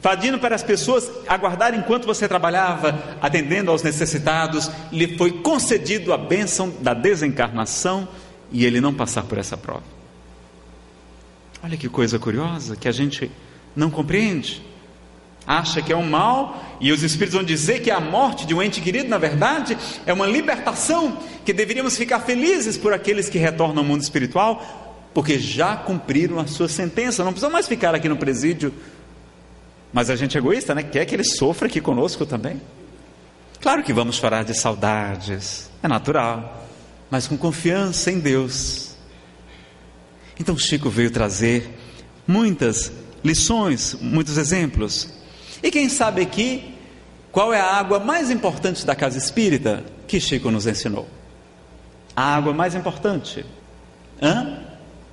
Fadindo 0.02 0.40
para 0.40 0.56
as 0.56 0.64
pessoas 0.64 1.10
aguardar 1.28 1.76
enquanto 1.76 2.08
você 2.08 2.28
trabalhava, 2.28 3.18
atendendo 3.22 3.70
aos 3.70 3.84
necessitados, 3.84 4.70
lhe 4.92 5.16
foi 5.16 5.32
concedido 5.32 6.12
a 6.12 6.18
bênção 6.18 6.74
da 6.82 6.96
desencarnação 6.96 8.08
e 8.52 8.66
ele 8.66 8.82
não 8.82 8.94
passar 8.96 9.22
por 9.24 9.38
essa 9.38 9.56
prova. 9.56 10.01
Olha 11.64 11.78
que 11.78 11.88
coisa 11.88 12.18
curiosa 12.18 12.76
que 12.76 12.88
a 12.88 12.92
gente 12.92 13.32
não 13.76 13.90
compreende. 13.90 14.64
acha 15.46 15.82
que 15.82 15.92
é 15.92 15.98
um 15.98 16.08
mal, 16.08 16.78
e 16.80 16.92
os 16.92 17.04
Espíritos 17.04 17.34
vão 17.34 17.44
dizer 17.44 17.82
que 17.82 17.90
a 17.90 18.00
morte 18.00 18.46
de 18.46 18.54
um 18.54 18.62
ente 18.62 18.80
querido, 18.80 19.10
na 19.10 19.18
verdade, 19.18 19.78
é 20.06 20.14
uma 20.14 20.28
libertação, 20.28 21.18
que 21.44 21.52
deveríamos 21.52 21.98
ficar 21.98 22.20
felizes 22.20 22.78
por 22.78 22.94
aqueles 22.94 23.28
que 23.28 23.38
retornam 23.38 23.80
ao 23.80 23.84
mundo 23.84 24.02
espiritual, 24.02 25.10
porque 25.14 25.40
já 25.40 25.76
cumpriram 25.76 26.40
a 26.40 26.48
sua 26.48 26.70
sentença, 26.70 27.24
não 27.24 27.32
precisam 27.32 27.52
mais 27.52 27.68
ficar 27.68 27.94
aqui 27.94 28.08
no 28.08 28.18
presídio. 28.18 28.74
Mas 29.92 30.10
a 30.10 30.16
gente 30.16 30.38
é 30.38 30.40
egoísta, 30.40 30.74
né? 30.74 30.84
Quer 30.84 31.06
que 31.06 31.16
ele 31.16 31.24
sofra 31.24 31.68
aqui 31.68 31.82
conosco 31.82 32.26
também. 32.26 32.62
Claro 33.60 33.84
que 33.84 33.92
vamos 33.92 34.16
chorar 34.16 34.44
de 34.44 34.54
saudades, 34.54 35.70
é 35.84 35.88
natural, 35.88 36.66
mas 37.10 37.28
com 37.28 37.38
confiança 37.38 38.10
em 38.10 38.20
Deus. 38.20 38.91
Então 40.42 40.58
Chico 40.58 40.90
veio 40.90 41.12
trazer 41.12 41.70
muitas 42.26 42.92
lições, 43.24 43.96
muitos 44.02 44.40
exemplos. 44.40 45.08
E 45.62 45.70
quem 45.70 45.88
sabe 45.88 46.24
aqui 46.24 46.74
qual 47.32 47.54
é 47.54 47.62
a 47.62 47.76
água 47.76 48.00
mais 48.00 48.32
importante 48.32 48.84
da 48.84 48.96
casa 48.96 49.20
espírita 49.20 49.84
que 50.08 50.20
Chico 50.20 50.50
nos 50.50 50.66
ensinou? 50.66 51.08
A 52.16 52.36
água 52.38 52.54
mais 52.54 52.74
importante. 52.74 53.46
Hã? 54.20 54.64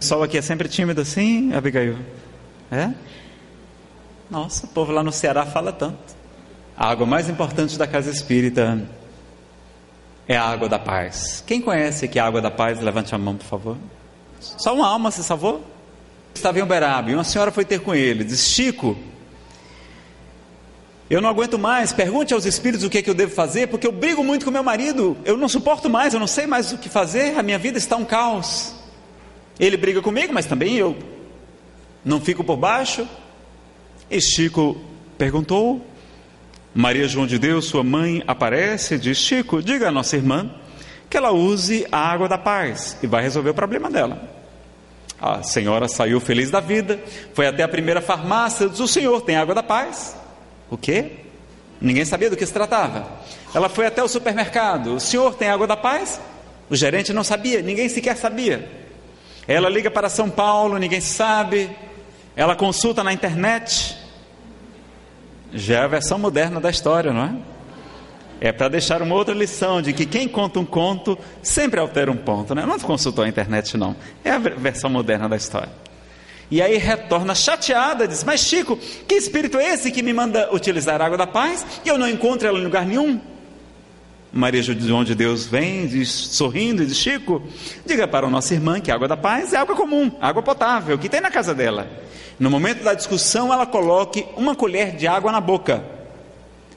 O 0.01 0.05
sol 0.05 0.23
aqui 0.23 0.39
é 0.39 0.41
sempre 0.41 0.67
tímido 0.67 1.03
assim, 1.03 1.53
Abigail? 1.53 1.99
É? 2.73 2.91
Nossa, 4.31 4.65
o 4.65 4.69
povo 4.71 4.93
lá 4.93 5.03
no 5.03 5.13
Ceará 5.13 5.45
fala 5.45 5.73
tanto. 5.73 6.17
A 6.75 6.89
água 6.89 7.05
mais 7.05 7.29
importante 7.29 7.77
da 7.77 7.87
casa 7.87 8.11
espírita 8.11 8.83
é 10.27 10.39
a 10.39 10.45
água 10.45 10.71
da 10.71 10.79
paz. 10.79 11.45
Quem 11.47 11.61
conhece 11.61 12.07
aqui 12.07 12.19
a 12.19 12.25
água 12.25 12.41
da 12.41 12.51
paz, 12.51 12.81
levante 12.81 13.15
a 13.15 13.19
mão, 13.19 13.37
por 13.37 13.45
favor. 13.45 13.77
Só 14.41 14.75
uma 14.75 14.87
alma 14.87 15.11
se 15.11 15.23
salvou? 15.23 15.65
Estava 16.35 16.59
em 16.59 16.63
Uberaba 16.63 17.11
e 17.11 17.15
uma 17.15 17.25
senhora 17.25 17.51
foi 17.51 17.65
ter 17.65 17.81
com 17.81 17.95
ele. 17.95 18.25
Disse: 18.25 18.51
Chico, 18.51 18.97
eu 21.11 21.21
não 21.21 21.29
aguento 21.29 21.59
mais. 21.59 21.93
Pergunte 21.93 22.35
aos 22.35 22.45
espíritos 22.45 22.87
o 22.87 22.91
que, 22.91 22.99
é 22.99 23.03
que 23.03 23.11
eu 23.11 23.15
devo 23.15 23.35
fazer, 23.35 23.69
porque 23.69 23.87
eu 23.87 23.93
brigo 23.93 24.23
muito 24.23 24.45
com 24.45 24.51
meu 24.51 24.63
marido. 24.63 25.17
Eu 25.25 25.37
não 25.37 25.49
suporto 25.49 25.89
mais, 25.89 26.15
eu 26.15 26.21
não 26.21 26.27
sei 26.27 26.47
mais 26.47 26.73
o 26.73 26.79
que 26.79 26.89
fazer. 26.89 27.39
A 27.39 27.43
minha 27.43 27.59
vida 27.59 27.79
está 27.79 27.97
um 27.97 28.05
caos. 28.05 28.75
Ele 29.59 29.77
briga 29.77 30.01
comigo, 30.01 30.33
mas 30.33 30.47
também 30.47 30.77
eu 30.77 30.97
não 32.05 32.21
fico 32.21 32.45
por 32.45 32.57
baixo. 32.57 33.09
E 34.11 34.21
Chico 34.21 34.81
perguntou. 35.17 35.85
Maria 36.75 37.09
João 37.09 37.27
de 37.27 37.39
Deus, 37.39 37.65
sua 37.65 37.83
mãe, 37.83 38.23
aparece 38.27 38.95
e 38.95 38.99
diz: 38.99 39.19
Chico, 39.19 39.61
diga 39.63 39.89
à 39.89 39.91
nossa 39.91 40.17
irmã 40.17 40.49
que 41.09 41.17
ela 41.17 41.31
use 41.31 41.87
a 41.91 41.99
água 41.99 42.29
da 42.29 42.39
paz 42.39 42.97
e 43.03 43.07
vai 43.07 43.23
resolver 43.23 43.51
o 43.51 43.55
problema 43.55 43.91
dela. 43.91 44.21
A 45.21 45.43
senhora 45.43 45.89
saiu 45.89 46.21
feliz 46.21 46.51
da 46.51 46.61
vida, 46.61 47.01
foi 47.35 47.47
até 47.47 47.63
a 47.63 47.69
primeira 47.69 48.01
farmácia, 48.01 48.69
diz: 48.69 48.79
O 48.79 48.87
senhor 48.87 49.21
tem 49.23 49.37
água 49.37 49.55
da 49.55 49.63
paz? 49.63 50.17
O 50.71 50.77
quê? 50.77 51.13
Ninguém 51.81 52.05
sabia 52.05 52.31
do 52.31 52.37
que 52.37 52.47
se 52.47 52.53
tratava. 52.53 53.07
Ela 53.55 53.69
foi 53.69 53.87
até 53.87 54.03
o 54.03 54.09
supermercado: 54.09 54.95
O 54.95 55.01
senhor 55.01 55.35
tem 55.35 55.49
água 55.49 55.67
da 55.67 55.77
paz? 55.77 56.21
O 56.71 56.77
gerente 56.77 57.13
não 57.13 57.25
sabia, 57.25 57.63
ninguém 57.63 57.89
sequer 57.89 58.17
sabia. 58.17 58.71
Ela 59.47 59.69
liga 59.69 59.91
para 59.91 60.09
São 60.09 60.29
Paulo, 60.29 60.79
ninguém 60.79 61.01
sabe. 61.01 61.71
Ela 62.37 62.55
consulta 62.55 63.03
na 63.03 63.13
internet. 63.13 63.97
Já 65.53 65.81
é 65.81 65.85
a 65.85 65.87
versão 65.87 66.19
moderna 66.19 66.61
da 66.61 66.69
história, 66.69 67.13
não 67.13 67.25
é? 67.25 67.35
É 68.41 68.53
para 68.53 68.69
deixar 68.69 69.03
uma 69.03 69.15
outra 69.15 69.35
lição 69.35 69.83
de 69.83 69.93
que 69.93 70.07
quem 70.07 70.29
conta 70.29 70.61
um 70.61 70.65
conto 70.65 71.19
sempre 71.43 71.81
altera 71.81 72.11
um 72.11 72.17
ponto, 72.17 72.55
né? 72.55 72.65
Não 72.65 72.79
consultou 72.79 73.25
a 73.25 73.29
internet, 73.29 73.77
não. 73.77 73.97
É 74.25 74.31
a 74.31 74.39
versão 74.39 74.89
moderna 74.89 75.29
da 75.29 75.37
história. 75.37 75.71
E 76.51 76.63
aí 76.63 76.79
retorna 76.79 77.35
chateada, 77.35 78.07
diz: 78.07 78.25
Mas 78.25 78.41
Chico, 78.41 78.79
que 79.07 79.15
espírito 79.15 79.59
é 79.59 79.75
esse 79.75 79.91
que 79.91 80.03
me 80.03 80.13
manda 80.13 80.49
utilizar 80.55 81.03
a 81.03 81.07
água 81.07 81.19
da 81.19 81.27
paz 81.27 81.67
e 81.85 81.89
eu 81.89 81.99
não 81.99 82.09
encontro 82.09 82.47
ela 82.47 82.59
em 82.59 82.65
lugar 82.65 82.87
nenhum? 82.87 83.21
Maria 84.33 84.63
João 84.63 85.05
de 85.05 85.15
Deus 85.15 85.47
vem, 85.47 85.87
diz, 85.87 86.09
sorrindo, 86.09 86.87
diz: 86.87 86.97
Chico, 86.97 87.43
diga 87.85 88.07
para 88.07 88.27
a 88.27 88.31
nossa 88.31 88.55
irmã 88.55 88.81
que 88.81 88.91
a 88.91 88.95
água 88.95 89.09
da 89.09 89.17
paz 89.17 89.53
é 89.53 89.57
água 89.57 89.75
comum, 89.75 90.13
água 90.21 90.43
potável, 90.43 90.97
que 90.97 91.09
tem 91.09 91.21
na 91.21 91.31
casa 91.31 91.55
dela. 91.55 91.89
No 92.39 92.51
momento 92.51 92.85
da 92.85 92.95
discussão, 92.95 93.53
ela 93.53 93.67
coloque 93.67 94.25
uma 94.37 94.55
colher 94.55 94.97
de 94.97 95.07
água 95.07 95.33
na 95.33 95.41
boca. 95.41 95.98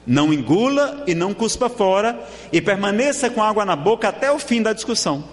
Não 0.06 0.32
engula 0.32 1.04
e 1.06 1.14
não 1.14 1.32
cuspa 1.32 1.68
fora, 1.68 2.18
e 2.52 2.60
permaneça 2.60 3.30
com 3.30 3.42
água 3.42 3.64
na 3.64 3.76
boca 3.76 4.08
até 4.08 4.30
o 4.32 4.38
fim 4.38 4.60
da 4.60 4.72
discussão. 4.72 5.24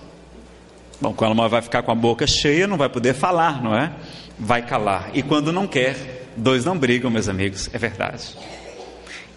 Bom, 1.01 1.13
quando 1.13 1.37
ela 1.37 1.47
vai 1.47 1.61
ficar 1.61 1.81
com 1.81 1.91
a 1.91 1.95
boca 1.95 2.27
cheia, 2.27 2.67
não 2.67 2.77
vai 2.77 2.89
poder 2.89 3.13
falar, 3.13 3.63
não 3.63 3.75
é? 3.75 3.91
Vai 4.37 4.65
calar. 4.65 5.09
E 5.13 5.23
quando 5.23 5.51
não 5.51 5.65
quer, 5.65 6.27
dois 6.35 6.65
não 6.65 6.77
brigam, 6.77 7.09
meus 7.09 7.29
amigos, 7.29 7.69
é 7.73 7.77
verdade. 7.77 8.35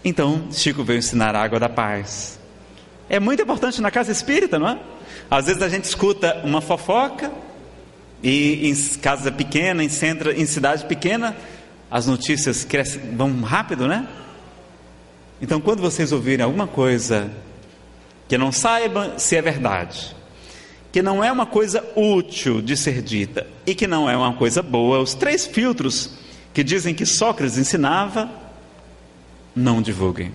Então, 0.05 0.49
Chico 0.51 0.83
veio 0.83 0.99
ensinar 0.99 1.37
a 1.37 1.43
água 1.43 1.61
da 1.61 1.68
paz. 1.68 2.39
É 3.09 3.20
muito 3.20 3.43
importante 3.43 3.80
na 3.80 3.91
casa 3.91 4.11
espírita, 4.11 4.59
não 4.59 4.68
é? 4.68 4.78
Às 5.30 5.47
vezes 5.47 5.62
a 5.62 5.68
gente 5.68 5.85
escuta 5.85 6.41
uma 6.45 6.61
fofoca, 6.61 7.30
e 8.22 8.68
em 8.68 8.74
casa 8.99 9.33
pequena, 9.33 9.83
em 9.83 9.89
centro, 9.89 10.30
em 10.30 10.47
cidade 10.47 10.85
pequena, 10.85 11.37
as 11.91 12.07
notícias 12.07 12.64
crescem, 12.64 13.01
vão 13.16 13.41
rápido, 13.43 13.87
né? 13.87 14.07
Então, 15.43 15.61
quando 15.61 15.80
vocês 15.80 16.12
ouvirem 16.12 16.45
alguma 16.45 16.68
coisa 16.68 17.28
que 18.28 18.38
não 18.38 18.53
saibam 18.53 19.18
se 19.18 19.34
é 19.34 19.43
verdade, 19.43 20.14
que 20.93 21.03
não 21.03 21.22
é 21.22 21.32
uma 21.32 21.45
coisa 21.45 21.84
útil 21.97 22.62
de 22.62 22.76
ser 22.76 23.03
dita 23.03 23.45
e 23.66 23.74
que 23.74 23.88
não 23.88 24.09
é 24.09 24.16
uma 24.16 24.34
coisa 24.34 24.62
boa, 24.62 25.01
os 25.01 25.14
três 25.14 25.45
filtros 25.45 26.11
que 26.55 26.62
dizem 26.62 26.95
que 26.95 27.05
Sócrates 27.05 27.59
ensinava, 27.59 28.30
não 29.55 29.82
divulguem. 29.82 30.32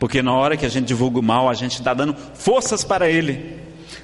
Porque 0.00 0.20
na 0.20 0.32
hora 0.32 0.56
que 0.56 0.66
a 0.66 0.68
gente 0.68 0.86
divulga 0.86 1.20
o 1.20 1.22
mal, 1.22 1.48
a 1.48 1.54
gente 1.54 1.78
está 1.78 1.94
dando 1.94 2.16
forças 2.34 2.82
para 2.82 3.08
ele. 3.08 3.61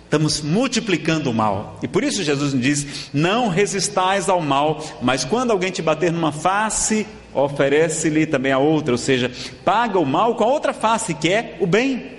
Estamos 0.09 0.41
multiplicando 0.41 1.31
o 1.31 1.35
mal. 1.35 1.79
E 1.83 1.87
por 1.87 2.03
isso 2.03 2.23
Jesus 2.23 2.59
diz: 2.59 3.11
Não 3.13 3.49
resistais 3.49 4.31
ao 4.31 4.41
mal, 4.41 4.83
mas 5.03 5.23
quando 5.23 5.51
alguém 5.51 5.71
te 5.71 5.83
bater 5.83 6.11
numa 6.11 6.33
face, 6.33 7.07
oferece-lhe 7.35 8.25
também 8.25 8.51
a 8.51 8.57
outra, 8.57 8.93
ou 8.93 8.99
seja, 8.99 9.31
paga 9.67 9.99
o 9.99 10.07
mal 10.07 10.35
com 10.35 10.45
a 10.45 10.47
outra 10.47 10.73
face, 10.73 11.13
que 11.13 11.29
é 11.29 11.59
o 11.61 11.67
bem. 11.67 12.11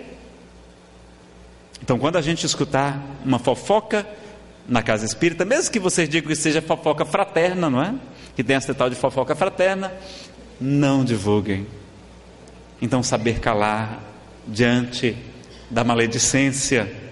Então, 1.81 1.97
quando 1.97 2.17
a 2.17 2.21
gente 2.21 2.45
escutar 2.45 3.03
uma 3.25 3.39
fofoca 3.39 4.05
na 4.67 4.83
casa 4.83 5.03
espírita, 5.03 5.43
mesmo 5.43 5.71
que 5.71 5.79
vocês 5.79 6.07
digam 6.07 6.29
que 6.29 6.35
seja 6.35 6.61
fofoca 6.61 7.03
fraterna, 7.05 7.71
não 7.71 7.81
é? 7.81 7.95
Que 8.35 8.43
tem 8.43 8.55
essa 8.55 8.71
tal 8.71 8.87
de 8.87 8.95
fofoca 8.95 9.35
fraterna, 9.35 9.91
não 10.61 11.03
divulguem. 11.03 11.65
Então, 12.79 13.01
saber 13.01 13.39
calar 13.39 13.99
diante 14.47 15.17
da 15.71 15.83
maledicência 15.83 17.08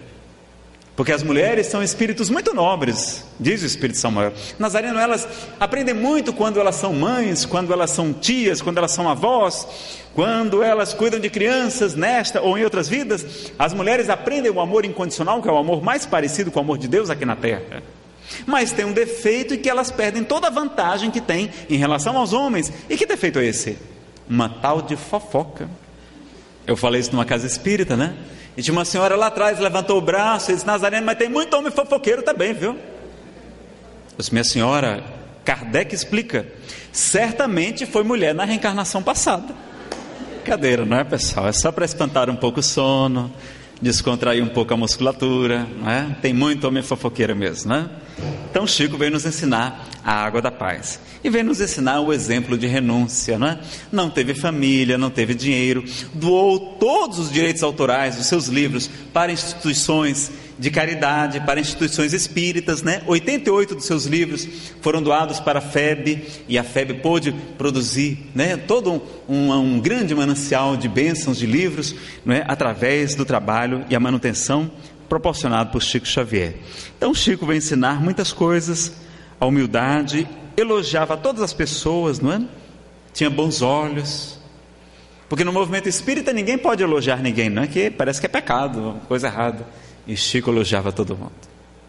porque 0.98 1.12
as 1.12 1.22
mulheres 1.22 1.68
são 1.68 1.84
espíritos 1.84 2.28
muito 2.28 2.56
nobres, 2.56 3.24
diz 3.40 3.62
o 3.62 3.68
Espírito 3.68 4.00
Samuel. 4.00 4.34
Nazareno, 4.58 4.98
elas 4.98 5.28
aprendem 5.60 5.94
muito 5.94 6.34
quando 6.34 6.60
elas 6.60 6.74
são 6.74 6.92
mães, 6.92 7.46
quando 7.46 7.72
elas 7.72 7.92
são 7.92 8.12
tias, 8.12 8.64
quando 8.64 8.80
elas 8.80 8.94
são 8.94 9.08
avós, 9.08 9.68
quando 10.16 10.64
elas 10.64 10.96
cuidam 10.96 11.20
de 11.20 11.30
crianças 11.30 11.94
nesta 11.94 12.42
ou 12.42 12.58
em 12.58 12.64
outras 12.64 12.90
vidas. 12.90 13.52
As 13.60 13.76
mulheres 13.76 14.10
aprendem 14.10 14.52
o 14.52 14.60
amor 14.60 14.86
incondicional, 14.86 15.40
que 15.40 15.48
é 15.48 15.52
o 15.52 15.58
amor 15.58 15.84
mais 15.84 16.08
parecido 16.08 16.50
com 16.50 16.60
o 16.60 16.64
amor 16.64 16.80
de 16.80 16.88
Deus 16.88 17.12
aqui 17.12 17.26
na 17.26 17.36
terra. 17.36 17.84
Mas 18.48 18.72
tem 18.72 18.84
um 18.84 18.92
defeito 18.92 19.54
em 19.54 19.60
que 19.60 19.70
elas 19.70 19.92
perdem 19.92 20.24
toda 20.24 20.48
a 20.48 20.50
vantagem 20.50 21.12
que 21.12 21.22
têm 21.22 21.52
em 21.70 21.78
relação 21.78 22.18
aos 22.18 22.34
homens. 22.34 22.74
E 22.90 22.98
que 22.98 23.06
defeito 23.06 23.38
é 23.38 23.46
esse? 23.46 23.78
Uma 24.28 24.50
tal 24.50 24.82
de 24.82 24.96
fofoca. 24.96 25.70
Eu 26.68 26.76
falei 26.76 27.00
isso 27.00 27.14
numa 27.14 27.24
casa 27.24 27.48
espírita, 27.48 27.96
né? 27.96 28.14
E 28.58 28.62
tinha 28.62 28.74
uma 28.74 28.84
senhora 28.84 29.16
lá 29.16 29.28
atrás, 29.28 29.58
levantou 29.58 29.98
o 29.98 30.02
braço 30.02 30.52
e 30.52 30.54
disse: 30.54 30.68
Nazareno, 30.68 31.06
mas 31.06 31.18
tem 31.18 31.30
muito 31.30 31.56
homem 31.56 31.72
fofoqueiro 31.72 32.22
também, 32.22 32.54
viu? 32.54 32.72
Eu 32.72 32.78
disse: 34.18 34.34
Minha 34.34 34.44
senhora, 34.44 35.02
Kardec 35.46 35.96
explica: 35.96 36.46
certamente 36.92 37.86
foi 37.86 38.04
mulher 38.04 38.36
na 38.36 38.44
reencarnação 38.44 39.02
passada. 39.02 39.56
Cadeira, 40.44 40.86
não 40.86 40.98
é, 40.98 41.04
pessoal? 41.06 41.48
É 41.48 41.54
só 41.54 41.72
para 41.72 41.86
espantar 41.86 42.30
um 42.30 42.36
pouco 42.36 42.60
o 42.60 42.64
sono, 42.64 43.34
descontrair 43.82 44.44
um 44.44 44.48
pouco 44.48 44.74
a 44.74 44.78
musculatura, 44.78 45.68
não 45.80 45.90
é? 45.90 46.16
Tem 46.22 46.34
muito 46.34 46.68
homem 46.68 46.84
fofoqueiro 46.84 47.36
mesmo, 47.36 47.70
né? 47.70 47.90
Então 48.50 48.66
Chico 48.66 48.98
veio 48.98 49.12
nos 49.12 49.26
ensinar 49.26 49.88
a 50.04 50.14
água 50.14 50.42
da 50.42 50.50
paz 50.50 51.00
e 51.24 51.30
veio 51.30 51.46
nos 51.46 51.62
ensinar 51.62 52.00
o 52.00 52.12
exemplo 52.12 52.58
de 52.58 52.66
renúncia, 52.66 53.38
não 53.38 53.48
é? 53.48 53.60
Não 53.92 54.10
teve 54.10 54.34
família, 54.34 54.98
não 54.98 55.10
teve 55.10 55.36
dinheiro, 55.36 55.84
doou 56.14 56.60
todos 56.80 57.20
os 57.20 57.32
direitos 57.32 57.62
autorais 57.62 58.16
dos 58.16 58.26
seus 58.26 58.48
livros 58.48 58.90
para 59.14 59.32
instituições 59.32 60.32
de 60.58 60.72
caridade, 60.72 61.40
para 61.42 61.60
instituições 61.60 62.14
espíritas, 62.14 62.82
né? 62.82 63.02
88 63.06 63.76
dos 63.76 63.86
seus 63.86 64.06
livros 64.06 64.48
foram 64.82 65.02
doados 65.02 65.40
para 65.40 65.60
a 65.60 65.62
FEB 65.62 66.26
e 66.48 66.58
a 66.58 66.64
FEB 66.64 66.96
pôde 66.96 67.32
produzir, 67.58 68.30
né? 68.34 68.58
Todo 68.58 69.02
um, 69.28 69.52
um 69.52 69.80
grande 69.80 70.16
manancial 70.16 70.76
de 70.76 70.88
bênçãos 70.88 71.38
de 71.38 71.46
livros, 71.46 71.96
não 72.26 72.34
é? 72.34 72.44
Através 72.48 73.14
do 73.14 73.26
trabalho 73.26 73.86
e 73.90 73.96
a 73.96 74.00
manutenção 74.00 74.72
proporcionado 75.08 75.72
por 75.72 75.82
Chico 75.82 76.08
Xavier. 76.08 76.56
Então 76.98 77.14
Chico 77.14 77.46
vai 77.46 77.58
ensinar 77.58 78.02
muitas 78.02 78.34
coisas, 78.34 78.94
a 79.40 79.46
humildade, 79.46 80.28
elogiava 80.58 81.16
todas 81.16 81.42
as 81.42 81.54
pessoas, 81.54 82.20
não 82.20 82.34
é? 82.34 82.42
tinha 83.18 83.30
bons 83.32 83.64
olhos. 83.64 84.38
Porque 85.28 85.44
no 85.44 85.52
movimento 85.52 85.90
espírita 85.90 86.32
ninguém 86.32 86.58
pode 86.58 86.84
elogiar 86.84 87.18
ninguém, 87.18 87.50
não 87.50 87.64
é 87.64 87.68
que 87.68 87.90
parece 87.90 88.20
que 88.20 88.28
é 88.28 88.30
pecado, 88.30 89.02
coisa 89.08 89.28
errada. 89.28 89.68
E 90.08 90.16
Chico 90.16 90.50
elogiava 90.50 90.92
todo 90.92 91.18
mundo. 91.18 91.34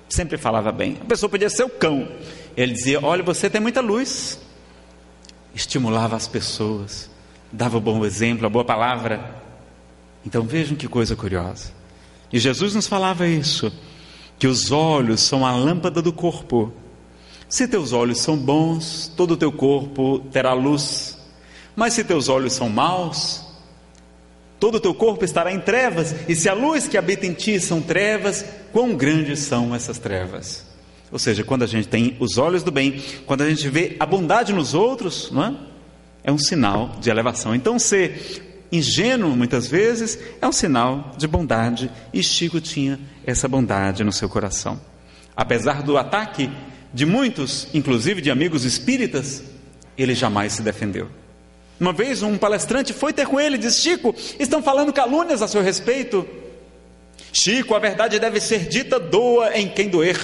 Sempre 0.09 0.37
falava 0.37 0.73
bem. 0.73 0.99
A 1.01 1.05
pessoa 1.05 1.31
podia 1.31 1.49
ser 1.49 1.65
o 1.65 1.69
cão. 1.69 2.09
Ele 2.57 2.73
dizia: 2.73 2.99
Olha, 3.05 3.23
você 3.23 3.49
tem 3.49 3.61
muita 3.61 3.81
luz. 3.81 4.41
Estimulava 5.55 6.17
as 6.17 6.27
pessoas, 6.27 7.11
dava 7.53 7.79
o 7.79 7.81
bom 7.81 8.05
exemplo, 8.05 8.47
a 8.47 8.51
boa 8.51 8.65
palavra. 8.65 9.43
Então 10.27 10.43
vejam 10.43 10.77
que 10.77 10.89
coisa 10.89 11.15
curiosa. 11.15 11.73
E 12.33 12.39
Jesus 12.39 12.75
nos 12.75 12.87
falava 12.87 13.27
isso: 13.27 13.73
que 14.39 14.47
os 14.47 14.71
olhos 14.71 15.21
são 15.21 15.47
a 15.47 15.53
lâmpada 15.53 16.03
do 16.03 16.13
corpo. 16.13 16.73
Se 17.49 17.67
teus 17.67 17.93
olhos 17.93 18.19
são 18.19 18.37
bons, 18.37 19.13
todo 19.17 19.33
o 19.33 19.37
teu 19.37 19.51
corpo 19.51 20.21
terá 20.31 20.53
luz. 20.53 21.19
Mas 21.75 21.95
se 21.95 22.05
teus 22.05 22.29
olhos 22.29 22.53
são 22.53 22.69
maus, 22.69 23.48
todo 24.59 24.77
o 24.77 24.81
teu 24.81 24.95
corpo 24.95 25.25
estará 25.25 25.53
em 25.53 25.61
trevas. 25.61 26.15
E 26.29 26.35
se 26.35 26.49
a 26.49 26.55
luz 26.55 26.89
que 26.89 26.99
habita 26.99 27.27
em 27.27 27.33
ti 27.33 27.61
são 27.61 27.81
trevas, 27.81 28.45
quão 28.73 28.95
grandes 28.95 29.41
são 29.41 29.75
essas 29.75 29.99
trevas? 29.99 30.67
Ou 31.11 31.19
seja, 31.19 31.43
quando 31.43 31.63
a 31.63 31.67
gente 31.67 31.89
tem 31.89 32.17
os 32.21 32.37
olhos 32.37 32.63
do 32.63 32.71
bem, 32.71 33.03
quando 33.27 33.43
a 33.43 33.49
gente 33.49 33.69
vê 33.69 33.97
a 33.99 34.05
bondade 34.05 34.53
nos 34.53 34.75
outros, 34.75 35.31
não 35.31 35.45
é? 35.45 35.55
É 36.25 36.33
um 36.33 36.39
sinal 36.39 36.97
de 37.01 37.09
elevação. 37.09 37.55
Então, 37.55 37.79
ser 37.79 38.59
ingênuo 38.71 39.35
muitas 39.35 39.67
vezes 39.67 40.19
é 40.41 40.47
um 40.47 40.53
sinal 40.53 41.13
de 41.17 41.27
bondade, 41.27 41.91
e 42.13 42.23
Chico 42.23 42.61
tinha 42.61 43.01
essa 43.25 43.49
bondade 43.49 44.05
no 44.05 44.13
seu 44.13 44.29
coração. 44.29 44.79
Apesar 45.35 45.83
do 45.83 45.97
ataque 45.97 46.51
de 46.93 47.07
muitos, 47.07 47.69
inclusive 47.73 48.21
de 48.21 48.31
amigos 48.31 48.65
espíritas, 48.65 49.43
ele 49.97 50.15
jamais 50.15 50.53
se 50.53 50.63
defendeu. 50.63 51.09
Uma 51.81 51.93
vez 51.93 52.23
um 52.23 52.37
palestrante 52.37 52.93
foi 52.93 53.13
ter 53.13 53.27
com 53.27 53.41
ele 53.41 53.57
e 53.57 53.59
disse: 53.59 53.81
Chico, 53.81 54.15
estão 54.39 54.63
falando 54.63 54.93
calúnias 54.93 55.43
a 55.43 55.49
seu 55.49 55.63
respeito. 55.63 56.27
Chico, 57.33 57.75
a 57.75 57.79
verdade 57.79 58.19
deve 58.19 58.41
ser 58.41 58.69
dita, 58.69 58.99
doa 58.99 59.57
em 59.57 59.69
quem 59.69 59.89
doer. 59.89 60.19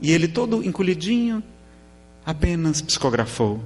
E 0.00 0.12
ele, 0.12 0.28
todo 0.28 0.64
encolhidinho, 0.64 1.42
apenas 2.24 2.80
psicografou. 2.80 3.60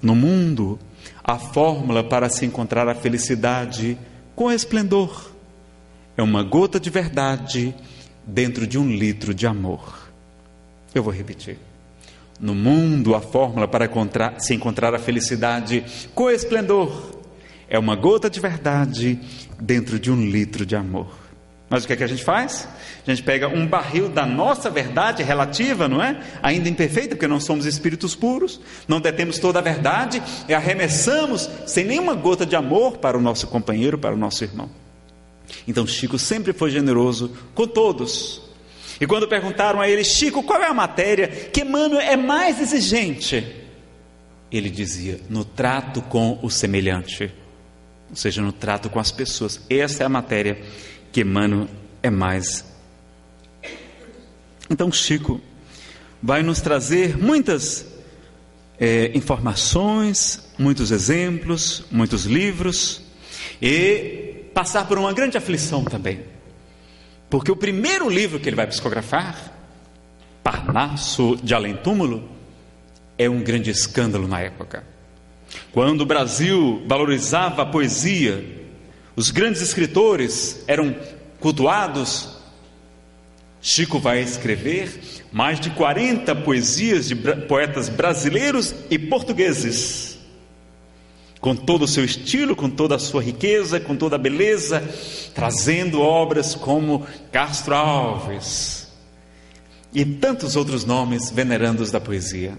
No 0.00 0.14
mundo 0.14 0.78
a 1.22 1.38
fórmula 1.38 2.02
para 2.02 2.28
se 2.28 2.46
encontrar 2.46 2.88
a 2.88 2.94
felicidade 2.94 3.98
com 4.34 4.50
esplendor 4.50 5.30
é 6.16 6.22
uma 6.22 6.42
gota 6.42 6.80
de 6.80 6.90
verdade 6.90 7.74
dentro 8.26 8.66
de 8.66 8.78
um 8.78 8.90
litro 8.90 9.32
de 9.32 9.46
amor. 9.46 10.10
Eu 10.94 11.02
vou 11.02 11.12
repetir. 11.12 11.58
No 12.40 12.54
mundo, 12.54 13.14
a 13.14 13.20
fórmula 13.20 13.66
para 13.66 13.86
encontrar, 13.86 14.40
se 14.40 14.54
encontrar 14.54 14.94
a 14.94 14.98
felicidade 14.98 15.84
com 16.14 16.30
esplendor 16.30 17.18
é 17.68 17.78
uma 17.78 17.94
gota 17.94 18.30
de 18.30 18.40
verdade 18.40 19.18
dentro 19.60 19.98
de 19.98 20.10
um 20.10 20.24
litro 20.24 20.64
de 20.64 20.74
amor. 20.74 21.28
Mas 21.68 21.84
o 21.84 21.86
que 21.86 21.92
é 21.92 21.96
que 21.96 22.04
a 22.04 22.08
gente 22.08 22.24
faz? 22.24 22.66
A 23.06 23.10
gente 23.10 23.22
pega 23.22 23.46
um 23.46 23.66
barril 23.66 24.08
da 24.08 24.24
nossa 24.24 24.70
verdade 24.70 25.22
relativa, 25.22 25.86
não 25.86 26.02
é? 26.02 26.18
Ainda 26.42 26.68
imperfeita, 26.68 27.14
porque 27.14 27.28
não 27.28 27.38
somos 27.38 27.66
espíritos 27.66 28.14
puros, 28.14 28.58
não 28.86 29.00
detemos 29.00 29.38
toda 29.38 29.58
a 29.58 29.62
verdade 29.62 30.22
e 30.48 30.54
arremessamos 30.54 31.48
sem 31.66 31.84
nenhuma 31.84 32.14
gota 32.14 32.46
de 32.46 32.56
amor 32.56 32.96
para 32.96 33.18
o 33.18 33.20
nosso 33.20 33.46
companheiro, 33.48 33.98
para 33.98 34.14
o 34.14 34.18
nosso 34.18 34.42
irmão. 34.44 34.70
Então 35.66 35.86
Chico 35.86 36.18
sempre 36.18 36.54
foi 36.54 36.70
generoso 36.70 37.32
com 37.54 37.66
todos. 37.66 38.47
E 39.00 39.06
quando 39.06 39.28
perguntaram 39.28 39.80
a 39.80 39.88
ele, 39.88 40.04
Chico, 40.04 40.42
qual 40.42 40.60
é 40.60 40.66
a 40.66 40.74
matéria 40.74 41.28
que 41.28 41.60
Emmanuel 41.60 42.00
é 42.00 42.16
mais 42.16 42.60
exigente? 42.60 43.46
Ele 44.50 44.70
dizia, 44.70 45.20
no 45.28 45.44
trato 45.44 46.02
com 46.02 46.38
o 46.42 46.50
semelhante, 46.50 47.32
ou 48.10 48.16
seja, 48.16 48.40
no 48.40 48.52
trato 48.52 48.88
com 48.90 48.98
as 48.98 49.12
pessoas. 49.12 49.60
Essa 49.68 50.02
é 50.02 50.06
a 50.06 50.08
matéria 50.08 50.58
que 51.12 51.20
Emmanuel 51.20 51.68
é 52.02 52.10
mais. 52.10 52.64
Então, 54.70 54.90
Chico 54.90 55.40
vai 56.22 56.42
nos 56.42 56.60
trazer 56.60 57.16
muitas 57.16 57.86
é, 58.78 59.10
informações, 59.14 60.48
muitos 60.58 60.90
exemplos, 60.90 61.84
muitos 61.90 62.24
livros 62.24 63.02
e 63.60 64.44
passar 64.54 64.86
por 64.86 64.98
uma 64.98 65.12
grande 65.12 65.36
aflição 65.36 65.84
também. 65.84 66.37
Porque 67.30 67.52
o 67.52 67.56
primeiro 67.56 68.08
livro 68.08 68.40
que 68.40 68.48
ele 68.48 68.56
vai 68.56 68.66
psicografar, 68.66 69.52
Parnasso 70.42 71.36
de 71.42 71.54
Além 71.54 71.76
Túmulo, 71.76 72.28
é 73.18 73.28
um 73.28 73.42
grande 73.42 73.70
escândalo 73.70 74.26
na 74.26 74.40
época. 74.40 74.84
Quando 75.72 76.02
o 76.02 76.06
Brasil 76.06 76.82
valorizava 76.86 77.62
a 77.62 77.66
poesia, 77.66 78.44
os 79.14 79.30
grandes 79.30 79.60
escritores 79.60 80.62
eram 80.66 80.94
cultuados. 81.40 82.38
Chico 83.60 83.98
vai 83.98 84.20
escrever 84.20 85.00
mais 85.32 85.58
de 85.58 85.70
40 85.70 86.34
poesias 86.36 87.08
de 87.08 87.16
poetas 87.16 87.88
brasileiros 87.88 88.74
e 88.88 88.98
portugueses, 88.98 90.07
com 91.40 91.54
todo 91.54 91.82
o 91.82 91.88
seu 91.88 92.04
estilo, 92.04 92.56
com 92.56 92.68
toda 92.68 92.96
a 92.96 92.98
sua 92.98 93.22
riqueza, 93.22 93.78
com 93.78 93.96
toda 93.96 94.16
a 94.16 94.18
beleza, 94.18 94.82
trazendo 95.34 96.00
obras 96.00 96.54
como 96.54 97.06
Castro 97.30 97.74
Alves 97.74 98.88
e 99.94 100.04
tantos 100.04 100.56
outros 100.56 100.84
nomes 100.84 101.30
venerandos 101.30 101.90
da 101.90 102.00
poesia. 102.00 102.58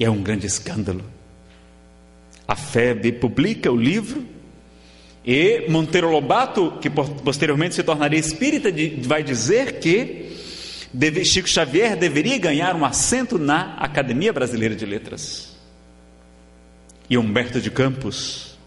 E 0.00 0.04
é 0.04 0.10
um 0.10 0.22
grande 0.22 0.46
escândalo. 0.46 1.04
A 2.46 2.56
FEB 2.56 3.12
publica 3.12 3.70
o 3.70 3.76
livro 3.76 4.24
e 5.24 5.66
Monteiro 5.68 6.10
Lobato, 6.10 6.78
que 6.80 6.88
posteriormente 6.88 7.74
se 7.74 7.82
tornaria 7.82 8.18
espírita, 8.18 8.70
vai 9.02 9.22
dizer 9.22 9.78
que 9.78 10.32
Chico 11.24 11.48
Xavier 11.48 11.96
deveria 11.96 12.38
ganhar 12.38 12.74
um 12.74 12.84
assento 12.84 13.38
na 13.38 13.74
Academia 13.74 14.32
Brasileira 14.32 14.74
de 14.74 14.86
Letras. 14.86 15.57
E 17.08 17.16
Humberto 17.16 17.60
de 17.60 17.70
Campos, 17.70 18.58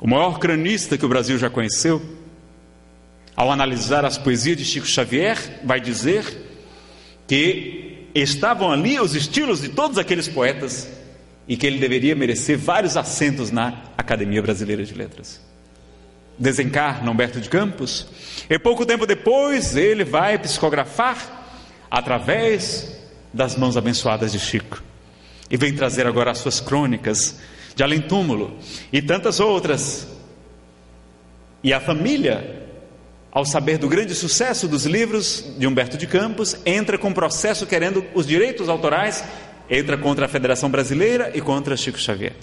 o 0.00 0.08
maior 0.08 0.38
cranista 0.38 0.98
que 0.98 1.06
o 1.06 1.08
Brasil 1.08 1.38
já 1.38 1.48
conheceu, 1.48 2.02
ao 3.36 3.50
analisar 3.50 4.04
as 4.04 4.18
poesias 4.18 4.56
de 4.56 4.64
Chico 4.64 4.86
Xavier, 4.86 5.60
vai 5.64 5.80
dizer 5.80 6.24
que 7.26 8.08
estavam 8.14 8.70
ali 8.70 8.98
os 9.00 9.14
estilos 9.14 9.60
de 9.60 9.68
todos 9.68 9.96
aqueles 9.96 10.28
poetas 10.28 10.88
e 11.46 11.56
que 11.56 11.66
ele 11.66 11.78
deveria 11.78 12.14
merecer 12.14 12.58
vários 12.58 12.96
assentos 12.96 13.50
na 13.50 13.82
Academia 13.96 14.42
Brasileira 14.42 14.84
de 14.84 14.94
Letras 14.94 15.52
desencarna 16.38 17.10
Humberto 17.10 17.40
de 17.40 17.48
Campos, 17.48 18.06
e 18.48 18.58
pouco 18.58 18.84
tempo 18.86 19.06
depois 19.06 19.76
ele 19.76 20.04
vai 20.04 20.38
psicografar 20.38 21.46
através 21.90 22.98
das 23.32 23.56
mãos 23.56 23.76
abençoadas 23.76 24.32
de 24.32 24.40
Chico. 24.40 24.82
E 25.50 25.56
vem 25.56 25.74
trazer 25.74 26.06
agora 26.06 26.30
as 26.30 26.38
suas 26.38 26.60
crônicas 26.60 27.38
de 27.74 27.82
Além 27.82 28.00
Túmulo 28.00 28.56
e 28.92 29.00
tantas 29.00 29.40
outras. 29.40 30.08
E 31.62 31.72
a 31.72 31.80
família, 31.80 32.66
ao 33.30 33.44
saber 33.44 33.78
do 33.78 33.88
grande 33.88 34.14
sucesso 34.14 34.66
dos 34.66 34.84
livros 34.84 35.44
de 35.58 35.66
Humberto 35.66 35.96
de 35.96 36.06
Campos, 36.06 36.56
entra 36.66 36.98
com 36.98 37.12
processo 37.12 37.66
querendo 37.66 38.04
os 38.14 38.26
direitos 38.26 38.68
autorais, 38.68 39.24
entra 39.70 39.96
contra 39.96 40.26
a 40.26 40.28
Federação 40.28 40.70
Brasileira 40.70 41.30
e 41.34 41.40
contra 41.40 41.76
Chico 41.76 41.98
Xavier. 41.98 42.34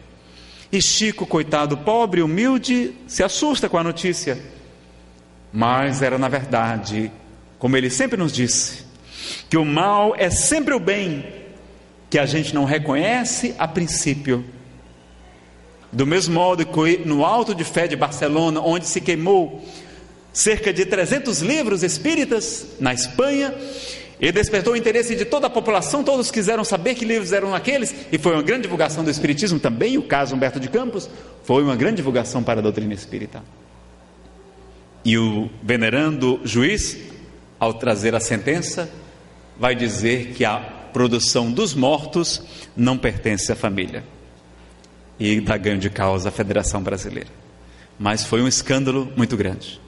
E 0.72 0.82
Chico, 0.82 1.26
coitado, 1.26 1.78
pobre, 1.78 2.22
humilde, 2.22 2.94
se 3.08 3.24
assusta 3.24 3.68
com 3.68 3.78
a 3.78 3.84
notícia. 3.84 4.40
Mas 5.52 6.02
era 6.02 6.18
na 6.18 6.30
verdade, 6.30 7.12
como 7.58 7.76
ele 7.76 7.90
sempre 7.90 8.18
nos 8.18 8.32
disse, 8.32 8.86
que 9.50 9.58
o 9.58 9.66
mal 9.66 10.16
é 10.16 10.30
sempre 10.30 10.74
o 10.74 10.80
bem 10.80 11.26
que 12.10 12.18
a 12.18 12.26
gente 12.26 12.54
não 12.54 12.66
reconhece 12.66 13.54
a 13.58 13.68
princípio. 13.68 14.46
Do 15.92 16.06
mesmo 16.06 16.36
modo 16.36 16.66
que 16.66 16.98
no 17.06 17.26
Alto 17.26 17.56
de 17.56 17.64
Fé 17.64 17.88
de 17.88 17.96
Barcelona, 17.96 18.62
onde 18.62 18.86
se 18.86 19.02
queimou 19.02 19.64
cerca 20.32 20.72
de 20.72 20.86
300 20.86 21.42
livros 21.42 21.84
espíritas 21.84 22.68
na 22.80 22.94
Espanha, 22.94 23.54
e 24.20 24.32
despertou 24.32 24.74
o 24.74 24.76
interesse 24.76 25.16
de 25.16 25.24
toda 25.24 25.48
a 25.48 25.50
população, 25.50 26.04
todos 26.04 26.30
quiseram 26.30 26.64
saber 26.64 26.94
que 26.94 27.06
livros 27.06 27.32
eram 27.32 27.56
aqueles, 27.56 27.96
e 28.12 28.18
foi 28.18 28.34
uma 28.34 28.44
grande 28.44 28.64
divulgação 28.64 29.04
do 29.04 29.10
Espiritismo 29.10 29.60
também, 29.60 29.98
o 29.98 30.04
caso 30.04 30.36
Humberto 30.36 30.60
de 30.60 30.68
Campos, 30.68 31.10
foi 31.44 31.64
uma 31.64 31.76
grande 31.76 31.98
divulgação 31.98 32.44
para 32.44 32.60
a 32.60 32.64
doutrina 32.64 32.94
espírita. 32.94 33.42
E 35.06 35.18
o 35.18 35.50
venerando 35.64 36.42
juiz, 36.44 36.98
ao 37.58 37.74
trazer 37.74 38.14
a 38.14 38.20
sentença, 38.20 38.90
vai 39.58 39.74
dizer 39.74 40.34
que 40.34 40.44
a 40.44 40.58
produção 40.92 41.50
dos 41.50 41.74
mortos 41.74 42.42
não 42.76 42.98
pertence 42.98 43.52
à 43.52 43.56
família. 43.56 44.04
E 45.20 45.42
dá 45.42 45.58
ganho 45.58 45.78
de 45.78 45.90
causa 45.90 46.30
à 46.30 46.32
Federação 46.32 46.82
Brasileira. 46.82 47.30
Mas 48.00 48.24
foi 48.24 48.42
um 48.42 48.48
escândalo 48.48 49.12
muito 49.16 49.36
grande. 49.36 49.80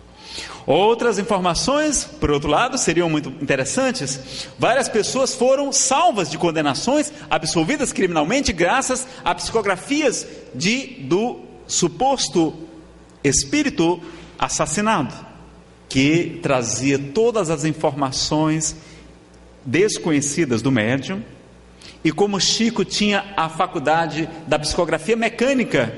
Outras 0.65 1.17
informações, 1.17 2.03
por 2.03 2.29
outro 2.29 2.49
lado, 2.49 2.77
seriam 2.77 3.09
muito 3.09 3.29
interessantes. 3.41 4.47
Várias 4.59 4.87
pessoas 4.87 5.33
foram 5.33 5.71
salvas 5.71 6.29
de 6.29 6.37
condenações, 6.37 7.11
absolvidas 7.29 7.91
criminalmente, 7.91 8.53
graças 8.53 9.07
a 9.23 9.33
psicografias 9.33 10.27
de, 10.53 10.97
do 11.01 11.39
suposto 11.65 12.53
espírito 13.23 14.01
assassinado, 14.37 15.13
que 15.89 16.39
trazia 16.41 16.97
todas 16.97 17.49
as 17.49 17.65
informações 17.65 18.75
desconhecidas 19.65 20.61
do 20.61 20.71
médium. 20.71 21.21
E 22.03 22.11
como 22.11 22.39
Chico 22.39 22.83
tinha 22.83 23.33
a 23.37 23.47
faculdade 23.47 24.27
da 24.47 24.57
psicografia 24.57 25.15
mecânica, 25.15 25.93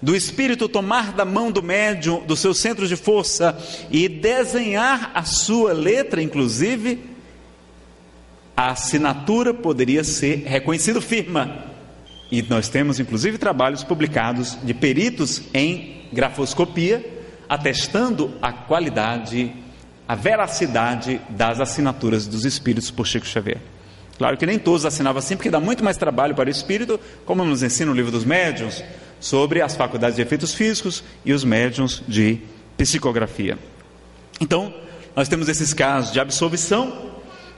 do 0.00 0.14
espírito 0.14 0.68
tomar 0.68 1.12
da 1.12 1.24
mão 1.24 1.50
do 1.50 1.62
médium, 1.62 2.24
do 2.24 2.36
seu 2.36 2.54
centro 2.54 2.86
de 2.86 2.96
força 2.96 3.58
e 3.90 4.08
desenhar 4.08 5.10
a 5.14 5.24
sua 5.24 5.72
letra, 5.72 6.22
inclusive, 6.22 7.00
a 8.56 8.70
assinatura 8.70 9.52
poderia 9.52 10.04
ser 10.04 10.44
reconhecida 10.46 11.00
firma. 11.00 11.66
E 12.30 12.42
nós 12.42 12.68
temos, 12.68 12.98
inclusive, 12.98 13.38
trabalhos 13.38 13.84
publicados 13.84 14.58
de 14.62 14.74
peritos 14.74 15.42
em 15.52 16.08
grafoscopia, 16.12 17.04
atestando 17.48 18.34
a 18.42 18.52
qualidade, 18.52 19.52
a 20.08 20.14
veracidade 20.14 21.20
das 21.30 21.60
assinaturas 21.60 22.26
dos 22.26 22.44
espíritos 22.44 22.90
por 22.90 23.06
Chico 23.06 23.26
Xavier. 23.26 23.60
Claro 24.18 24.36
que 24.36 24.46
nem 24.46 24.58
todos 24.58 24.86
assinavam 24.86 25.18
assim, 25.18 25.36
porque 25.36 25.50
dá 25.50 25.60
muito 25.60 25.84
mais 25.84 25.96
trabalho 25.96 26.34
para 26.34 26.48
o 26.48 26.50
espírito, 26.50 26.98
como 27.24 27.44
nos 27.44 27.62
ensina 27.62 27.90
o 27.90 27.94
livro 27.94 28.10
dos 28.10 28.24
médiuns, 28.24 28.82
sobre 29.20 29.60
as 29.60 29.76
faculdades 29.76 30.16
de 30.16 30.22
efeitos 30.22 30.54
físicos 30.54 31.04
e 31.24 31.32
os 31.32 31.44
médiums 31.44 32.02
de 32.08 32.40
psicografia. 32.76 33.58
Então, 34.40 34.72
nós 35.14 35.28
temos 35.28 35.48
esses 35.48 35.72
casos 35.72 36.12
de 36.12 36.20
absolvição 36.20 37.12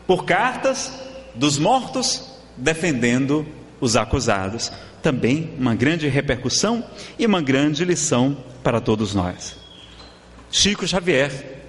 por 0.07 0.25
cartas 0.25 0.93
dos 1.35 1.59
mortos 1.59 2.29
defendendo 2.57 3.47
os 3.81 3.97
acusados. 3.97 4.73
Também 5.03 5.55
uma 5.59 5.75
grande 5.75 6.09
repercussão 6.09 6.85
e 7.19 7.27
uma 7.27 7.41
grande 7.41 7.85
lição 7.85 8.37
para 8.63 8.81
todos 8.81 9.15
nós. 9.15 9.57
Chico 10.51 10.87
Xavier, 10.87 11.63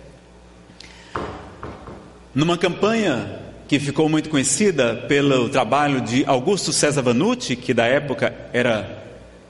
numa 2.34 2.58
campanha 2.58 3.39
que 3.70 3.80
ficou 3.80 4.09
muito 4.09 4.32
conhecida 4.32 4.95
pelo 5.07 5.47
trabalho 5.47 6.01
de 6.01 6.26
Augusto 6.26 6.74
César 6.74 7.03
Vanucci, 7.03 7.55
que 7.55 7.72
da 7.72 7.86
época 7.86 8.34
era 8.51 9.05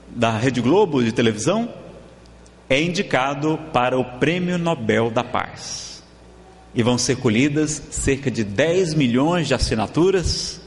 da 0.09 0.29
Rede 0.37 0.59
Globo 0.59 1.01
de 1.01 1.13
televisão, 1.13 1.73
é 2.69 2.81
indicado 2.81 3.57
para 3.71 3.97
o 3.97 4.03
Prêmio 4.03 4.57
Nobel 4.57 5.09
da 5.09 5.23
Paz. 5.23 6.03
E 6.75 6.83
vão 6.83 6.97
ser 6.97 7.15
colhidas 7.15 7.81
cerca 7.91 8.29
de 8.29 8.43
10 8.43 8.93
milhões 8.93 9.47
de 9.47 9.53
assinaturas. 9.53 10.59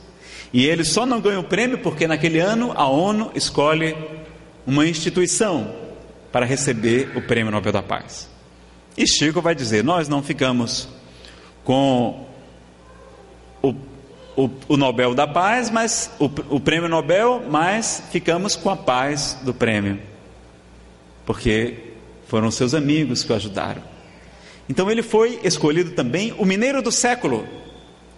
E 0.51 0.65
ele 0.65 0.83
só 0.83 1.05
não 1.05 1.21
ganha 1.21 1.39
o 1.39 1.45
prêmio 1.45 1.77
porque 1.77 2.07
naquele 2.07 2.41
ano 2.41 2.73
a 2.75 2.89
ONU 2.89 3.33
escolhe 3.35 3.95
uma 4.67 4.89
instituição 4.89 5.75
para 6.33 6.47
receber 6.47 7.13
o 7.15 7.21
Prêmio 7.21 7.53
Nobel 7.53 7.73
da 7.73 7.83
Paz. 7.83 8.31
E 8.97 9.07
Chico 9.07 9.43
vai 9.43 9.55
dizer: 9.55 9.85
Nós 9.85 10.09
não 10.09 10.23
ficamos 10.23 10.89
com 11.65 12.32
o, 14.37 14.49
o 14.69 14.77
Nobel 14.77 15.15
da 15.15 15.27
Paz, 15.27 15.71
mas 15.71 16.11
o, 16.19 16.25
o 16.51 16.61
prêmio 16.61 16.89
Nobel, 16.89 17.43
mas 17.51 18.03
ficamos 18.11 18.57
com 18.57 18.71
a 18.71 18.77
paz 18.77 19.39
do 19.43 19.53
prêmio, 19.53 19.99
porque 21.27 21.75
foram 22.27 22.51
seus 22.51 22.75
amigos 22.75 23.23
que 23.23 23.33
o 23.33 23.37
ajudaram. 23.37 23.83
Então 24.69 24.91
ele 24.91 25.03
foi 25.03 25.39
escolhido 25.45 25.91
também 25.91 26.35
o 26.39 26.45
mineiro 26.45 26.81
do 26.81 26.91
século, 26.91 27.47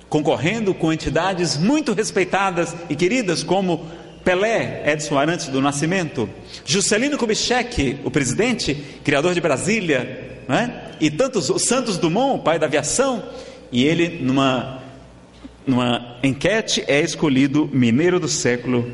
concorrendo 0.09 0.73
com 0.73 0.93
entidades 0.93 1.57
muito 1.57 1.93
respeitadas 1.93 2.77
e 2.89 2.95
queridas 2.95 3.43
como 3.43 3.85
Pelé, 4.25 4.83
Edson 4.87 5.19
Arantes 5.19 5.49
do 5.49 5.61
Nascimento, 5.61 6.29
Juscelino 6.65 7.19
Kubitschek, 7.19 7.99
o 8.05 8.11
presidente, 8.11 8.75
criador 9.03 9.35
de 9.35 9.41
Brasília, 9.41 10.41
né? 10.49 10.93
e 11.01 11.11
tantos, 11.11 11.51
Santos 11.63 11.99
Dumont, 11.99 12.43
pai 12.43 12.59
da 12.59 12.67
aviação, 12.67 13.23
e 13.73 13.85
ele 13.85 14.21
numa 14.23 14.84
numa 15.67 16.19
enquete, 16.23 16.85
é 16.87 17.01
escolhido 17.01 17.69
mineiro 17.73 18.21
do 18.21 18.29
século. 18.29 18.85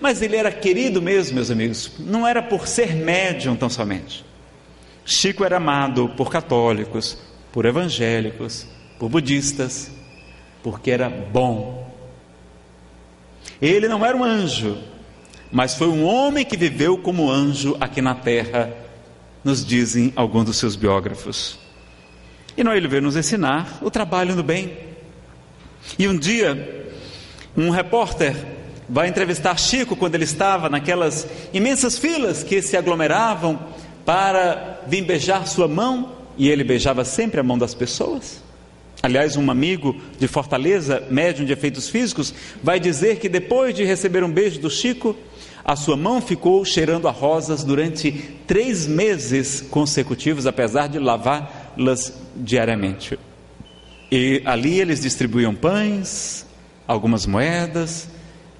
Mas 0.00 0.22
ele 0.22 0.36
era 0.36 0.52
querido 0.52 1.00
mesmo, 1.00 1.34
meus 1.34 1.50
amigos, 1.50 1.92
não 1.98 2.26
era 2.26 2.42
por 2.42 2.68
ser 2.68 2.94
médium 2.94 3.56
tão 3.56 3.68
somente. 3.68 4.24
Chico 5.04 5.44
era 5.44 5.56
amado 5.56 6.08
por 6.10 6.30
católicos, 6.30 7.18
por 7.52 7.64
evangélicos, 7.64 8.66
por 8.98 9.08
budistas, 9.08 9.90
porque 10.62 10.90
era 10.90 11.08
bom. 11.08 11.94
Ele 13.60 13.88
não 13.88 14.04
era 14.04 14.16
um 14.16 14.24
anjo, 14.24 14.76
mas 15.50 15.74
foi 15.74 15.88
um 15.88 16.04
homem 16.04 16.44
que 16.44 16.56
viveu 16.56 16.98
como 16.98 17.30
anjo 17.30 17.76
aqui 17.80 18.02
na 18.02 18.14
terra, 18.14 18.72
nos 19.42 19.64
dizem 19.64 20.12
alguns 20.16 20.44
dos 20.44 20.56
seus 20.56 20.76
biógrafos. 20.76 21.58
E 22.56 22.64
não 22.64 22.74
ele 22.74 22.88
veio 22.88 23.02
nos 23.02 23.16
ensinar 23.16 23.78
o 23.82 23.90
trabalho 23.90 24.34
no 24.34 24.42
bem. 24.42 24.85
E 25.98 26.06
um 26.08 26.16
dia, 26.16 26.86
um 27.56 27.70
repórter 27.70 28.34
vai 28.88 29.08
entrevistar 29.08 29.58
Chico 29.58 29.96
quando 29.96 30.14
ele 30.14 30.24
estava 30.24 30.68
naquelas 30.68 31.26
imensas 31.52 31.98
filas 31.98 32.42
que 32.42 32.62
se 32.62 32.76
aglomeravam 32.76 33.58
para 34.04 34.82
vir 34.86 35.02
beijar 35.02 35.46
sua 35.46 35.66
mão, 35.66 36.12
e 36.38 36.48
ele 36.48 36.62
beijava 36.62 37.04
sempre 37.04 37.40
a 37.40 37.42
mão 37.42 37.56
das 37.58 37.74
pessoas. 37.74 38.42
Aliás, 39.02 39.36
um 39.36 39.50
amigo 39.50 39.96
de 40.18 40.28
Fortaleza, 40.28 41.02
médium 41.10 41.44
de 41.44 41.52
efeitos 41.52 41.88
físicos, 41.88 42.32
vai 42.62 42.78
dizer 42.78 43.18
que 43.18 43.28
depois 43.28 43.74
de 43.74 43.84
receber 43.84 44.22
um 44.22 44.30
beijo 44.30 44.60
do 44.60 44.70
Chico, 44.70 45.16
a 45.64 45.74
sua 45.74 45.96
mão 45.96 46.20
ficou 46.20 46.64
cheirando 46.64 47.08
a 47.08 47.10
rosas 47.10 47.64
durante 47.64 48.12
três 48.46 48.86
meses 48.86 49.60
consecutivos, 49.60 50.46
apesar 50.46 50.88
de 50.88 50.98
lavá-las 50.98 52.12
diariamente. 52.36 53.18
E 54.10 54.42
ali 54.44 54.80
eles 54.80 55.00
distribuíam 55.00 55.54
pães, 55.54 56.46
algumas 56.86 57.26
moedas, 57.26 58.08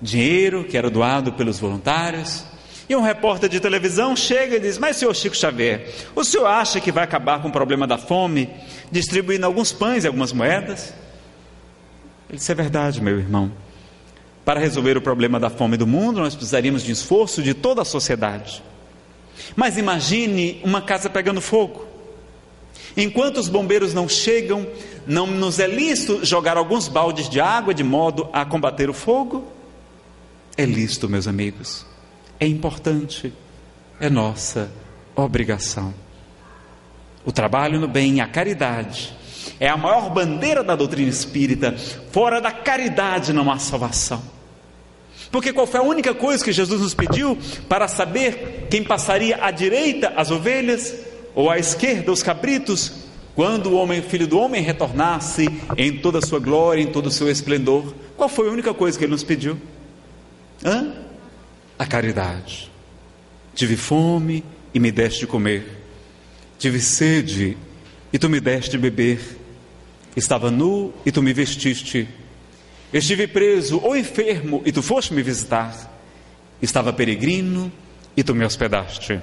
dinheiro 0.01 0.65
que 0.65 0.77
era 0.77 0.91
doado 0.91 1.33
pelos 1.33 1.59
voluntários. 1.59 2.45
E 2.89 2.95
um 2.95 3.01
repórter 3.01 3.49
de 3.49 3.59
televisão 3.59 4.15
chega 4.15 4.57
e 4.57 4.61
diz: 4.61 4.79
Mas, 4.79 4.97
senhor 4.97 5.15
Chico 5.15 5.37
Xavier, 5.37 5.93
o 6.15 6.25
senhor 6.25 6.47
acha 6.47 6.81
que 6.81 6.93
vai 6.93 7.05
acabar 7.05 7.41
com 7.43 7.49
o 7.49 7.53
problema 7.53 7.87
da 7.87 7.99
fome 7.99 8.49
distribuindo 8.91 9.47
alguns 9.47 9.73
pães 9.73 10.05
e 10.05 10.07
algumas 10.07 10.33
moedas? 10.33 10.95
Ele 12.29 12.39
disse: 12.39 12.53
É 12.53 12.55
verdade, 12.55 13.01
meu 13.01 13.19
irmão. 13.19 13.51
Para 14.45 14.61
resolver 14.61 14.97
o 14.97 15.01
problema 15.01 15.41
da 15.41 15.51
fome 15.51 15.77
do 15.77 15.89
mundo, 15.89 16.21
nós 16.21 16.37
precisaríamos 16.37 16.85
de 16.85 16.93
esforço 16.93 17.43
de 17.43 17.53
toda 17.53 17.83
a 17.83 17.85
sociedade. 17.85 18.63
Mas 19.57 19.77
imagine 19.77 20.61
uma 20.63 20.81
casa 20.81 21.11
pegando 21.11 21.41
fogo. 21.41 21.96
Enquanto 22.97 23.37
os 23.37 23.49
bombeiros 23.49 23.93
não 23.93 24.09
chegam, 24.09 24.67
não 25.07 25.27
nos 25.27 25.59
é 25.59 25.67
lícito 25.67 26.25
jogar 26.25 26.57
alguns 26.57 26.89
baldes 26.89 27.29
de 27.29 27.41
água 27.41 27.75
de 27.75 27.85
modo 27.85 28.29
a 28.33 28.45
combater 28.45 28.89
o 28.89 28.95
fogo? 28.95 29.45
É 30.57 30.65
lícito, 30.65 31.09
meus 31.09 31.29
amigos. 31.29 31.85
É 32.41 32.47
importante. 32.47 33.33
É 34.01 34.09
nossa 34.09 34.71
obrigação. 35.15 35.93
O 37.25 37.33
trabalho 37.33 37.79
no 37.79 37.89
bem, 37.89 38.21
a 38.21 38.27
caridade, 38.27 39.15
é 39.61 39.69
a 39.69 39.77
maior 39.77 40.11
bandeira 40.11 40.63
da 40.63 40.75
doutrina 40.75 41.11
espírita. 41.11 41.77
Fora 42.11 42.41
da 42.41 42.51
caridade 42.51 43.33
não 43.33 43.51
há 43.51 43.59
salvação. 43.59 44.23
Porque 45.31 45.53
qual 45.53 45.67
foi 45.67 45.81
a 45.81 45.83
única 45.83 46.15
coisa 46.15 46.45
que 46.45 46.53
Jesus 46.53 46.81
nos 46.81 46.95
pediu 46.95 47.37
para 47.69 47.89
saber 47.89 48.69
quem 48.71 48.83
passaria 48.83 49.45
à 49.45 49.51
direita 49.51 50.13
as 50.17 50.31
ovelhas 50.31 50.95
ou 51.37 51.51
à 51.51 51.59
esquerda 51.59 52.11
os 52.11 52.23
cabritos, 52.23 52.91
quando 53.35 53.67
o 53.67 53.75
homem, 53.75 54.01
filho 54.01 54.27
do 54.27 54.39
homem 54.39 54.63
retornasse 54.63 55.47
em 55.77 55.99
toda 55.99 56.19
a 56.19 56.23
sua 56.23 56.41
glória, 56.41 56.81
em 56.81 56.87
todo 56.87 57.09
o 57.09 57.11
seu 57.11 57.31
esplendor, 57.31 57.95
qual 58.17 58.27
foi 58.27 58.49
a 58.49 58.51
única 58.51 58.73
coisa 58.73 58.99
que 58.99 59.05
ele 59.05 59.13
nos 59.13 59.23
pediu? 59.23 59.59
Hã? 60.65 60.95
A 61.79 61.85
caridade. 61.85 62.73
Tive 63.55 63.77
fome 63.77 64.43
e 64.73 64.81
me 64.81 64.91
deste 64.91 65.21
de 65.21 65.27
comer. 65.27 65.83
Tive 66.59 66.81
sede 66.81 67.59
e 68.11 68.19
tu 68.19 68.31
me 68.31 68.41
deste 68.41 68.71
de 68.71 68.79
beber. 68.79 69.21
Estava 70.17 70.51
nu 70.51 70.95
e 71.05 71.13
tu 71.13 71.23
me 71.23 71.35
vestiste. 71.35 72.09
Estive 72.91 73.27
preso 73.27 73.79
ou 73.85 73.95
enfermo 73.95 74.63
e 74.65 74.73
tu 74.73 74.83
foste 74.83 75.13
me 75.13 75.23
visitar. 75.23 75.93
Estava 76.63 76.95
peregrino 76.95 77.71
e 78.17 78.23
tu 78.23 78.35
me 78.35 78.43
hospedaste. 78.43 79.21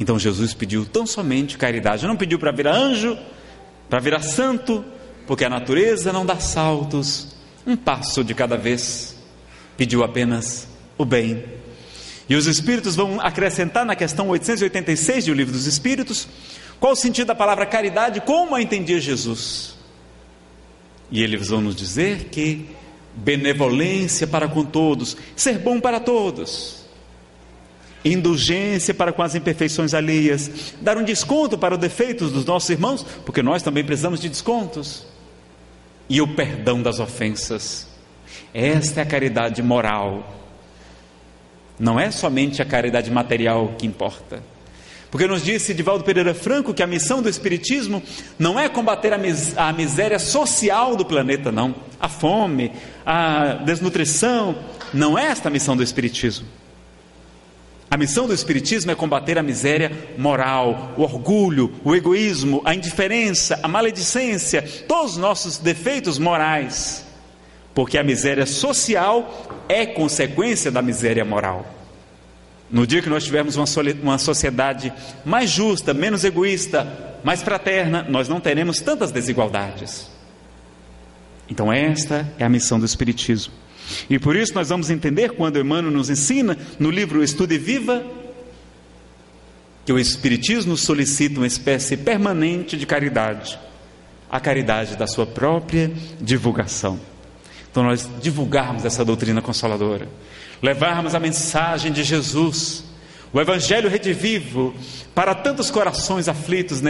Então 0.00 0.18
Jesus 0.18 0.54
pediu 0.54 0.86
tão 0.86 1.06
somente 1.06 1.58
caridade, 1.58 2.06
não 2.06 2.16
pediu 2.16 2.38
para 2.38 2.50
virar 2.50 2.74
anjo, 2.74 3.18
para 3.88 4.00
virar 4.00 4.22
santo, 4.22 4.82
porque 5.26 5.44
a 5.44 5.50
natureza 5.50 6.10
não 6.10 6.24
dá 6.24 6.40
saltos, 6.40 7.36
um 7.66 7.76
passo 7.76 8.24
de 8.24 8.34
cada 8.34 8.56
vez. 8.56 9.14
Pediu 9.76 10.02
apenas 10.02 10.66
o 10.96 11.04
bem. 11.04 11.44
E 12.28 12.34
os 12.34 12.46
Espíritos 12.46 12.96
vão 12.96 13.20
acrescentar 13.20 13.84
na 13.84 13.94
questão 13.94 14.28
886 14.28 15.26
do 15.26 15.34
Livro 15.34 15.52
dos 15.52 15.66
Espíritos, 15.66 16.26
Qual 16.78 16.94
o 16.94 16.96
sentido 16.96 17.26
da 17.26 17.34
palavra 17.34 17.66
caridade? 17.66 18.22
Como 18.22 18.54
a 18.54 18.62
entendia 18.62 18.98
Jesus? 18.98 19.74
E 21.10 21.22
eles 21.22 21.48
vão 21.48 21.60
nos 21.60 21.76
dizer 21.76 22.24
que 22.30 22.70
benevolência 23.14 24.26
para 24.26 24.48
com 24.48 24.64
todos, 24.64 25.16
ser 25.36 25.58
bom 25.58 25.78
para 25.78 26.00
todos, 26.00 26.79
indulgência 28.04 28.94
para 28.94 29.12
com 29.12 29.22
as 29.22 29.34
imperfeições 29.34 29.94
alheias, 29.94 30.74
dar 30.80 30.96
um 30.96 31.04
desconto 31.04 31.58
para 31.58 31.74
os 31.74 31.80
defeitos 31.80 32.32
dos 32.32 32.44
nossos 32.44 32.70
irmãos, 32.70 33.04
porque 33.24 33.42
nós 33.42 33.62
também 33.62 33.84
precisamos 33.84 34.20
de 34.20 34.28
descontos, 34.28 35.06
e 36.08 36.20
o 36.20 36.28
perdão 36.28 36.82
das 36.82 36.98
ofensas. 36.98 37.88
Esta 38.52 39.00
é 39.00 39.02
a 39.04 39.06
caridade 39.06 39.62
moral. 39.62 40.36
Não 41.78 42.00
é 42.00 42.10
somente 42.10 42.60
a 42.60 42.64
caridade 42.64 43.10
material 43.10 43.74
que 43.78 43.86
importa. 43.86 44.42
Porque 45.10 45.26
nos 45.26 45.42
disse 45.42 45.74
Divaldo 45.74 46.04
Pereira 46.04 46.34
Franco 46.34 46.74
que 46.74 46.82
a 46.82 46.86
missão 46.86 47.20
do 47.20 47.28
Espiritismo 47.28 48.02
não 48.38 48.58
é 48.58 48.68
combater 48.68 49.12
a, 49.12 49.18
mis 49.18 49.56
a 49.56 49.72
miséria 49.72 50.18
social 50.18 50.94
do 50.94 51.04
planeta, 51.04 51.50
não. 51.50 51.74
A 51.98 52.08
fome, 52.08 52.72
a 53.04 53.54
desnutrição, 53.64 54.56
não 54.94 55.18
é 55.18 55.26
esta 55.26 55.48
a 55.48 55.50
missão 55.50 55.76
do 55.76 55.82
Espiritismo. 55.82 56.46
A 57.90 57.96
missão 57.96 58.28
do 58.28 58.32
Espiritismo 58.32 58.92
é 58.92 58.94
combater 58.94 59.36
a 59.36 59.42
miséria 59.42 59.90
moral, 60.16 60.94
o 60.96 61.02
orgulho, 61.02 61.72
o 61.82 61.92
egoísmo, 61.92 62.62
a 62.64 62.72
indiferença, 62.72 63.58
a 63.64 63.66
maledicência, 63.66 64.62
todos 64.86 65.12
os 65.12 65.16
nossos 65.16 65.58
defeitos 65.58 66.16
morais. 66.16 67.04
Porque 67.74 67.98
a 67.98 68.04
miséria 68.04 68.46
social 68.46 69.64
é 69.68 69.84
consequência 69.84 70.70
da 70.70 70.80
miséria 70.80 71.24
moral. 71.24 71.66
No 72.70 72.86
dia 72.86 73.02
que 73.02 73.10
nós 73.10 73.24
tivermos 73.24 73.56
uma, 73.56 73.66
uma 74.00 74.18
sociedade 74.18 74.92
mais 75.24 75.50
justa, 75.50 75.92
menos 75.92 76.22
egoísta, 76.22 77.16
mais 77.24 77.42
fraterna, 77.42 78.06
nós 78.08 78.28
não 78.28 78.38
teremos 78.38 78.80
tantas 78.80 79.10
desigualdades. 79.10 80.08
Então, 81.48 81.72
esta 81.72 82.32
é 82.38 82.44
a 82.44 82.48
missão 82.48 82.78
do 82.78 82.86
Espiritismo. 82.86 83.52
E 84.08 84.18
por 84.18 84.36
isso 84.36 84.54
nós 84.54 84.68
vamos 84.68 84.90
entender 84.90 85.30
quando 85.32 85.58
Emmanuel 85.58 85.92
nos 85.92 86.10
ensina 86.10 86.56
no 86.78 86.90
livro 86.90 87.22
Estude 87.22 87.58
Viva 87.58 88.04
que 89.84 89.92
o 89.92 89.98
Espiritismo 89.98 90.76
solicita 90.76 91.40
uma 91.40 91.46
espécie 91.46 91.96
permanente 91.96 92.76
de 92.76 92.86
caridade, 92.86 93.58
a 94.30 94.38
caridade 94.38 94.96
da 94.96 95.06
sua 95.06 95.26
própria 95.26 95.90
divulgação. 96.20 97.00
Então, 97.70 97.82
nós 97.82 98.08
divulgarmos 98.20 98.84
essa 98.84 99.04
doutrina 99.04 99.40
consoladora 99.40 100.08
levarmos 100.62 101.14
a 101.14 101.20
mensagem 101.20 101.92
de 101.92 102.02
Jesus, 102.02 102.84
o 103.32 103.40
Evangelho 103.40 103.88
redivivo, 103.88 104.74
para 105.14 105.34
tantos 105.34 105.70
corações 105.70 106.28
aflitos, 106.28 106.80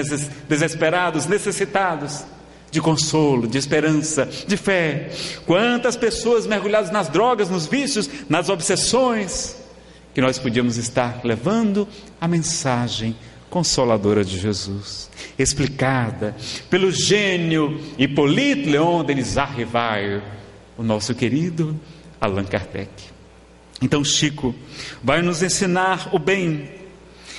desesperados, 0.48 1.26
necessitados 1.26 2.24
de 2.70 2.80
consolo, 2.80 3.46
de 3.46 3.58
esperança, 3.58 4.28
de 4.46 4.56
fé. 4.56 5.10
Quantas 5.46 5.96
pessoas 5.96 6.46
mergulhadas 6.46 6.90
nas 6.90 7.08
drogas, 7.08 7.50
nos 7.50 7.66
vícios, 7.66 8.08
nas 8.28 8.48
obsessões, 8.48 9.56
que 10.14 10.20
nós 10.20 10.38
podíamos 10.38 10.76
estar 10.76 11.20
levando 11.24 11.86
a 12.20 12.28
mensagem 12.28 13.16
consoladora 13.48 14.24
de 14.24 14.38
Jesus, 14.38 15.10
explicada 15.38 16.36
pelo 16.70 16.92
gênio 16.92 17.80
Hippolyte 17.98 18.70
Leon 18.70 19.04
Denis 19.04 19.34
Rivaio, 19.56 20.22
o 20.78 20.82
nosso 20.82 21.14
querido 21.14 21.78
Allan 22.20 22.44
Kardec. 22.44 22.90
Então, 23.82 24.04
Chico 24.04 24.54
vai 25.02 25.22
nos 25.22 25.42
ensinar 25.42 26.10
o 26.12 26.18
bem. 26.18 26.68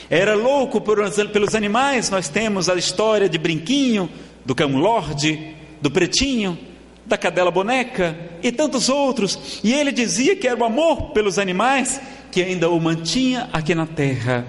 Era 0.10 0.36
louco 0.36 0.82
pelos 0.82 1.56
animais, 1.56 2.10
nós 2.10 2.28
temos 2.28 2.68
a 2.68 2.76
história 2.76 3.30
de 3.30 3.38
Brinquinho, 3.38 4.10
do 4.46 4.56
Cão 4.56 4.76
Lorde, 4.76 5.56
do 5.82 5.90
Pretinho, 5.90 6.58
da 7.06 7.18
Cadela 7.18 7.52
Boneca 7.52 8.18
e 8.42 8.52
tantos 8.52 8.90
outros. 8.90 9.60
E 9.64 9.74
ele 9.74 9.92
dizia 9.92 10.36
que 10.36 10.48
era 10.48 10.60
o 10.60 10.64
amor 10.64 11.12
pelos 11.12 11.38
animais 11.40 12.00
que 12.32 12.42
ainda 12.42 12.70
o 12.70 12.80
mantinha 12.80 13.50
aqui 13.52 13.76
na 13.76 13.86
terra, 13.86 14.46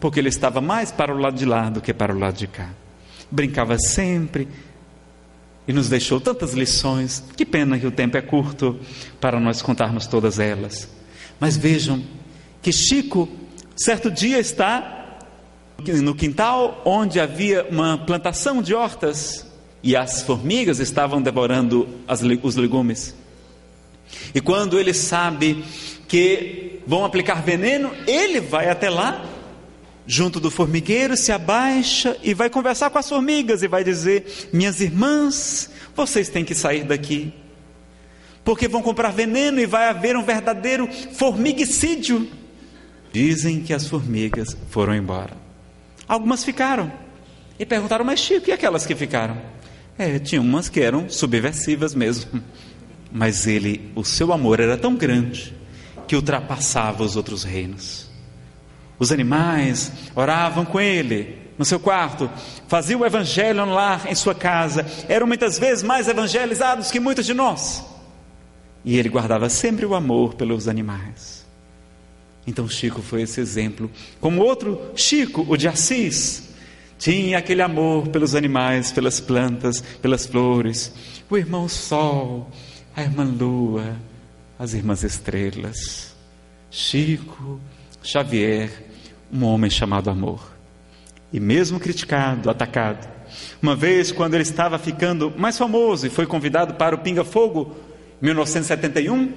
porque 0.00 0.18
ele 0.18 0.28
estava 0.28 0.60
mais 0.60 0.90
para 0.90 1.14
o 1.14 1.18
lado 1.18 1.36
de 1.36 1.44
lá 1.44 1.70
do 1.70 1.80
que 1.80 1.94
para 1.94 2.14
o 2.14 2.18
lado 2.18 2.36
de 2.36 2.46
cá. 2.46 2.70
Brincava 3.30 3.78
sempre 3.78 4.48
e 5.66 5.72
nos 5.72 5.88
deixou 5.88 6.20
tantas 6.20 6.54
lições. 6.54 7.22
Que 7.36 7.46
pena 7.46 7.78
que 7.78 7.86
o 7.86 7.90
tempo 7.90 8.16
é 8.16 8.20
curto 8.20 8.78
para 9.20 9.38
nós 9.38 9.62
contarmos 9.62 10.06
todas 10.06 10.38
elas. 10.38 10.88
Mas 11.38 11.56
vejam 11.56 12.02
que 12.60 12.72
Chico, 12.72 13.28
certo 13.76 14.10
dia, 14.10 14.38
está 14.38 15.01
no 16.02 16.14
quintal 16.14 16.80
onde 16.84 17.18
havia 17.18 17.66
uma 17.68 17.98
plantação 17.98 18.62
de 18.62 18.74
hortas 18.74 19.46
e 19.82 19.96
as 19.96 20.22
formigas 20.22 20.78
estavam 20.78 21.20
devorando 21.20 21.88
as, 22.06 22.22
os 22.42 22.56
legumes. 22.56 23.14
E 24.34 24.40
quando 24.40 24.78
ele 24.78 24.94
sabe 24.94 25.64
que 26.06 26.80
vão 26.86 27.04
aplicar 27.04 27.42
veneno, 27.42 27.90
ele 28.06 28.40
vai 28.40 28.68
até 28.68 28.90
lá, 28.90 29.24
junto 30.06 30.38
do 30.38 30.50
formigueiro, 30.50 31.16
se 31.16 31.32
abaixa 31.32 32.16
e 32.22 32.34
vai 32.34 32.48
conversar 32.48 32.90
com 32.90 32.98
as 32.98 33.08
formigas 33.08 33.62
e 33.62 33.68
vai 33.68 33.82
dizer: 33.82 34.50
Minhas 34.52 34.80
irmãs, 34.80 35.70
vocês 35.96 36.28
têm 36.28 36.44
que 36.44 36.54
sair 36.54 36.84
daqui 36.84 37.32
porque 38.44 38.68
vão 38.68 38.82
comprar 38.82 39.10
veneno 39.10 39.60
e 39.60 39.66
vai 39.66 39.88
haver 39.88 40.16
um 40.16 40.24
verdadeiro 40.24 40.88
formigicídio. 41.12 42.28
Dizem 43.12 43.60
que 43.60 43.72
as 43.72 43.86
formigas 43.86 44.56
foram 44.70 44.94
embora. 44.94 45.41
Algumas 46.12 46.44
ficaram. 46.44 46.92
E 47.58 47.64
perguntaram, 47.64 48.04
mas 48.04 48.20
Chico, 48.20 48.50
e 48.50 48.52
aquelas 48.52 48.84
que 48.84 48.94
ficaram? 48.94 49.40
É, 49.96 50.18
tinha 50.18 50.42
umas 50.42 50.68
que 50.68 50.78
eram 50.78 51.08
subversivas 51.08 51.94
mesmo. 51.94 52.42
Mas 53.10 53.46
ele, 53.46 53.90
o 53.94 54.04
seu 54.04 54.30
amor 54.30 54.60
era 54.60 54.76
tão 54.76 54.94
grande 54.94 55.54
que 56.06 56.14
ultrapassava 56.14 57.02
os 57.02 57.16
outros 57.16 57.44
reinos. 57.44 58.10
Os 58.98 59.10
animais 59.10 59.90
oravam 60.14 60.66
com 60.66 60.78
ele 60.78 61.38
no 61.58 61.64
seu 61.64 61.80
quarto, 61.80 62.30
faziam 62.68 63.00
o 63.00 63.06
evangelho 63.06 63.64
no 63.64 63.72
lar, 63.72 64.06
em 64.06 64.14
sua 64.14 64.34
casa, 64.34 64.84
eram 65.08 65.26
muitas 65.26 65.58
vezes 65.58 65.82
mais 65.82 66.08
evangelizados 66.08 66.90
que 66.90 67.00
muitos 67.00 67.24
de 67.24 67.32
nós. 67.32 67.82
E 68.84 68.98
ele 68.98 69.08
guardava 69.08 69.48
sempre 69.48 69.86
o 69.86 69.94
amor 69.94 70.34
pelos 70.34 70.68
animais. 70.68 71.41
Então 72.46 72.68
Chico 72.68 73.00
foi 73.00 73.22
esse 73.22 73.40
exemplo. 73.40 73.90
Como 74.20 74.42
outro 74.42 74.80
Chico, 74.96 75.46
o 75.48 75.56
de 75.56 75.68
Assis, 75.68 76.50
tinha 76.98 77.38
aquele 77.38 77.62
amor 77.62 78.08
pelos 78.08 78.34
animais, 78.34 78.92
pelas 78.92 79.20
plantas, 79.20 79.80
pelas 80.00 80.26
flores. 80.26 80.92
O 81.28 81.36
irmão 81.36 81.68
Sol, 81.68 82.50
a 82.94 83.02
irmã 83.02 83.24
Lua, 83.24 83.96
as 84.58 84.74
irmãs 84.74 85.02
estrelas. 85.02 86.14
Chico 86.70 87.60
Xavier, 88.02 88.70
um 89.32 89.44
homem 89.44 89.70
chamado 89.70 90.10
amor. 90.10 90.52
E 91.32 91.40
mesmo 91.40 91.80
criticado, 91.80 92.50
atacado, 92.50 93.08
uma 93.60 93.74
vez 93.74 94.12
quando 94.12 94.34
ele 94.34 94.42
estava 94.42 94.78
ficando 94.78 95.32
mais 95.36 95.56
famoso 95.56 96.06
e 96.06 96.10
foi 96.10 96.26
convidado 96.26 96.74
para 96.74 96.94
o 96.94 96.98
Pinga 96.98 97.24
Fogo, 97.24 97.74
1971, 98.20 99.32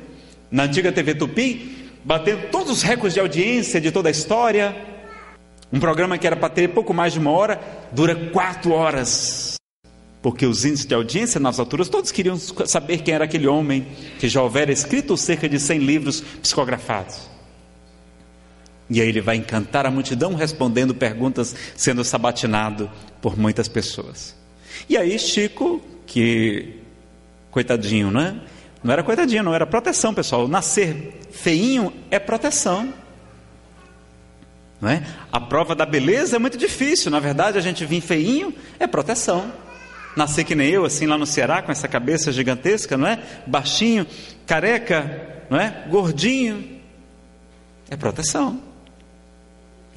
na 0.51 0.63
antiga 0.63 0.91
TV 0.91 1.15
Tupi, 1.15 1.84
batendo 2.05 2.49
todos 2.51 2.71
os 2.71 2.81
recordes 2.83 3.15
de 3.15 3.19
audiência 3.19 3.81
de 3.81 3.91
toda 3.91 4.09
a 4.09 4.11
história. 4.11 4.75
Um 5.73 5.79
programa 5.79 6.17
que 6.19 6.27
era 6.27 6.35
para 6.35 6.49
ter 6.49 6.69
pouco 6.69 6.93
mais 6.93 7.11
de 7.13 7.19
uma 7.19 7.31
hora, 7.31 7.59
dura 7.91 8.15
quatro 8.29 8.71
horas. 8.71 9.55
Porque 10.21 10.45
os 10.45 10.63
índices 10.63 10.85
de 10.85 10.93
audiência 10.93 11.39
nas 11.39 11.59
alturas, 11.59 11.89
todos 11.89 12.11
queriam 12.11 12.37
saber 12.37 12.99
quem 12.99 13.13
era 13.13 13.25
aquele 13.25 13.47
homem 13.47 13.87
que 14.19 14.29
já 14.29 14.41
houvera 14.41 14.71
escrito 14.71 15.17
cerca 15.17 15.49
de 15.49 15.59
100 15.59 15.79
livros 15.79 16.21
psicografados. 16.41 17.27
E 18.87 19.01
aí 19.01 19.09
ele 19.09 19.21
vai 19.21 19.35
encantar 19.35 19.87
a 19.87 19.91
multidão 19.91 20.35
respondendo 20.35 20.93
perguntas, 20.93 21.55
sendo 21.75 22.03
sabatinado 22.03 22.89
por 23.19 23.35
muitas 23.37 23.67
pessoas. 23.67 24.35
E 24.87 24.95
aí 24.95 25.17
Chico, 25.17 25.81
que 26.05 26.81
coitadinho, 27.49 28.11
não 28.11 28.21
é? 28.21 28.35
Não 28.85 28.93
era 28.93 29.01
coitadinha, 29.01 29.41
não, 29.41 29.51
era 29.51 29.65
proteção, 29.65 30.13
pessoal. 30.13 30.47
Nascer 30.47 31.19
feinho 31.31 31.91
é 32.11 32.19
proteção. 32.19 32.93
Não 34.79 34.87
é? 34.87 35.03
A 35.31 35.39
prova 35.39 35.73
da 35.73 35.87
beleza 35.87 36.35
é 36.35 36.39
muito 36.39 36.55
difícil. 36.55 37.09
Na 37.09 37.19
verdade, 37.19 37.57
a 37.57 37.61
gente 37.61 37.83
vir 37.83 37.99
feinho 37.99 38.53
é 38.79 38.85
proteção. 38.85 39.51
Nascer 40.15 40.43
que 40.43 40.53
nem 40.53 40.69
eu, 40.69 40.85
assim 40.85 41.07
lá 41.07 41.17
no 41.17 41.25
Ceará, 41.25 41.63
com 41.63 41.71
essa 41.71 41.87
cabeça 41.87 42.31
gigantesca, 42.31 42.95
não 42.95 43.07
é? 43.07 43.17
Baixinho, 43.47 44.05
careca, 44.45 45.43
não 45.49 45.59
é? 45.59 45.87
Gordinho, 45.89 46.79
é 47.89 47.97
proteção. 47.97 48.61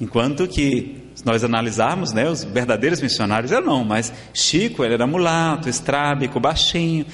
Enquanto 0.01 0.47
que, 0.47 1.11
se 1.13 1.23
nós 1.25 1.43
analisarmos, 1.43 2.11
né, 2.11 2.27
os 2.27 2.43
verdadeiros 2.43 3.01
missionários, 3.01 3.51
eu 3.51 3.61
não, 3.61 3.83
mas 3.83 4.11
Chico, 4.33 4.83
ele 4.83 4.95
era 4.95 5.05
mulato, 5.05 5.69
estrábico, 5.69 6.39
baixinho, 6.39 7.05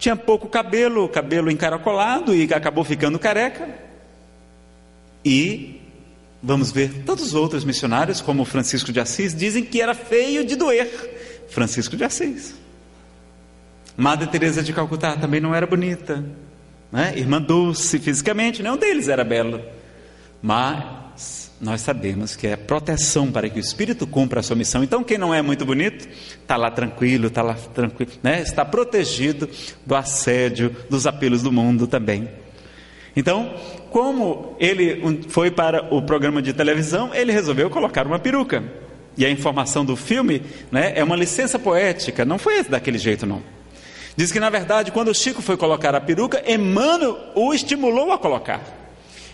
tinha 0.00 0.16
pouco 0.16 0.48
cabelo, 0.48 1.08
cabelo 1.08 1.48
encaracolado 1.48 2.34
e 2.34 2.52
acabou 2.52 2.82
ficando 2.82 3.20
careca. 3.20 3.68
E 5.24 5.80
Vamos 6.42 6.72
ver 6.72 7.02
tantos 7.04 7.34
outros 7.34 7.64
missionários, 7.64 8.22
como 8.22 8.46
Francisco 8.46 8.90
de 8.92 8.98
Assis, 8.98 9.34
dizem 9.34 9.62
que 9.62 9.80
era 9.80 9.94
feio 9.94 10.44
de 10.44 10.56
doer. 10.56 10.88
Francisco 11.50 11.96
de 11.96 12.04
Assis. 12.04 12.54
Madre 13.94 14.26
Teresa 14.26 14.62
de 14.62 14.72
Calcutá 14.72 15.16
também 15.16 15.40
não 15.40 15.54
era 15.54 15.66
bonita, 15.66 16.24
né? 16.90 17.12
Irmã 17.14 17.42
Dulce 17.42 17.98
fisicamente, 17.98 18.62
nenhum 18.62 18.78
deles 18.78 19.08
era 19.08 19.22
belo. 19.22 19.60
Mas 20.40 21.49
nós 21.60 21.82
sabemos 21.82 22.34
que 22.34 22.46
é 22.46 22.56
proteção 22.56 23.30
para 23.30 23.48
que 23.48 23.58
o 23.58 23.60
Espírito 23.60 24.06
cumpra 24.06 24.40
a 24.40 24.42
sua 24.42 24.56
missão. 24.56 24.82
Então, 24.82 25.04
quem 25.04 25.18
não 25.18 25.34
é 25.34 25.42
muito 25.42 25.66
bonito, 25.66 26.08
está 26.40 26.56
lá 26.56 26.70
tranquilo, 26.70 27.26
está 27.26 27.42
lá 27.42 27.54
tranquilo, 27.54 28.10
né? 28.22 28.40
está 28.40 28.64
protegido 28.64 29.48
do 29.84 29.94
assédio, 29.94 30.74
dos 30.88 31.06
apelos 31.06 31.42
do 31.42 31.52
mundo 31.52 31.86
também. 31.86 32.30
Então, 33.14 33.54
como 33.90 34.56
ele 34.58 35.26
foi 35.28 35.50
para 35.50 35.94
o 35.94 36.00
programa 36.00 36.40
de 36.40 36.54
televisão, 36.54 37.14
ele 37.14 37.30
resolveu 37.30 37.68
colocar 37.68 38.06
uma 38.06 38.18
peruca. 38.18 38.64
E 39.18 39.26
a 39.26 39.30
informação 39.30 39.84
do 39.84 39.96
filme 39.96 40.42
né, 40.72 40.92
é 40.96 41.04
uma 41.04 41.16
licença 41.16 41.58
poética, 41.58 42.24
não 42.24 42.38
foi 42.38 42.62
daquele 42.62 42.96
jeito, 42.96 43.26
não. 43.26 43.42
Diz 44.16 44.32
que, 44.32 44.40
na 44.40 44.48
verdade, 44.48 44.92
quando 44.92 45.08
o 45.08 45.14
Chico 45.14 45.42
foi 45.42 45.56
colocar 45.56 45.94
a 45.94 46.00
peruca, 46.00 46.42
Emmanuel 46.50 47.18
o 47.34 47.52
estimulou 47.52 48.12
a 48.12 48.18
colocar. 48.18 48.79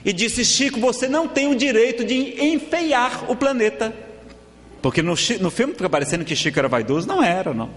E 0.06 0.12
disse: 0.12 0.44
Chico, 0.44 0.80
você 0.80 1.08
não 1.08 1.28
tem 1.28 1.48
o 1.48 1.54
direito 1.54 2.04
de 2.04 2.42
enfeiar 2.42 3.30
o 3.30 3.36
planeta. 3.36 3.94
Porque 4.80 5.02
no, 5.02 5.14
no 5.40 5.50
filme 5.50 5.74
fica 5.74 5.90
parecendo 5.90 6.24
que 6.24 6.34
Chico 6.34 6.58
era 6.58 6.68
vaidoso. 6.68 7.06
Não 7.06 7.22
era, 7.22 7.52
não. 7.52 7.70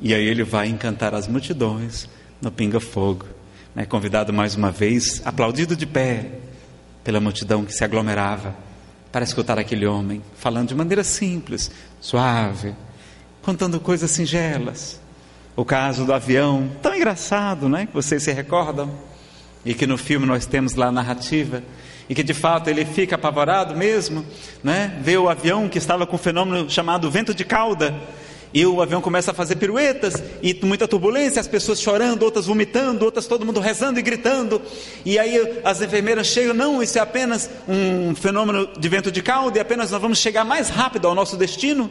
E 0.00 0.12
aí 0.12 0.26
ele 0.26 0.42
vai 0.42 0.66
encantar 0.66 1.14
as 1.14 1.28
multidões 1.28 2.08
no 2.40 2.50
Pinga 2.50 2.80
Fogo 2.80 3.26
né, 3.74 3.84
convidado 3.84 4.32
mais 4.32 4.54
uma 4.54 4.70
vez, 4.70 5.22
aplaudido 5.24 5.76
de 5.76 5.86
pé 5.86 6.26
pela 7.04 7.20
multidão 7.20 7.64
que 7.64 7.72
se 7.72 7.84
aglomerava 7.84 8.54
para 9.12 9.24
escutar 9.24 9.58
aquele 9.58 9.86
homem 9.86 10.22
falando 10.36 10.68
de 10.68 10.74
maneira 10.74 11.02
simples, 11.02 11.70
suave, 12.00 12.74
contando 13.42 13.80
coisas 13.80 14.10
singelas. 14.10 15.00
O 15.56 15.64
caso 15.64 16.04
do 16.04 16.12
avião, 16.12 16.70
tão 16.80 16.94
engraçado, 16.94 17.68
né? 17.68 17.86
Que 17.86 17.92
vocês 17.92 18.22
se 18.22 18.32
recordam 18.32 18.90
e 19.64 19.74
que 19.74 19.86
no 19.86 19.98
filme 19.98 20.26
nós 20.26 20.46
temos 20.46 20.74
lá 20.74 20.86
a 20.86 20.92
narrativa 20.92 21.62
e 22.08 22.14
que 22.14 22.22
de 22.22 22.34
fato 22.34 22.68
ele 22.68 22.84
fica 22.84 23.14
apavorado 23.14 23.76
mesmo, 23.76 24.24
né? 24.64 24.98
Vê 25.02 25.16
o 25.16 25.28
avião 25.28 25.68
que 25.68 25.78
estava 25.78 26.06
com 26.06 26.16
um 26.16 26.18
fenômeno 26.18 26.68
chamado 26.68 27.10
vento 27.10 27.32
de 27.32 27.44
cauda 27.44 27.94
e 28.52 28.66
o 28.66 28.82
avião 28.82 29.00
começa 29.00 29.30
a 29.30 29.34
fazer 29.34 29.56
piruetas, 29.56 30.14
e 30.42 30.58
muita 30.64 30.88
turbulência, 30.88 31.40
as 31.40 31.46
pessoas 31.46 31.80
chorando, 31.80 32.24
outras 32.24 32.46
vomitando, 32.46 33.04
outras 33.04 33.26
todo 33.26 33.46
mundo 33.46 33.60
rezando 33.60 34.00
e 34.00 34.02
gritando. 34.02 34.60
E 35.04 35.18
aí 35.18 35.60
as 35.62 35.80
enfermeiras 35.80 36.26
chegam, 36.26 36.52
não, 36.52 36.82
isso 36.82 36.98
é 36.98 37.00
apenas 37.00 37.48
um 37.68 38.14
fenômeno 38.14 38.68
de 38.76 38.88
vento 38.88 39.12
de 39.12 39.22
caldo, 39.22 39.56
e 39.56 39.60
apenas 39.60 39.90
nós 39.90 40.02
vamos 40.02 40.18
chegar 40.18 40.44
mais 40.44 40.68
rápido 40.68 41.06
ao 41.06 41.14
nosso 41.14 41.36
destino. 41.36 41.90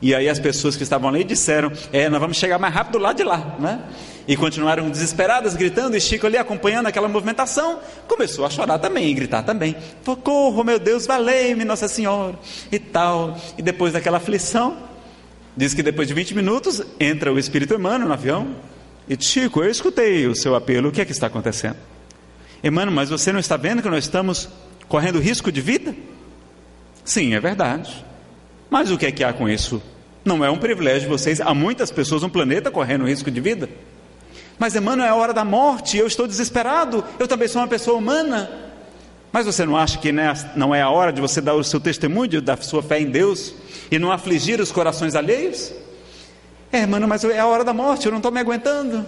E 0.00 0.14
aí 0.14 0.28
as 0.28 0.38
pessoas 0.38 0.76
que 0.76 0.82
estavam 0.82 1.08
ali 1.08 1.24
disseram, 1.24 1.72
é, 1.92 2.08
nós 2.08 2.20
vamos 2.20 2.36
chegar 2.36 2.58
mais 2.58 2.74
rápido 2.74 2.98
lá 2.98 3.12
de 3.12 3.24
lá, 3.24 3.56
né? 3.58 3.80
E 4.28 4.36
continuaram 4.36 4.90
desesperadas, 4.90 5.54
gritando, 5.54 5.96
e 5.96 6.00
Chico 6.00 6.26
ali 6.26 6.36
acompanhando 6.36 6.86
aquela 6.86 7.08
movimentação, 7.08 7.78
começou 8.08 8.44
a 8.44 8.50
chorar 8.50 8.78
também, 8.78 9.08
e 9.08 9.14
gritar 9.14 9.42
também, 9.42 9.76
socorro, 10.04 10.64
meu 10.64 10.78
Deus, 10.78 11.06
valei-me, 11.06 11.64
Nossa 11.64 11.88
Senhora, 11.88 12.36
e 12.70 12.78
tal. 12.78 13.38
E 13.56 13.62
depois 13.62 13.92
daquela 13.92 14.16
aflição, 14.18 14.76
Diz 15.56 15.72
que 15.72 15.82
depois 15.82 16.06
de 16.06 16.12
20 16.12 16.34
minutos 16.34 16.82
entra 17.00 17.32
o 17.32 17.38
Espírito 17.38 17.72
Emmanuel 17.72 18.08
no 18.08 18.12
avião 18.12 18.54
e 19.08 19.16
Chico, 19.18 19.62
eu 19.62 19.70
escutei 19.70 20.26
o 20.26 20.34
seu 20.34 20.54
apelo, 20.54 20.90
o 20.90 20.92
que 20.92 21.00
é 21.00 21.04
que 21.04 21.12
está 21.12 21.28
acontecendo? 21.28 21.76
Emmanuel, 22.62 22.94
mas 22.94 23.08
você 23.08 23.32
não 23.32 23.40
está 23.40 23.56
vendo 23.56 23.80
que 23.80 23.88
nós 23.88 24.04
estamos 24.04 24.50
correndo 24.86 25.18
risco 25.18 25.50
de 25.50 25.62
vida? 25.62 25.94
Sim, 27.04 27.32
é 27.32 27.40
verdade. 27.40 28.04
Mas 28.70 28.90
o 28.90 28.98
que 28.98 29.06
é 29.06 29.12
que 29.12 29.22
há 29.24 29.32
com 29.32 29.48
isso? 29.48 29.82
Não 30.24 30.44
é 30.44 30.50
um 30.50 30.58
privilégio 30.58 31.02
de 31.02 31.08
vocês. 31.08 31.40
Há 31.40 31.54
muitas 31.54 31.90
pessoas 31.90 32.22
no 32.22 32.30
planeta 32.30 32.70
correndo 32.70 33.06
risco 33.06 33.30
de 33.30 33.40
vida. 33.40 33.68
Mas 34.58 34.74
Emmanuel, 34.74 35.06
é 35.06 35.10
a 35.10 35.14
hora 35.14 35.34
da 35.34 35.44
morte, 35.44 35.98
eu 35.98 36.06
estou 36.06 36.26
desesperado, 36.26 37.04
eu 37.18 37.28
também 37.28 37.46
sou 37.46 37.60
uma 37.60 37.68
pessoa 37.68 37.98
humana. 37.98 38.50
Mas 39.30 39.44
você 39.44 39.66
não 39.66 39.76
acha 39.76 39.98
que 39.98 40.10
não 40.56 40.74
é 40.74 40.80
a 40.80 40.88
hora 40.88 41.12
de 41.12 41.20
você 41.20 41.40
dar 41.40 41.54
o 41.54 41.62
seu 41.62 41.78
testemunho 41.78 42.40
da 42.40 42.56
sua 42.56 42.82
fé 42.82 43.00
em 43.00 43.10
Deus? 43.10 43.54
e 43.90 43.98
não 43.98 44.10
afligir 44.10 44.60
os 44.60 44.72
corações 44.72 45.14
alheios? 45.14 45.72
É, 46.72 46.86
mano, 46.86 47.06
mas 47.06 47.24
é 47.24 47.38
a 47.38 47.46
hora 47.46 47.64
da 47.64 47.72
morte, 47.72 48.06
eu 48.06 48.10
não 48.10 48.18
estou 48.18 48.32
me 48.32 48.40
aguentando. 48.40 49.06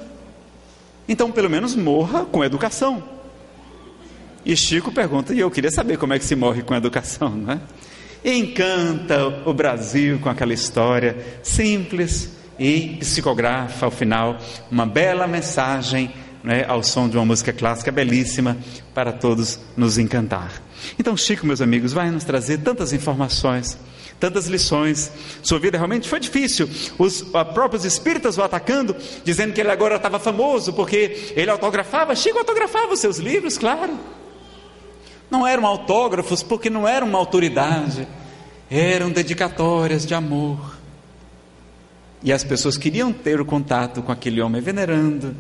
Então, 1.09 1.33
pelo 1.33 1.51
menos 1.51 1.75
morra 1.75 2.25
com 2.25 2.45
educação. 2.45 3.03
E 4.45 4.57
Chico 4.57 4.93
pergunta, 4.93 5.35
e 5.35 5.41
eu 5.41 5.51
queria 5.51 5.71
saber 5.71 5.99
como 5.99 6.13
é 6.13 6.19
que 6.19 6.25
se 6.25 6.37
morre 6.37 6.63
com 6.63 6.75
educação, 6.75 7.31
não 7.31 7.55
é? 7.55 7.61
Encanta 8.25 9.27
o 9.45 9.55
Brasil 9.55 10.19
com 10.19 10.29
aquela 10.29 10.53
história 10.53 11.17
simples 11.43 12.31
e 12.59 12.97
psicografa 12.99 13.87
ao 13.87 13.93
final 13.93 14.39
uma 14.71 14.85
bela 14.85 15.27
mensagem 15.27 16.13
né, 16.43 16.65
ao 16.67 16.83
som 16.83 17.09
de 17.09 17.17
uma 17.17 17.25
música 17.25 17.53
clássica 17.53 17.93
belíssima 17.93 18.57
para 18.95 19.13
todos 19.13 19.59
nos 19.77 19.99
encantar. 19.99 20.63
Então, 20.99 21.17
Chico, 21.17 21.47
meus 21.47 21.61
amigos, 21.61 21.93
vai 21.93 22.11
nos 22.11 22.25
trazer 22.25 22.59
tantas 22.59 22.93
informações 22.93 23.79
tantas 24.19 24.47
lições. 24.47 25.13
Sua 25.43 25.59
vida 25.59 25.77
realmente 25.77 26.09
foi 26.09 26.19
difícil. 26.21 26.69
Os 26.99 27.23
próprios 27.55 27.85
espíritas 27.85 28.37
o 28.37 28.43
atacando, 28.43 28.97
dizendo 29.25 29.53
que 29.53 29.61
ele 29.61 29.71
agora 29.71 29.97
estava 29.97 30.19
famoso 30.19 30.73
porque 30.73 31.33
ele 31.37 31.51
autografava. 31.51 32.15
Chico 32.17 32.39
autografava 32.39 32.93
os 32.93 33.01
seus 33.01 33.19
livros, 33.19 33.57
claro. 33.57 33.97
Não 35.31 35.47
eram 35.47 35.67
autógrafos 35.67 36.43
porque 36.43 36.71
não 36.71 36.89
eram 36.89 37.07
uma 37.07 37.19
autoridade, 37.19 38.09
eram 38.71 39.11
dedicatórias 39.11 40.07
de 40.07 40.15
amor. 40.15 40.79
E 42.23 42.33
as 42.33 42.43
pessoas 42.43 42.77
queriam 42.77 43.13
ter 43.13 43.41
o 43.41 43.45
contato 43.45 44.03
com 44.03 44.11
aquele 44.11 44.41
homem 44.41 44.61
venerando, 44.61 45.37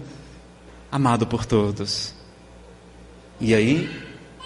amado 0.92 1.26
por 1.26 1.44
todos. 1.44 2.14
E 3.40 3.54
aí, 3.54 3.90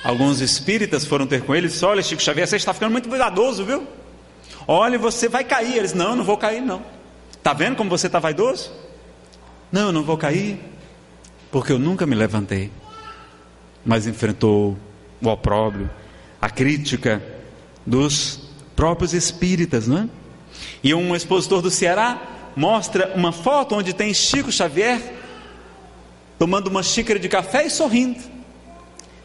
alguns 0.03 0.41
espíritas 0.41 1.05
foram 1.05 1.27
ter 1.27 1.43
com 1.43 1.55
ele 1.55 1.69
e 1.69 1.85
Olha, 1.85 2.03
Chico 2.03 2.23
Xavier, 2.23 2.47
você 2.47 2.57
está 2.57 2.73
ficando 2.73 2.93
muito 2.93 3.09
cuidadoso, 3.09 3.65
viu? 3.65 3.87
Olha, 4.67 4.99
você 4.99 5.29
vai 5.29 5.45
cair. 5.45 5.77
Eles, 5.77 5.93
não, 5.93 6.17
não 6.17 6.25
vou 6.25 6.37
cair, 6.37 6.61
não. 6.61 6.83
Está 7.33 7.53
vendo 7.53 7.77
como 7.77 7.91
você 7.91 8.07
está 8.07 8.19
vaidoso? 8.19 8.73
Não, 9.71 9.87
eu 9.87 9.93
não 9.93 10.03
vou 10.03 10.17
cair, 10.17 10.61
porque 11.51 11.73
eu 11.73 11.79
nunca 11.79 12.07
me 12.07 12.15
levantei. 12.15 12.71
Mas 13.85 14.07
enfrentou 14.07 14.77
o 15.23 15.29
opróbrio, 15.29 15.89
a 16.41 16.51
crítica 16.51 17.23
dos 17.87 18.41
próprios 18.75 19.15
espíritas, 19.15 19.87
não 19.87 19.99
é? 19.99 20.09
E 20.83 20.93
um 20.95 21.15
expositor 21.15 21.63
do 21.63 21.71
Ceará 21.71 22.21
mostra 22.57 23.13
uma 23.15 23.33
foto 23.33 23.75
onde 23.75 23.93
tem 23.93 24.13
Chico 24.13 24.51
Xavier 24.51 25.01
tomando 26.39 26.67
uma 26.67 26.83
xícara 26.83 27.19
de 27.19 27.29
café 27.29 27.67
e 27.67 27.71
sorrindo. 27.71 28.21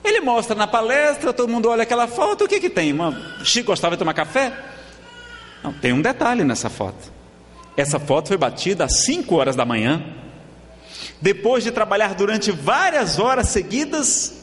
Ele 0.04 0.22
mostra 0.22 0.56
na 0.56 0.68
palestra, 0.68 1.34
todo 1.34 1.50
mundo 1.50 1.68
olha 1.68 1.84
aquela 1.84 2.08
foto, 2.08 2.46
o 2.46 2.48
que 2.48 2.60
que 2.60 2.70
tem? 2.70 2.96
Chico 3.44 3.68
gostava 3.68 3.96
de 3.96 4.00
tomar 4.00 4.14
café? 4.14 4.54
Não, 5.64 5.74
tem 5.74 5.92
um 5.92 6.02
detalhe 6.02 6.44
nessa 6.44 6.70
foto. 6.70 7.12
Essa 7.76 8.00
foto 8.00 8.30
foi 8.30 8.38
batida 8.38 8.86
às 8.86 9.02
5 9.02 9.36
horas 9.36 9.56
da 9.56 9.66
manhã, 9.66 10.04
depois 11.22 11.64
de 11.64 11.72
trabalhar 11.72 12.14
durante 12.14 12.52
várias 12.52 13.20
horas 13.20 13.50
seguidas, 13.50 14.37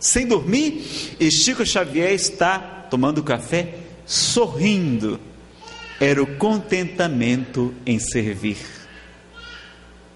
sem 0.00 0.26
dormir, 0.26 1.16
e 1.20 1.30
Chico 1.30 1.64
Xavier 1.64 2.12
está 2.12 2.58
tomando 2.58 3.22
café, 3.22 3.74
sorrindo. 4.06 5.20
Era 6.00 6.22
o 6.22 6.36
contentamento 6.38 7.74
em 7.84 7.98
servir. 7.98 8.56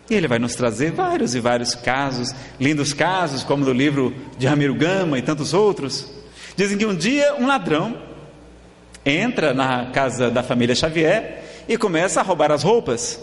E 0.08 0.14
ele 0.14 0.26
vai 0.26 0.38
nos 0.38 0.54
trazer 0.54 0.92
vários 0.92 1.34
e 1.34 1.40
vários 1.40 1.74
casos, 1.74 2.34
lindos 2.58 2.92
casos, 2.92 3.44
como 3.44 3.64
no 3.64 3.72
livro 3.72 4.14
de 4.38 4.46
Ramiro 4.46 4.74
Gama 4.74 5.18
e 5.18 5.22
tantos 5.22 5.54
outros. 5.54 6.10
Dizem 6.56 6.78
que 6.78 6.86
um 6.86 6.94
dia 6.94 7.34
um 7.38 7.46
ladrão 7.46 7.96
entra 9.04 9.52
na 9.52 9.86
casa 9.86 10.30
da 10.30 10.42
família 10.42 10.74
Xavier 10.74 11.64
e 11.68 11.76
começa 11.76 12.20
a 12.20 12.22
roubar 12.22 12.50
as 12.50 12.62
roupas. 12.62 13.20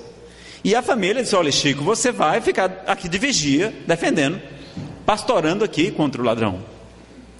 E 0.63 0.75
a 0.75 0.81
família 0.81 1.23
diz: 1.23 1.33
Olha, 1.33 1.51
Chico, 1.51 1.83
você 1.83 2.11
vai 2.11 2.41
ficar 2.41 2.83
aqui 2.87 3.07
de 3.09 3.17
vigia, 3.17 3.73
defendendo, 3.87 4.41
pastorando 5.11 5.65
aqui 5.65 5.91
contra 5.91 6.21
o 6.21 6.23
ladrão. 6.23 6.59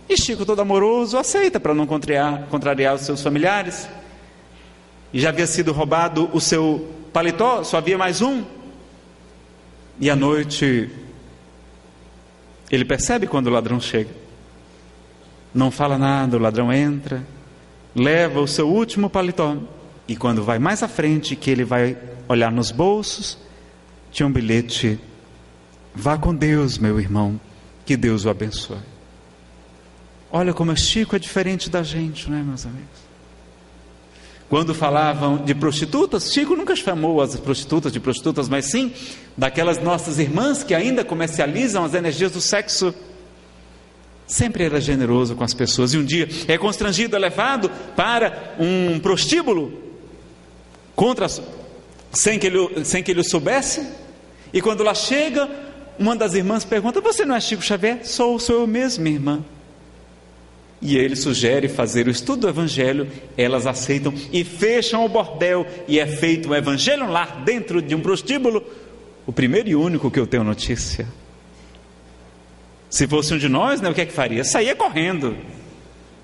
E 0.10 0.18
Chico, 0.18 0.45
todo 0.45 0.61
amoroso, 0.61 1.18
aceita 1.18 1.57
para 1.57 1.73
não 1.73 1.88
contrariar, 1.88 2.48
contrariar 2.49 2.95
os 2.95 3.02
seus 3.03 3.23
familiares. 3.23 3.88
E 5.14 5.22
já 5.22 5.30
havia 5.30 5.48
sido 5.48 5.72
roubado 5.72 6.30
o 6.34 6.41
seu 6.41 6.93
paletó, 7.14 7.64
só 7.64 7.77
havia 7.77 7.98
mais 7.98 8.22
um. 8.22 8.43
E 10.02 10.10
à 10.10 10.18
noite, 10.18 10.89
ele 12.69 12.84
percebe 12.84 13.26
quando 13.26 13.48
o 13.48 13.52
ladrão 13.52 13.80
chega. 13.80 14.10
Não 15.56 15.72
fala 15.72 15.98
nada, 15.98 16.35
o 16.35 16.41
ladrão 16.41 16.73
entra 16.73 17.26
leva 17.95 18.41
o 18.41 18.48
seu 18.48 18.68
último 18.68 19.10
paletó. 19.10 19.56
E 20.10 20.18
quando 20.18 20.43
vai 20.43 20.60
mais 20.60 20.84
à 20.84 20.89
frente, 20.89 21.38
que 21.38 21.49
ele 21.49 21.64
vai 21.64 21.98
olhar 22.27 22.52
nos 22.52 22.69
bolsos, 22.69 23.38
tinha 24.11 24.27
um 24.27 24.31
bilhete: 24.31 24.99
Vá 25.95 26.18
com 26.18 26.35
Deus, 26.35 26.77
meu 26.77 26.99
irmão, 26.99 27.39
que 27.85 27.97
Deus 27.97 28.25
o 28.25 28.29
abençoe. 28.29 28.77
Olha 30.31 30.53
como 30.53 30.75
Chico 30.77 31.15
é 31.15 31.19
diferente 31.19 31.69
da 31.69 31.83
gente, 31.83 32.29
não 32.29 32.37
é, 32.37 32.41
meus 32.41 32.65
amigos? 32.65 33.11
Quando 34.51 34.73
falavam 34.73 35.37
de 35.37 35.55
prostitutas, 35.55 36.31
Chico 36.33 36.55
nunca 36.55 36.75
chamou 36.75 37.21
as 37.21 37.37
prostitutas 37.37 37.91
de 37.91 38.01
prostitutas, 38.01 38.49
mas 38.49 38.65
sim 38.65 38.93
daquelas 39.37 39.81
nossas 39.81 40.19
irmãs 40.19 40.61
que 40.61 40.75
ainda 40.75 41.05
comercializam 41.05 41.85
as 41.85 41.93
energias 41.93 42.31
do 42.31 42.41
sexo. 42.41 42.93
Sempre 44.27 44.65
era 44.65 44.81
generoso 44.81 45.35
com 45.35 45.43
as 45.45 45.53
pessoas. 45.53 45.93
E 45.93 45.97
um 45.97 46.03
dia 46.03 46.27
é 46.49 46.57
constrangido, 46.57 47.15
é 47.15 47.19
levado 47.19 47.69
para 47.95 48.55
um 48.59 48.99
prostíbulo 48.99 49.71
contra, 50.95 51.27
sem, 52.11 52.37
que 52.37 52.47
ele, 52.47 52.83
sem 52.83 53.01
que 53.01 53.11
ele 53.11 53.21
o 53.21 53.29
soubesse. 53.29 53.87
E 54.53 54.61
quando 54.61 54.83
lá 54.83 54.93
chega, 54.93 55.49
uma 55.99 56.15
das 56.15 56.34
irmãs 56.34 56.63
pergunta: 56.65 57.01
Você 57.01 57.26
não 57.26 57.35
é 57.35 57.39
Chico 57.39 57.61
Xavier? 57.61 58.05
Sou, 58.05 58.39
sou 58.39 58.61
eu 58.61 58.68
mesmo, 58.68 59.07
irmã. 59.07 59.43
E 60.81 60.97
ele 60.97 61.15
sugere 61.15 61.68
fazer 61.68 62.07
o 62.07 62.09
estudo 62.09 62.41
do 62.41 62.49
Evangelho, 62.49 63.07
elas 63.38 63.68
aceitam 63.68 64.11
e 64.34 64.43
fecham 64.43 65.05
o 65.05 65.09
bordel, 65.09 65.65
e 65.88 65.99
é 65.99 66.07
feito 66.07 66.49
um 66.49 66.55
Evangelho 66.55 67.07
lá 67.07 67.26
dentro 67.45 67.81
de 67.81 67.93
um 67.93 68.01
prostíbulo, 68.01 68.63
o 69.27 69.31
primeiro 69.31 69.69
e 69.69 69.76
único 69.76 70.09
que 70.09 70.19
eu 70.19 70.26
tenho 70.26 70.43
notícia. 70.43 71.07
Se 72.89 73.07
fosse 73.07 73.34
um 73.34 73.38
de 73.38 73.47
nós, 73.47 73.80
né, 73.80 73.89
o 73.89 73.93
que 73.93 74.01
é 74.01 74.05
que 74.05 74.11
faria? 74.11 74.43
Saía 74.43 74.76
correndo. 74.76 75.38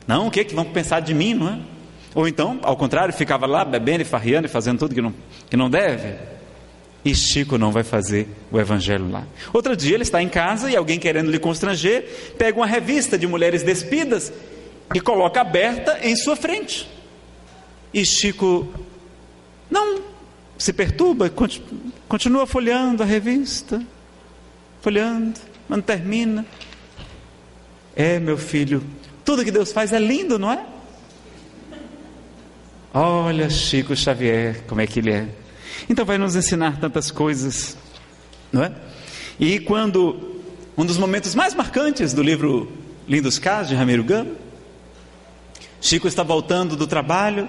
Não, 0.08 0.28
o 0.28 0.32
que 0.32 0.40
é 0.40 0.44
que 0.44 0.56
vão 0.56 0.66
pensar 0.66 1.02
de 1.02 1.14
mim, 1.14 1.36
não 1.36 1.50
é? 1.50 1.60
Ou 2.16 2.28
então, 2.28 2.60
ao 2.64 2.76
contrário, 2.76 3.14
ficava 3.14 3.46
lá 3.46 3.64
bebendo 3.64 4.02
e 4.02 4.06
farriando 4.06 4.48
e 4.48 4.50
fazendo 4.50 4.80
tudo 4.80 4.96
que 4.96 5.02
não, 5.02 5.14
que 5.50 5.56
não 5.56 5.70
deve. 5.70 6.16
E 7.08 7.16
Chico 7.16 7.58
não 7.58 7.72
vai 7.72 7.86
fazer 7.86 8.28
o 8.52 8.60
evangelho 8.60 9.10
lá. 9.10 9.26
Outro 9.54 9.78
dia 9.78 9.94
ele 9.94 10.04
está 10.04 10.22
em 10.22 10.28
casa 10.28 10.70
e 10.70 10.76
alguém 10.76 11.00
querendo 11.00 11.32
lhe 11.32 11.40
constranger, 11.40 12.34
pega 12.38 12.60
uma 12.60 12.66
revista 12.66 13.18
de 13.18 13.26
mulheres 13.26 13.64
despidas 13.64 14.30
e 14.94 15.00
coloca 15.00 15.40
aberta 15.40 16.00
em 16.02 16.18
sua 16.18 16.36
frente. 16.36 16.86
E 17.94 18.06
Chico 18.06 18.68
não 19.72 20.02
se 20.58 20.74
perturba, 20.74 21.32
continua 22.10 22.46
folheando 22.46 23.02
a 23.02 23.06
revista, 23.06 23.82
folheando, 24.82 25.40
não 25.70 25.80
termina. 25.80 26.46
É, 27.96 28.20
meu 28.20 28.38
filho, 28.38 28.84
tudo 29.24 29.46
que 29.46 29.52
Deus 29.52 29.72
faz 29.72 29.94
é 29.94 30.00
lindo, 30.00 30.38
não 30.38 30.52
é? 30.52 30.62
Olha 32.94 33.50
Chico 33.50 33.96
Xavier, 33.96 34.62
como 34.68 34.82
é 34.82 34.88
que 34.88 35.00
ele 35.00 35.14
é. 35.14 35.47
Então 35.90 36.06
vai 36.06 36.18
nos 36.18 36.36
ensinar 36.36 36.80
tantas 36.80 37.12
coisas, 37.12 37.78
não 38.52 38.64
é? 38.64 38.72
E 39.40 39.60
quando 39.60 40.42
um 40.78 40.86
dos 40.86 40.98
momentos 40.98 41.36
mais 41.36 41.54
marcantes 41.54 42.14
do 42.14 42.22
livro 42.22 42.72
Lindos 43.08 43.40
Casos 43.40 43.70
de 43.70 43.76
Ramiro 43.76 44.04
Gama, 44.04 44.32
Chico 45.80 46.08
está 46.08 46.24
voltando 46.24 46.76
do 46.76 46.88
trabalho 46.88 47.48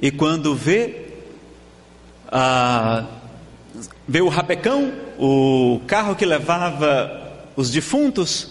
e 0.00 0.10
quando 0.10 0.54
vê 0.54 1.10
ah, 2.28 3.04
vê 4.06 4.20
o 4.20 4.28
rapecão, 4.28 4.92
o 5.18 5.80
carro 5.86 6.14
que 6.14 6.24
levava 6.24 7.46
os 7.56 7.70
defuntos, 7.70 8.49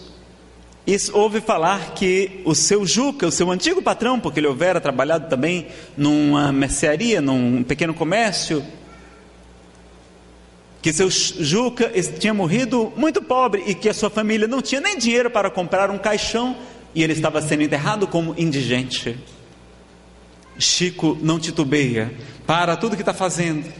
e 0.90 0.98
ouve 1.14 1.40
falar 1.40 1.94
que 1.94 2.42
o 2.44 2.56
seu 2.56 2.84
Juca, 2.84 3.28
o 3.28 3.32
seu 3.32 3.52
antigo 3.52 3.80
patrão, 3.80 4.20
porque 4.20 4.40
ele 4.40 4.48
houvera 4.48 4.82
trabalhado 4.82 5.30
também 5.30 5.68
numa 5.96 6.52
mercearia, 6.52 7.22
num 7.22 7.62
pequeno 7.62 7.94
comércio, 7.94 8.66
que 10.82 10.92
seu 10.92 11.08
Juca 11.12 11.92
tinha 12.18 12.34
morrido 12.34 12.92
muito 12.98 13.22
pobre 13.22 13.66
e 13.68 13.76
que 13.76 13.88
a 13.88 13.94
sua 13.94 14.10
família 14.10 14.48
não 14.48 14.64
tinha 14.64 14.82
nem 14.82 14.98
dinheiro 14.98 15.30
para 15.30 15.52
comprar 15.52 15.92
um 15.92 15.98
caixão 16.00 16.58
e 16.96 17.04
ele 17.04 17.14
estava 17.14 17.40
sendo 17.40 17.62
enterrado 17.62 18.08
como 18.08 18.34
indigente. 18.36 19.16
Chico 20.58 21.16
não 21.22 21.38
titubeia, 21.38 22.12
para 22.48 22.76
tudo 22.76 22.96
que 22.96 23.04
está 23.04 23.14
fazendo 23.14 23.72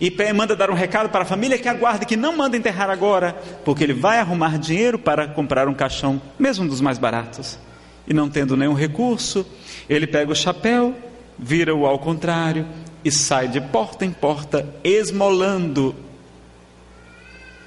e 0.00 0.10
manda 0.32 0.56
dar 0.56 0.70
um 0.70 0.74
recado 0.74 1.08
para 1.08 1.22
a 1.22 1.26
família 1.26 1.58
que 1.58 1.68
aguarde 1.68 2.06
que 2.06 2.16
não 2.16 2.36
manda 2.36 2.56
enterrar 2.56 2.90
agora, 2.90 3.36
porque 3.64 3.84
ele 3.84 3.92
vai 3.92 4.18
arrumar 4.18 4.58
dinheiro 4.58 4.98
para 4.98 5.28
comprar 5.28 5.68
um 5.68 5.74
caixão, 5.74 6.20
mesmo 6.38 6.66
dos 6.66 6.80
mais 6.80 6.98
baratos. 6.98 7.58
E 8.06 8.12
não 8.12 8.28
tendo 8.28 8.56
nenhum 8.56 8.74
recurso, 8.74 9.46
ele 9.88 10.06
pega 10.06 10.32
o 10.32 10.36
chapéu, 10.36 10.94
vira-o 11.38 11.86
ao 11.86 11.98
contrário 11.98 12.66
e 13.04 13.10
sai 13.10 13.48
de 13.48 13.60
porta 13.60 14.04
em 14.04 14.10
porta, 14.10 14.68
esmolando 14.82 15.94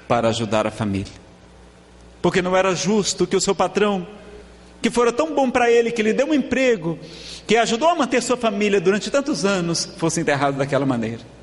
para 0.06 0.28
ajudar 0.28 0.66
a 0.66 0.70
família. 0.70 1.12
Porque 2.22 2.42
não 2.42 2.56
era 2.56 2.74
justo 2.74 3.26
que 3.26 3.36
o 3.36 3.40
seu 3.40 3.54
patrão, 3.54 4.06
que 4.82 4.90
fora 4.90 5.12
tão 5.12 5.34
bom 5.34 5.50
para 5.50 5.70
ele, 5.70 5.90
que 5.90 6.02
lhe 6.02 6.12
deu 6.12 6.28
um 6.28 6.34
emprego, 6.34 6.98
que 7.46 7.56
ajudou 7.56 7.88
a 7.88 7.94
manter 7.94 8.22
sua 8.22 8.36
família 8.36 8.80
durante 8.80 9.10
tantos 9.10 9.44
anos, 9.44 9.88
fosse 9.96 10.20
enterrado 10.20 10.56
daquela 10.56 10.84
maneira. 10.84 11.35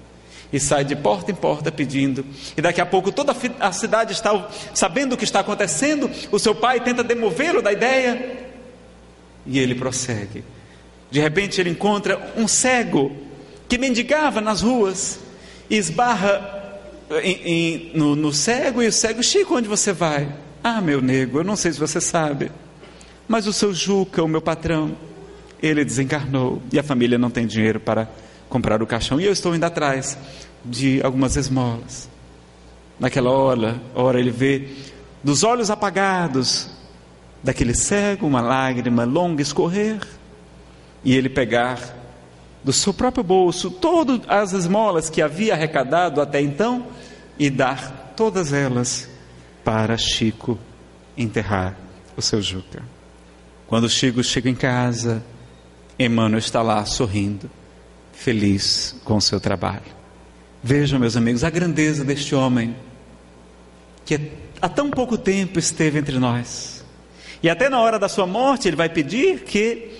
E 0.53 0.59
sai 0.59 0.85
de 0.85 0.95
porta 0.95 1.31
em 1.31 1.35
porta 1.35 1.71
pedindo. 1.71 2.23
E 2.55 2.61
daqui 2.61 2.79
a 2.79 2.85
pouco 2.85 3.11
toda 3.11 3.35
a 3.59 3.71
cidade 3.71 4.13
está 4.13 4.47
sabendo 4.73 5.13
o 5.13 5.17
que 5.17 5.23
está 5.23 5.39
acontecendo. 5.39 6.09
O 6.31 6.37
seu 6.37 6.53
pai 6.53 6.79
tenta 6.79 7.03
demovê-lo 7.03 7.59
da 7.59 7.73
ideia. 7.73 8.45
E 9.47 9.57
ele 9.57 9.73
prossegue. 9.73 10.43
De 11.09 11.19
repente 11.19 11.59
ele 11.59 11.71
encontra 11.71 12.31
um 12.37 12.47
cego 12.47 13.11
que 13.67 13.79
mendigava 13.79 14.39
nas 14.39 14.61
ruas 14.61 15.19
e 15.69 15.75
esbarra 15.75 16.63
em, 17.23 17.41
em, 17.43 17.91
no, 17.95 18.15
no 18.15 18.31
cego 18.31 18.81
e 18.81 18.87
o 18.87 18.91
cego, 18.91 19.23
Chico, 19.23 19.55
onde 19.55 19.67
você 19.67 19.91
vai? 19.91 20.27
Ah, 20.63 20.79
meu 20.81 21.01
nego, 21.01 21.39
eu 21.39 21.43
não 21.43 21.55
sei 21.55 21.73
se 21.73 21.79
você 21.79 21.99
sabe, 21.99 22.51
mas 23.27 23.47
o 23.47 23.53
seu 23.53 23.73
Juca, 23.73 24.23
o 24.23 24.27
meu 24.27 24.41
patrão, 24.41 24.95
ele 25.61 25.83
desencarnou 25.83 26.61
e 26.71 26.79
a 26.79 26.83
família 26.83 27.17
não 27.17 27.29
tem 27.29 27.45
dinheiro 27.45 27.79
para 27.79 28.09
comprar 28.53 28.83
o 28.83 28.85
caixão 28.85 29.19
e 29.19 29.25
eu 29.25 29.31
estou 29.33 29.55
indo 29.55 29.63
atrás 29.63 30.15
de 30.63 31.01
algumas 31.01 31.35
esmolas. 31.35 32.07
Naquela 32.99 33.31
hora, 33.31 33.81
hora 33.95 34.19
ele 34.19 34.29
vê 34.29 34.69
dos 35.23 35.43
olhos 35.43 35.71
apagados 35.71 36.69
daquele 37.41 37.73
cego 37.73 38.27
uma 38.27 38.41
lágrima 38.41 39.05
longa 39.05 39.41
escorrer 39.41 40.07
e 41.03 41.15
ele 41.15 41.29
pegar 41.29 41.79
do 42.63 42.71
seu 42.71 42.93
próprio 42.93 43.23
bolso 43.23 43.71
todas 43.71 44.21
as 44.27 44.53
esmolas 44.53 45.09
que 45.09 45.19
havia 45.19 45.55
arrecadado 45.55 46.21
até 46.21 46.39
então 46.39 46.85
e 47.39 47.49
dar 47.49 48.13
todas 48.15 48.53
elas 48.53 49.09
para 49.63 49.97
Chico 49.97 50.59
enterrar 51.17 51.75
o 52.15 52.21
seu 52.21 52.39
Juca. 52.39 52.83
Quando 53.65 53.89
Chico 53.89 54.23
chega 54.23 54.47
em 54.47 54.55
casa, 54.55 55.23
Emmanuel 55.97 56.37
está 56.37 56.61
lá 56.61 56.85
sorrindo, 56.85 57.49
feliz 58.13 58.95
com 59.03 59.17
o 59.17 59.21
seu 59.21 59.39
trabalho. 59.39 59.81
Vejam, 60.63 60.97
meus 60.97 61.17
amigos, 61.17 61.43
a 61.43 61.49
grandeza 61.49 62.05
deste 62.05 62.33
homem 62.33 62.75
que 64.05 64.31
há 64.61 64.69
tão 64.69 64.89
pouco 64.89 65.17
tempo 65.17 65.59
esteve 65.59 65.99
entre 65.99 66.17
nós. 66.19 66.85
E 67.41 67.49
até 67.49 67.67
na 67.67 67.81
hora 67.81 67.99
da 67.99 68.07
sua 68.07 68.25
morte, 68.25 68.69
ele 68.69 68.77
vai 68.77 68.87
pedir 68.87 69.41
que 69.41 69.91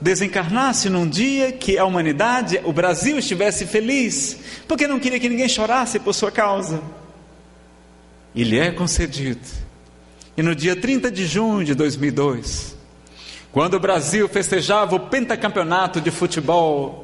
desencarnasse 0.00 0.90
num 0.90 1.08
dia 1.08 1.52
que 1.52 1.78
a 1.78 1.84
humanidade, 1.86 2.60
o 2.64 2.72
Brasil 2.72 3.18
estivesse 3.18 3.64
feliz, 3.66 4.38
porque 4.68 4.86
não 4.86 5.00
queria 5.00 5.18
que 5.18 5.28
ninguém 5.28 5.48
chorasse 5.48 5.98
por 5.98 6.12
sua 6.12 6.30
causa. 6.30 6.82
E 8.34 8.44
lhe 8.44 8.58
é 8.58 8.70
concedido. 8.70 9.40
E 10.36 10.42
no 10.42 10.54
dia 10.54 10.76
30 10.76 11.10
de 11.10 11.26
junho 11.26 11.64
de 11.64 11.74
2002, 11.74 12.76
quando 13.52 13.74
o 13.74 13.80
Brasil 13.80 14.28
festejava 14.28 14.96
o 14.96 15.00
pentacampeonato 15.00 16.00
de 16.00 16.10
futebol, 16.10 17.03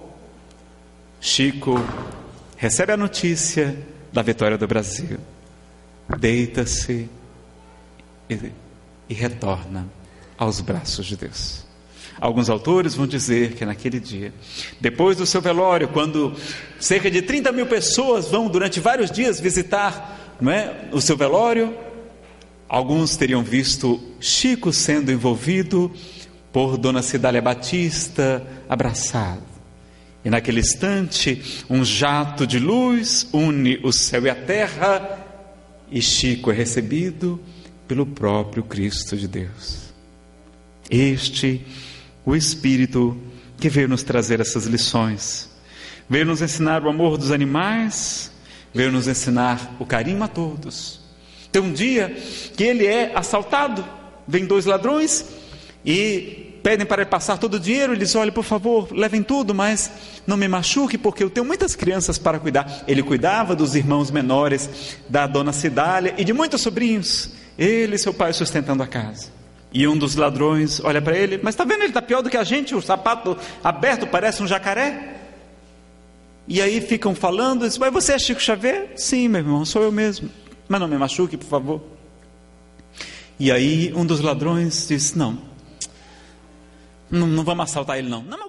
Chico 1.20 1.74
recebe 2.56 2.92
a 2.92 2.96
notícia 2.96 3.76
da 4.12 4.22
vitória 4.22 4.56
do 4.56 4.66
Brasil, 4.66 5.18
deita-se 6.18 7.08
e, 8.28 8.52
e 9.08 9.14
retorna 9.14 9.86
aos 10.36 10.60
braços 10.60 11.06
de 11.06 11.16
Deus. 11.16 11.66
Alguns 12.18 12.50
autores 12.50 12.94
vão 12.94 13.06
dizer 13.06 13.52
que 13.52 13.64
naquele 13.64 14.00
dia, 14.00 14.32
depois 14.80 15.16
do 15.16 15.26
seu 15.26 15.40
velório, 15.40 15.88
quando 15.88 16.34
cerca 16.78 17.10
de 17.10 17.22
30 17.22 17.52
mil 17.52 17.66
pessoas 17.66 18.28
vão 18.28 18.48
durante 18.48 18.80
vários 18.80 19.10
dias 19.10 19.38
visitar 19.38 20.36
não 20.40 20.50
é, 20.50 20.88
o 20.90 21.00
seu 21.00 21.16
velório, 21.16 21.76
alguns 22.68 23.16
teriam 23.16 23.42
visto 23.42 24.00
Chico 24.18 24.72
sendo 24.72 25.12
envolvido 25.12 25.92
por 26.50 26.78
Dona 26.78 27.02
Cidália 27.02 27.42
Batista 27.42 28.42
abraçado. 28.68 29.49
E 30.24 30.30
naquele 30.30 30.60
instante, 30.60 31.64
um 31.68 31.84
jato 31.84 32.46
de 32.46 32.58
luz 32.58 33.28
une 33.32 33.78
o 33.82 33.92
céu 33.92 34.26
e 34.26 34.30
a 34.30 34.34
terra, 34.34 35.18
e 35.90 36.00
Chico 36.00 36.50
é 36.50 36.54
recebido 36.54 37.40
pelo 37.88 38.06
próprio 38.06 38.62
Cristo 38.62 39.16
de 39.16 39.26
Deus. 39.26 39.90
Este 40.90 41.64
o 42.24 42.36
Espírito 42.36 43.16
que 43.58 43.68
veio 43.68 43.88
nos 43.88 44.02
trazer 44.02 44.40
essas 44.40 44.66
lições. 44.66 45.50
Veio 46.08 46.26
nos 46.26 46.42
ensinar 46.42 46.84
o 46.84 46.88
amor 46.88 47.16
dos 47.16 47.30
animais, 47.30 48.30
veio 48.74 48.92
nos 48.92 49.08
ensinar 49.08 49.76
o 49.78 49.86
carinho 49.86 50.22
a 50.22 50.28
todos. 50.28 51.00
Tem 51.52 51.62
um 51.62 51.72
dia 51.72 52.16
que 52.56 52.62
ele 52.62 52.86
é 52.86 53.12
assaltado, 53.14 53.84
vem 54.26 54.44
dois 54.44 54.66
ladrões 54.66 55.24
e 55.84 56.49
pedem 56.62 56.86
para 56.86 57.02
ele 57.02 57.10
passar 57.10 57.38
todo 57.38 57.54
o 57.54 57.60
dinheiro. 57.60 57.92
Ele 57.92 58.00
diz: 58.00 58.14
Olha, 58.14 58.30
por 58.30 58.44
favor, 58.44 58.88
levem 58.92 59.22
tudo, 59.22 59.54
mas 59.54 59.90
não 60.26 60.36
me 60.36 60.48
machuque, 60.48 60.96
porque 60.96 61.22
eu 61.24 61.30
tenho 61.30 61.46
muitas 61.46 61.74
crianças 61.74 62.18
para 62.18 62.38
cuidar. 62.38 62.84
Ele 62.86 63.02
cuidava 63.02 63.56
dos 63.56 63.74
irmãos 63.74 64.10
menores 64.10 64.98
da 65.08 65.26
dona 65.26 65.52
Cidália 65.52 66.14
e 66.16 66.24
de 66.24 66.32
muitos 66.32 66.60
sobrinhos. 66.60 67.30
Ele 67.58 67.96
e 67.96 67.98
seu 67.98 68.14
pai 68.14 68.32
sustentando 68.32 68.82
a 68.82 68.86
casa. 68.86 69.28
E 69.72 69.86
um 69.86 69.96
dos 69.96 70.16
ladrões 70.16 70.80
olha 70.82 71.00
para 71.00 71.16
ele: 71.16 71.40
Mas 71.42 71.54
está 71.54 71.64
vendo, 71.64 71.80
ele 71.80 71.88
está 71.88 72.02
pior 72.02 72.22
do 72.22 72.30
que 72.30 72.36
a 72.36 72.44
gente, 72.44 72.74
o 72.74 72.82
sapato 72.82 73.36
aberto 73.62 74.06
parece 74.06 74.42
um 74.42 74.46
jacaré. 74.46 75.16
E 76.48 76.60
aí 76.60 76.80
ficam 76.80 77.14
falando: 77.14 77.66
Mas 77.78 77.92
você 77.92 78.12
é 78.12 78.18
Chico 78.18 78.40
Xavier? 78.40 78.92
Sim, 78.96 79.28
meu 79.28 79.40
irmão, 79.40 79.64
sou 79.64 79.82
eu 79.82 79.92
mesmo. 79.92 80.28
Mas 80.68 80.80
não 80.80 80.88
me 80.88 80.96
machuque, 80.96 81.36
por 81.36 81.46
favor. 81.48 81.80
E 83.38 83.50
aí 83.50 83.92
um 83.94 84.04
dos 84.04 84.20
ladrões 84.20 84.86
diz: 84.88 85.14
Não, 85.14 85.38
não, 87.10 87.26
não 87.26 87.44
vamos 87.44 87.64
assaltar 87.64 87.98
ele, 87.98 88.08
não. 88.08 88.22
Não, 88.22 88.38
mas 88.38 88.48